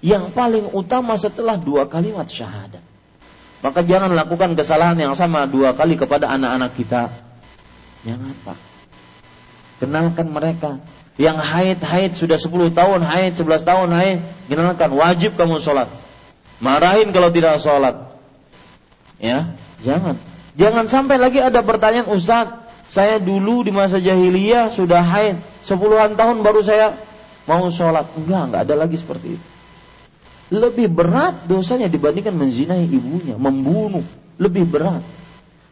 [0.01, 2.81] yang paling utama setelah dua kalimat syahadat.
[3.61, 7.13] Maka jangan lakukan kesalahan yang sama dua kali kepada anak-anak kita.
[8.01, 8.53] Yang apa?
[9.77, 10.81] Kenalkan mereka.
[11.21, 14.19] Yang haid-haid sudah 10 tahun, haid 11 tahun, haid.
[14.49, 15.85] Kenalkan, wajib kamu sholat.
[16.57, 18.17] Marahin kalau tidak sholat.
[19.21, 19.53] Ya,
[19.85, 20.17] jangan.
[20.57, 22.49] Jangan sampai lagi ada pertanyaan, Ustaz,
[22.89, 25.37] saya dulu di masa jahiliyah sudah haid.
[25.61, 26.97] Sepuluhan tahun baru saya
[27.49, 28.09] mau sholat?
[28.17, 29.47] Enggak enggak ada lagi seperti itu.
[30.51, 34.03] Lebih berat dosanya dibandingkan menzinahi ibunya membunuh.
[34.35, 34.99] Lebih berat.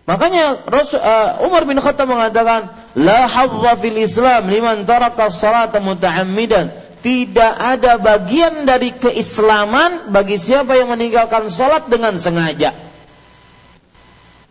[0.07, 6.89] Makanya Rasul, uh, Umar bin Khattab mengatakan la hadza fil Islam liman taraka salata muta'ammidan.
[6.99, 12.75] Tidak ada bagian dari keislaman bagi siapa yang meninggalkan salat dengan sengaja.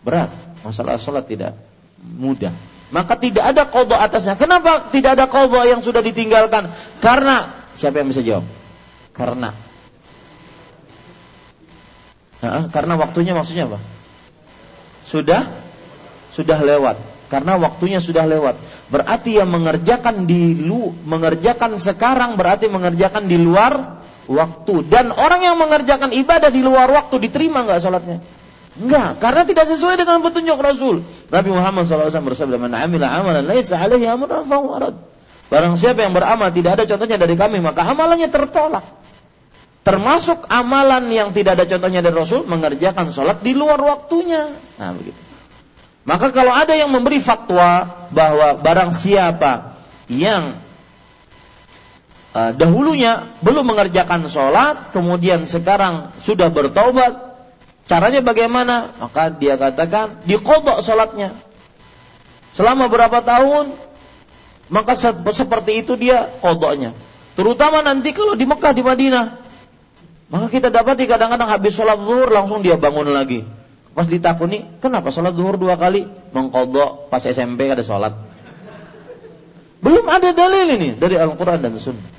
[0.01, 0.33] Berat.
[0.65, 1.53] Masalah salat tidak
[2.01, 2.55] mudah
[2.89, 4.35] maka tidak ada kodok atasnya.
[4.41, 6.73] Kenapa tidak ada kodok yang sudah ditinggalkan?
[7.05, 8.45] Karena siapa yang bisa jawab?
[9.13, 9.53] Karena
[12.39, 13.79] Nah, karena waktunya maksudnya apa?
[15.03, 15.51] Sudah
[16.31, 16.97] sudah lewat.
[17.29, 18.57] Karena waktunya sudah lewat.
[18.89, 24.01] Berarti yang mengerjakan di lu mengerjakan sekarang berarti mengerjakan di luar
[24.31, 24.87] waktu.
[24.87, 28.19] Dan orang yang mengerjakan ibadah di luar waktu diterima nggak sholatnya?
[28.79, 31.03] Enggak, karena tidak sesuai dengan petunjuk Rasul.
[31.35, 34.95] Nabi Muhammad SAW bersabda, "Man amila amalan laisa alaihi amrun fahuwa
[35.49, 38.85] Barang siapa yang beramal tidak ada contohnya dari kami, maka amalannya tertolak.
[39.81, 44.53] Termasuk amalan yang tidak ada contohnya dari Rasul mengerjakan sholat di luar waktunya.
[44.77, 45.17] Nah, begitu.
[46.05, 49.81] Maka kalau ada yang memberi fatwa bahwa barang siapa
[50.13, 50.57] yang
[52.37, 57.28] uh, dahulunya belum mengerjakan sholat, kemudian sekarang sudah bertobat,
[57.89, 58.93] caranya bagaimana?
[59.01, 61.35] Maka dia katakan dikodok sholatnya.
[62.55, 63.73] Selama berapa tahun,
[64.69, 64.95] maka
[65.33, 66.93] seperti itu dia kodoknya.
[67.35, 69.41] Terutama nanti kalau di Mekah, di Madinah,
[70.29, 73.47] maka kita dapati kadang-kadang habis sholat zuhur langsung dia bangun lagi.
[73.97, 76.05] Pas ditakuni, kenapa sholat zuhur dua kali?
[76.35, 78.13] Mengkodok pas SMP ada sholat.
[79.79, 82.11] Belum ada dalil ini dari Al-Quran dan Sunnah.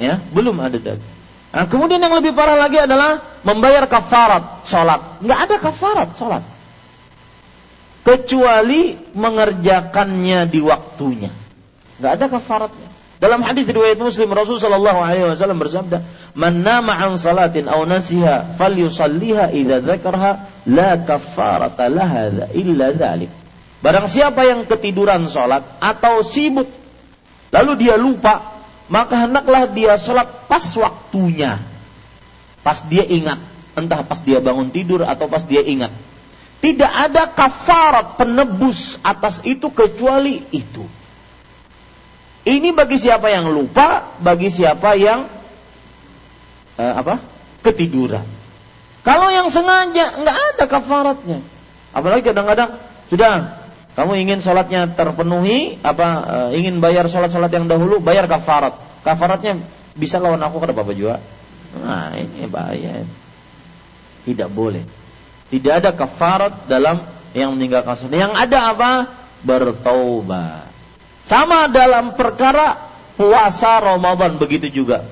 [0.00, 1.19] Ya, belum ada dalil.
[1.50, 5.18] Nah, kemudian yang lebih parah lagi adalah membayar kafarat sholat.
[5.18, 6.42] Nggak ada kafarat sholat.
[8.06, 11.30] Kecuali mengerjakannya di waktunya.
[11.98, 12.88] Nggak ada kafaratnya.
[13.20, 16.00] Dalam hadis riwayat Muslim Rasulullah sallallahu alaihi wasallam bersabda,
[16.40, 23.28] "Man nama an salatin aw nasiha falyusalliha idza dzakarha la kaffarata laha illa dzalik."
[23.84, 26.68] Barang siapa yang ketiduran salat atau sibuk
[27.52, 28.59] lalu dia lupa,
[28.90, 31.62] maka hendaklah dia salat pas waktunya.
[32.60, 33.38] Pas dia ingat,
[33.78, 35.94] entah pas dia bangun tidur atau pas dia ingat.
[36.60, 40.84] Tidak ada kafarat penebus atas itu kecuali itu.
[42.44, 45.24] Ini bagi siapa yang lupa, bagi siapa yang
[46.76, 47.16] eh, apa?
[47.60, 48.24] ketiduran.
[49.06, 51.38] Kalau yang sengaja nggak ada kafaratnya.
[51.94, 52.76] Apalagi kadang-kadang
[53.08, 53.59] sudah
[54.00, 56.08] kamu ingin sholatnya terpenuhi, apa
[56.48, 58.72] eh, ingin bayar sholat-sholat yang dahulu, bayar kafarat.
[59.04, 59.60] Kafaratnya
[59.92, 61.20] bisa lawan aku kata Bapak juga.
[61.76, 63.04] Nah ini bahaya.
[64.24, 64.80] Tidak boleh.
[65.52, 66.96] Tidak ada kafarat dalam
[67.36, 68.16] yang meninggalkan sholat.
[68.16, 68.90] Yang ada apa?
[69.44, 70.64] Bertaubat.
[71.28, 72.80] Sama dalam perkara
[73.20, 75.04] puasa Ramadan begitu juga.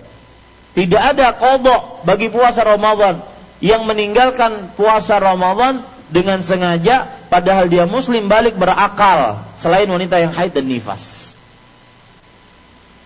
[0.73, 3.21] Tidak ada kodok bagi puasa Ramadan
[3.61, 10.57] yang meninggalkan puasa Ramadan dengan sengaja padahal dia muslim balik berakal selain wanita yang haid
[10.57, 11.37] dan nifas.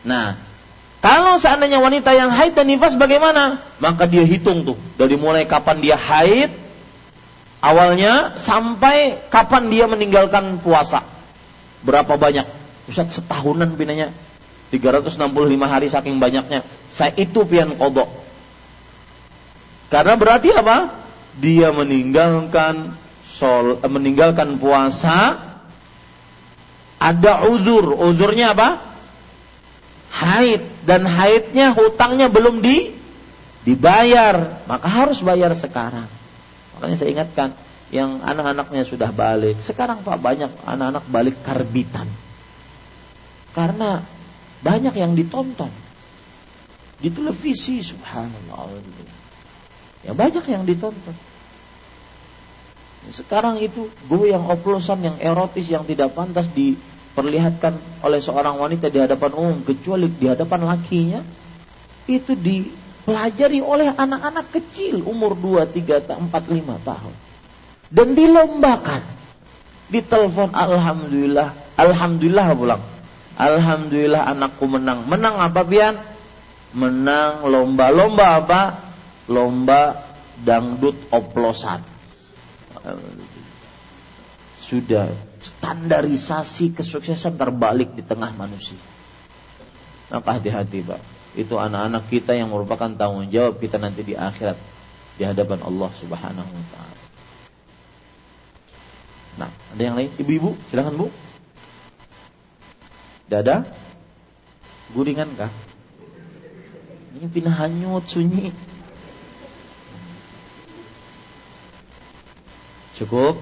[0.02, 0.38] Nah,
[1.02, 3.58] kalau seandainya wanita yang haid dan nifas bagaimana?
[3.82, 6.54] Maka dia hitung tuh dari mulai kapan dia haid
[7.58, 11.02] awalnya sampai kapan dia meninggalkan puasa.
[11.82, 12.46] Berapa banyak?
[12.86, 14.14] Ustaz setahunan pinanya
[14.70, 15.18] 365
[15.66, 16.62] hari saking banyaknya.
[16.88, 18.06] Saya itu pian kodok.
[19.90, 21.01] Karena berarti apa?
[21.40, 22.92] Dia meninggalkan
[23.24, 25.40] sol, eh, meninggalkan puasa
[27.02, 27.98] ada uzur.
[27.98, 28.78] Uzurnya apa?
[30.12, 32.94] Haid dan haidnya hutangnya belum di
[33.66, 36.06] dibayar, maka harus bayar sekarang.
[36.76, 37.48] Makanya saya ingatkan
[37.90, 39.59] yang anak-anaknya sudah balik.
[39.59, 42.06] Sekarang Pak banyak anak-anak balik karbitan.
[43.52, 44.00] Karena
[44.64, 45.68] banyak yang ditonton
[47.02, 48.78] di televisi subhanallah.
[50.02, 51.14] Ya banyak yang ditonton.
[53.10, 57.74] Sekarang itu gue yang oplosan yang erotis yang tidak pantas diperlihatkan
[58.06, 61.20] oleh seorang wanita di hadapan umum kecuali di hadapan lakinya
[62.06, 67.14] itu dipelajari oleh anak-anak kecil umur 2, 3, 4, 5 tahun.
[67.92, 69.02] Dan dilombakan.
[69.92, 72.82] Di telepon alhamdulillah, alhamdulillah pulang.
[73.36, 75.04] Alhamdulillah anakku menang.
[75.04, 76.00] Menang apa pian?
[76.72, 77.92] Menang lomba.
[77.92, 78.91] Lomba apa?
[79.32, 79.96] Lomba
[80.44, 81.80] dangdut oplosan.
[84.60, 85.09] Sudah
[85.40, 88.78] standarisasi kesuksesan terbalik di tengah manusia.
[90.12, 91.00] Maka hati-hati Pak.
[91.32, 94.60] Itu anak-anak kita yang merupakan tanggung jawab kita nanti di akhirat
[95.16, 96.96] di hadapan Allah Subhanahu wa taala.
[99.32, 100.12] Nah, ada yang lain?
[100.20, 101.09] Ibu-ibu, silakan Bu.
[103.32, 103.64] Dada
[104.92, 105.48] guringan kah?
[107.16, 108.52] Ini pindah hanyut sunyi.
[113.02, 113.34] Cukup?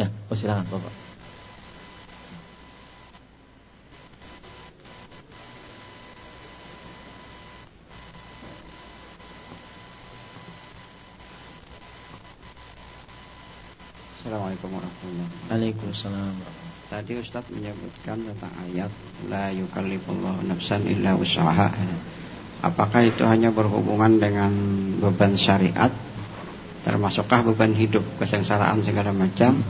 [0.00, 0.88] Ya, oh silakan Bapak.
[14.16, 15.52] Assalamualaikum warahmatullahi wabarakatuh.
[15.52, 16.34] Waalaikumsalam
[16.88, 18.88] tadi Ustadz menyebutkan tentang ayat
[19.28, 21.68] la yukallifullahu nafsan illa usaha.
[22.64, 24.56] Apakah itu hanya berhubungan dengan
[25.04, 25.92] beban syariat
[26.82, 29.62] termasukkah beban hidup, kesengsaraan segala macam.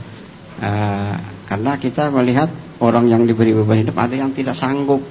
[0.61, 1.17] Uh,
[1.49, 2.49] karena kita melihat
[2.81, 5.01] orang yang diberi beban hidup ada yang tidak sanggup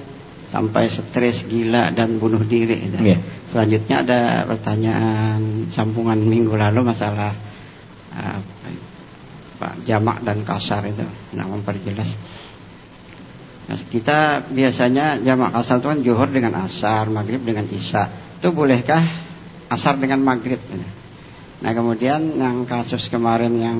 [0.53, 2.77] sampai stres, gila dan bunuh diri.
[2.93, 3.19] Yeah.
[3.49, 7.33] Selanjutnya ada pertanyaan sambungan minggu lalu masalah
[8.13, 8.39] uh,
[9.63, 11.05] Pak jamak dan kasar itu.
[11.39, 12.09] Nah, memperjelas.
[13.63, 18.11] Nah, kita biasanya jamak kasar itu kan johor dengan asar, maghrib dengan isya.
[18.41, 18.99] Itu bolehkah
[19.71, 20.59] asar dengan maghrib?
[21.63, 23.79] Nah kemudian yang kasus kemarin yang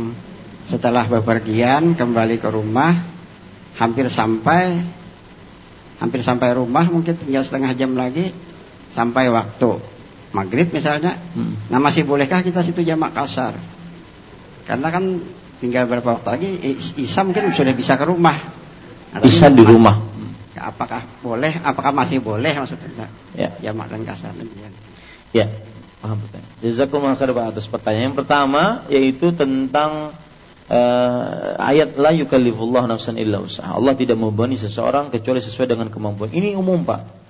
[0.63, 2.95] setelah bepergian kembali ke rumah
[3.75, 4.79] hampir sampai
[5.99, 8.31] hampir sampai rumah mungkin tinggal setengah jam lagi
[8.95, 9.83] sampai waktu
[10.31, 11.19] maghrib misalnya.
[11.35, 11.59] Hmm.
[11.67, 13.59] Nah masih bolehkah kita situ jamak kasar?
[14.63, 15.19] Karena kan
[15.59, 16.49] tinggal berapa waktu lagi
[17.03, 18.39] Isa mungkin sudah bisa ke rumah.
[19.11, 19.99] Nah, Isa di rumah.
[20.55, 21.59] Apakah boleh?
[21.59, 23.11] Apakah masih boleh maksudnya?
[23.35, 23.51] Ya.
[23.59, 24.31] Jamak dan kasar.
[25.35, 25.51] Ya.
[26.03, 26.51] Paham pertanyaan.
[26.59, 28.11] Jazakumullah khair atas pertanyaan.
[28.11, 30.11] Yang pertama yaitu tentang
[30.67, 33.71] uh, ayat la yukallifullah nafsan illa usaha.
[33.71, 36.35] Allah tidak membebani seseorang kecuali sesuai dengan kemampuan.
[36.35, 37.23] Ini umum, Pak.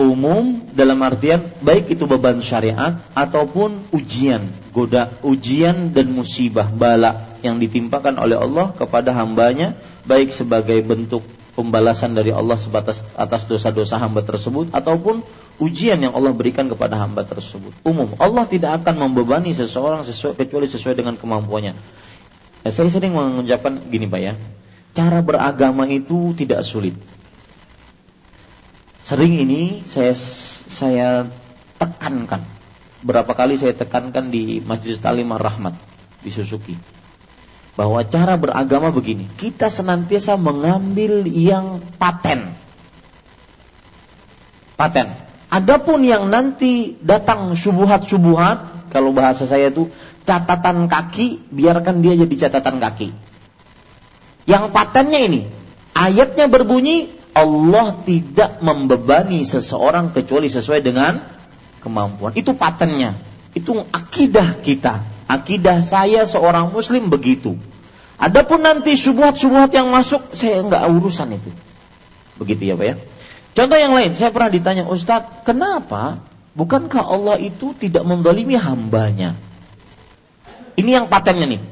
[0.00, 4.42] Umum dalam artian baik itu beban syariat ataupun ujian,
[4.74, 11.22] goda, ujian dan musibah bala yang ditimpakan oleh Allah kepada hambanya baik sebagai bentuk
[11.54, 15.22] pembalasan dari Allah sebatas atas dosa-dosa hamba tersebut ataupun
[15.62, 17.70] ujian yang Allah berikan kepada hamba tersebut.
[17.86, 21.74] Umum, Allah tidak akan membebani seseorang sesuai, kecuali sesuai dengan kemampuannya.
[22.66, 24.34] Nah, saya sering mengucapkan gini Pak ya,
[24.98, 26.98] cara beragama itu tidak sulit.
[29.06, 30.16] Sering ini saya
[30.66, 31.08] saya
[31.78, 32.42] tekankan.
[33.04, 35.76] Berapa kali saya tekankan di Majelis Talimah Rahmat
[36.24, 36.93] di Suzuki
[37.74, 42.54] bahwa cara beragama begini, kita senantiasa mengambil yang paten.
[44.78, 45.10] Paten.
[45.50, 49.90] Adapun yang nanti datang subuhat-subuhat, kalau bahasa saya itu
[50.26, 53.14] catatan kaki, biarkan dia jadi catatan kaki.
[54.50, 55.40] Yang patennya ini,
[55.94, 61.18] ayatnya berbunyi Allah tidak membebani seseorang kecuali sesuai dengan
[61.82, 62.34] kemampuan.
[62.38, 63.18] Itu patennya.
[63.54, 65.13] Itu akidah kita.
[65.24, 67.56] Akidah saya seorang muslim begitu.
[68.20, 71.50] Adapun nanti subuhat-subuhat yang masuk, saya enggak urusan itu.
[72.38, 72.96] Begitu ya Pak ya.
[73.54, 76.22] Contoh yang lain, saya pernah ditanya Ustadz, kenapa
[76.58, 79.38] bukankah Allah itu tidak mendolimi hambanya?
[80.74, 81.62] Ini yang patennya nih.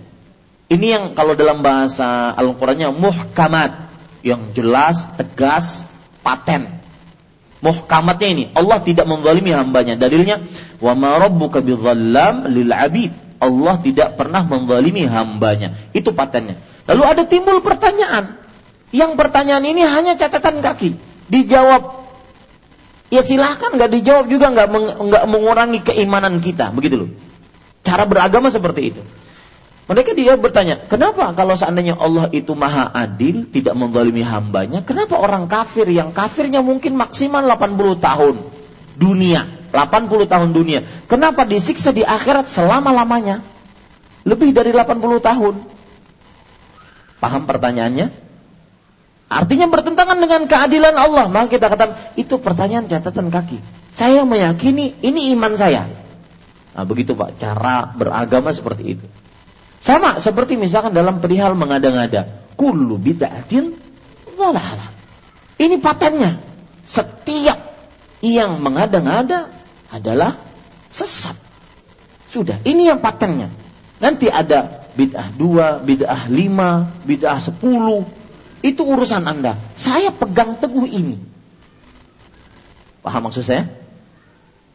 [0.73, 3.93] Ini yang kalau dalam bahasa Al-Qurannya muhkamat.
[4.23, 5.83] Yang jelas, tegas,
[6.23, 6.71] paten.
[7.59, 9.99] Muhkamatnya ini, Allah tidak mendolimi hambanya.
[9.99, 10.39] Dalilnya,
[10.79, 13.11] rabbuka bidhallam lil abid.
[13.43, 15.91] Allah tidak pernah mendolimi hambanya.
[15.91, 16.63] Itu patennya.
[16.87, 18.39] Lalu ada timbul pertanyaan.
[18.95, 20.95] Yang pertanyaan ini hanya catatan kaki
[21.33, 22.03] dijawab
[23.13, 24.69] ya silahkan nggak dijawab juga nggak
[25.01, 27.11] nggak mengurangi keimanan kita begitu loh
[27.81, 29.03] cara beragama seperti itu
[29.89, 35.49] mereka dia bertanya kenapa kalau seandainya Allah itu maha adil tidak menzalimi hambanya kenapa orang
[35.49, 38.35] kafir yang kafirnya mungkin maksimal 80 tahun
[38.97, 43.41] dunia 80 tahun dunia kenapa disiksa di akhirat selama lamanya
[44.23, 45.55] lebih dari 80 tahun
[47.19, 48.33] paham pertanyaannya
[49.33, 51.25] Artinya bertentangan dengan keadilan Allah.
[51.33, 53.65] Maka kita katakan itu pertanyaan catatan kaki.
[53.97, 55.89] Saya meyakini ini iman saya.
[56.73, 59.07] Nah, begitu Pak, cara beragama seperti itu.
[59.81, 62.29] Sama seperti misalkan dalam perihal mengada-ngada.
[62.61, 63.73] Kullu bid'atin.
[65.57, 66.37] Ini patennya.
[66.85, 67.59] Setiap
[68.21, 69.49] yang mengada-ngada
[69.93, 70.41] adalah
[70.89, 71.37] sesat.
[72.33, 73.53] Sudah, ini yang patennya.
[74.01, 78.09] Nanti ada bid'ah dua, bid'ah lima, bid'ah sepuluh,
[78.65, 79.61] itu urusan Anda.
[79.77, 81.21] Saya pegang teguh ini.
[83.05, 83.69] Paham maksud saya?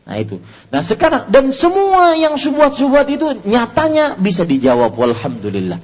[0.08, 0.40] Nah itu.
[0.72, 4.96] Nah sekarang dan semua yang subuhat-subuhat itu nyatanya bisa dijawab.
[4.96, 5.80] Walhamdulillah.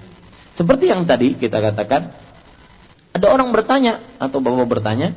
[0.55, 2.13] Seperti yang tadi kita katakan,
[3.11, 5.11] ada orang bertanya atau bapak bertanya,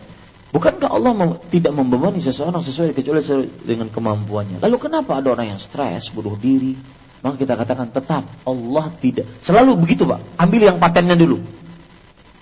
[0.55, 3.23] bukankah Allah mem tidak membebani seseorang sesuai kecuali
[3.64, 4.62] dengan kemampuannya?
[4.62, 6.77] Lalu kenapa ada orang yang stres, bunuh diri?
[7.24, 9.27] Maka kita katakan tetap Allah tidak.
[9.43, 10.23] Selalu begitu pak.
[10.39, 11.43] Ambil yang patennya dulu.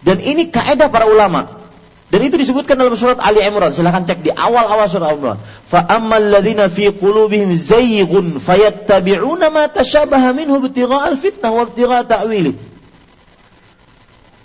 [0.05, 1.65] Dan ini kaidah para ulama.
[2.13, 3.73] Dan itu disebutkan dalam surat Ali Imran.
[3.73, 5.39] Silahkan cek di awal-awal surat Ali Imran.
[5.41, 11.51] Fa ammal ladzina fi qulubihim zayghun fayattabi'una ma tashabaha minhu ibtigha'al fitnah.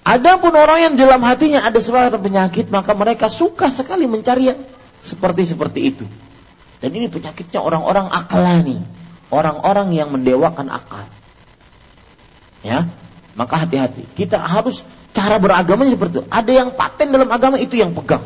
[0.10, 4.60] Adapun orang yang dalam hatinya ada sebuah penyakit, maka mereka suka sekali mencari yang
[5.06, 6.06] seperti seperti itu.
[6.82, 8.82] Dan ini penyakitnya orang-orang akalani,
[9.30, 11.06] orang-orang yang mendewakan akal.
[12.66, 12.90] Ya,
[13.38, 14.10] maka hati-hati.
[14.18, 16.24] Kita harus Cara beragamanya seperti itu.
[16.30, 18.22] Ada yang paten dalam agama itu yang pegang.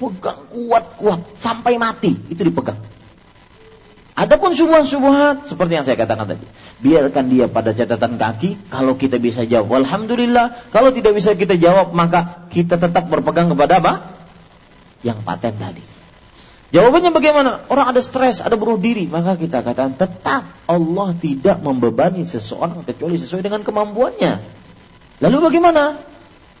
[0.00, 2.78] Pegang kuat-kuat sampai mati itu dipegang.
[4.18, 6.44] Adapun subuhan-subuhat seperti yang saya katakan tadi,
[6.80, 8.72] biarkan dia pada catatan kaki.
[8.72, 10.72] Kalau kita bisa jawab, alhamdulillah.
[10.72, 13.92] Kalau tidak bisa kita jawab, maka kita tetap berpegang kepada apa?
[15.04, 15.84] Yang paten tadi.
[16.70, 17.50] Jawabannya bagaimana?
[17.66, 23.18] Orang ada stres, ada bunuh diri, maka kita katakan tetap Allah tidak membebani seseorang kecuali
[23.18, 24.38] sesuai dengan kemampuannya.
[25.18, 25.98] Lalu bagaimana?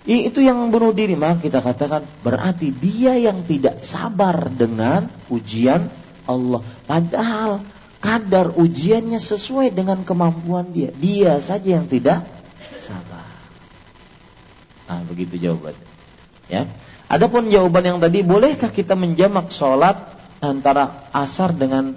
[0.02, 5.86] Itu yang bunuh diri, maka kita katakan berarti dia yang tidak sabar dengan ujian
[6.26, 6.64] Allah.
[6.90, 7.62] Padahal
[8.00, 10.90] kadar ujiannya sesuai dengan kemampuan dia.
[10.90, 12.24] Dia saja yang tidak
[12.80, 13.28] sabar.
[14.88, 15.86] Nah, begitu jawabannya.
[16.50, 16.66] Ya.
[17.06, 20.10] Adapun jawaban yang tadi, bolehkah kita menjamak sholat
[20.42, 21.94] antara asar dengan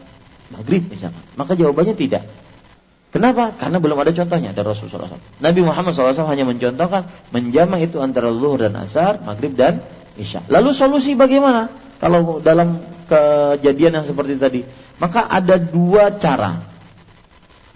[0.51, 1.17] maghrib misalnya?
[1.39, 2.27] Maka jawabannya tidak.
[3.13, 3.53] Kenapa?
[3.53, 5.37] Karena belum ada contohnya dari Rasulullah SAW.
[5.37, 9.85] Nabi Muhammad SAW hanya mencontohkan menjamak itu antara zuhur dan asar, maghrib dan
[10.17, 10.45] isya.
[10.49, 11.69] Lalu solusi bagaimana?
[11.97, 12.77] Kalau dalam
[13.07, 14.61] kejadian yang seperti tadi.
[14.99, 16.59] Maka ada dua cara.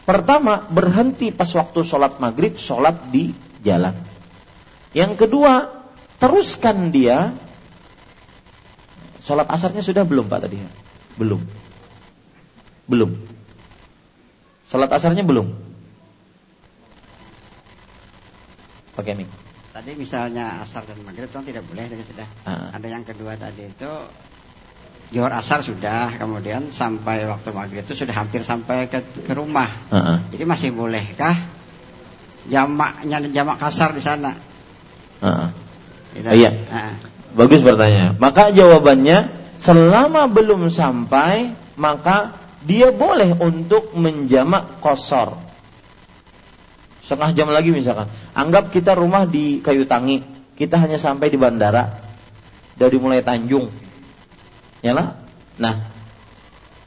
[0.08, 3.92] Pertama, berhenti pas waktu sholat maghrib, sholat di jalan.
[4.96, 5.68] Yang kedua,
[6.22, 7.36] teruskan dia.
[9.20, 10.56] Sholat asarnya sudah belum Pak tadi?
[11.20, 11.44] Belum.
[12.88, 13.12] Belum.
[14.72, 15.52] Sholat asarnya belum.
[18.96, 19.47] Pakai mic.
[19.78, 22.26] Tadi misalnya asar dan maghrib kan tidak boleh tadi sudah.
[22.50, 22.74] Uh.
[22.74, 23.92] Ada yang kedua tadi itu
[25.14, 29.70] Johor asar sudah, kemudian sampai waktu maghrib itu sudah hampir sampai ke, ke rumah.
[29.94, 30.18] Uh -uh.
[30.34, 31.38] Jadi masih bolehkah
[32.50, 34.34] jamaknya jamak kasar di sana?
[35.22, 35.50] Uh -uh.
[36.34, 36.50] iya.
[36.50, 36.94] Uh -uh.
[37.38, 38.18] Bagus pertanyaan.
[38.18, 39.30] Maka jawabannya
[39.62, 42.34] selama belum sampai maka
[42.66, 45.38] dia boleh untuk menjamak kosor.
[47.08, 48.12] Setengah jam lagi misalkan.
[48.36, 50.20] Anggap kita rumah di Kayu Tangi,
[50.60, 52.04] kita hanya sampai di bandara
[52.76, 53.88] dari mulai Tanjung
[54.86, 55.18] Ya lah.
[55.58, 55.90] Nah,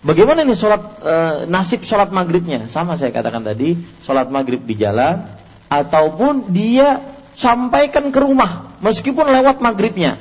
[0.06, 1.14] bagaimana nih sholat e,
[1.50, 2.70] nasib sholat maghribnya?
[2.70, 3.74] Sama saya katakan tadi,
[4.06, 5.26] sholat maghrib di jalan
[5.66, 7.02] ataupun dia
[7.34, 10.18] sampaikan ke rumah meskipun lewat maghribnya.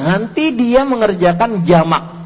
[0.00, 2.16] Nanti dia mengerjakan jamak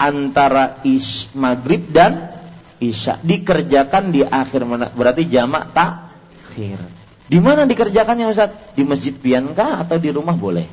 [0.00, 2.35] antara is maghrib dan
[2.82, 6.78] isya dikerjakan di akhir berarti jamak takhir.
[7.26, 8.54] Di mana dikerjakannya Ustaz?
[8.78, 10.66] Di masjid piankah atau di rumah boleh?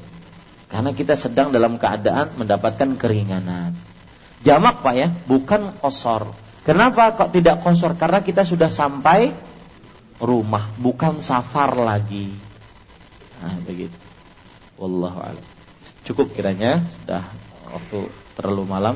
[0.70, 3.74] Karena kita sedang dalam keadaan mendapatkan keringanan.
[4.46, 6.34] Jamak Pak ya, bukan kosor.
[6.66, 7.98] Kenapa kok tidak kosor?
[7.98, 9.34] Karena kita sudah sampai
[10.22, 12.34] rumah, bukan safar lagi.
[13.42, 13.96] Nah, begitu.
[14.78, 15.46] Wallahu a'lam.
[16.04, 17.24] Cukup kiranya sudah
[17.72, 18.00] waktu
[18.36, 18.96] terlalu malam.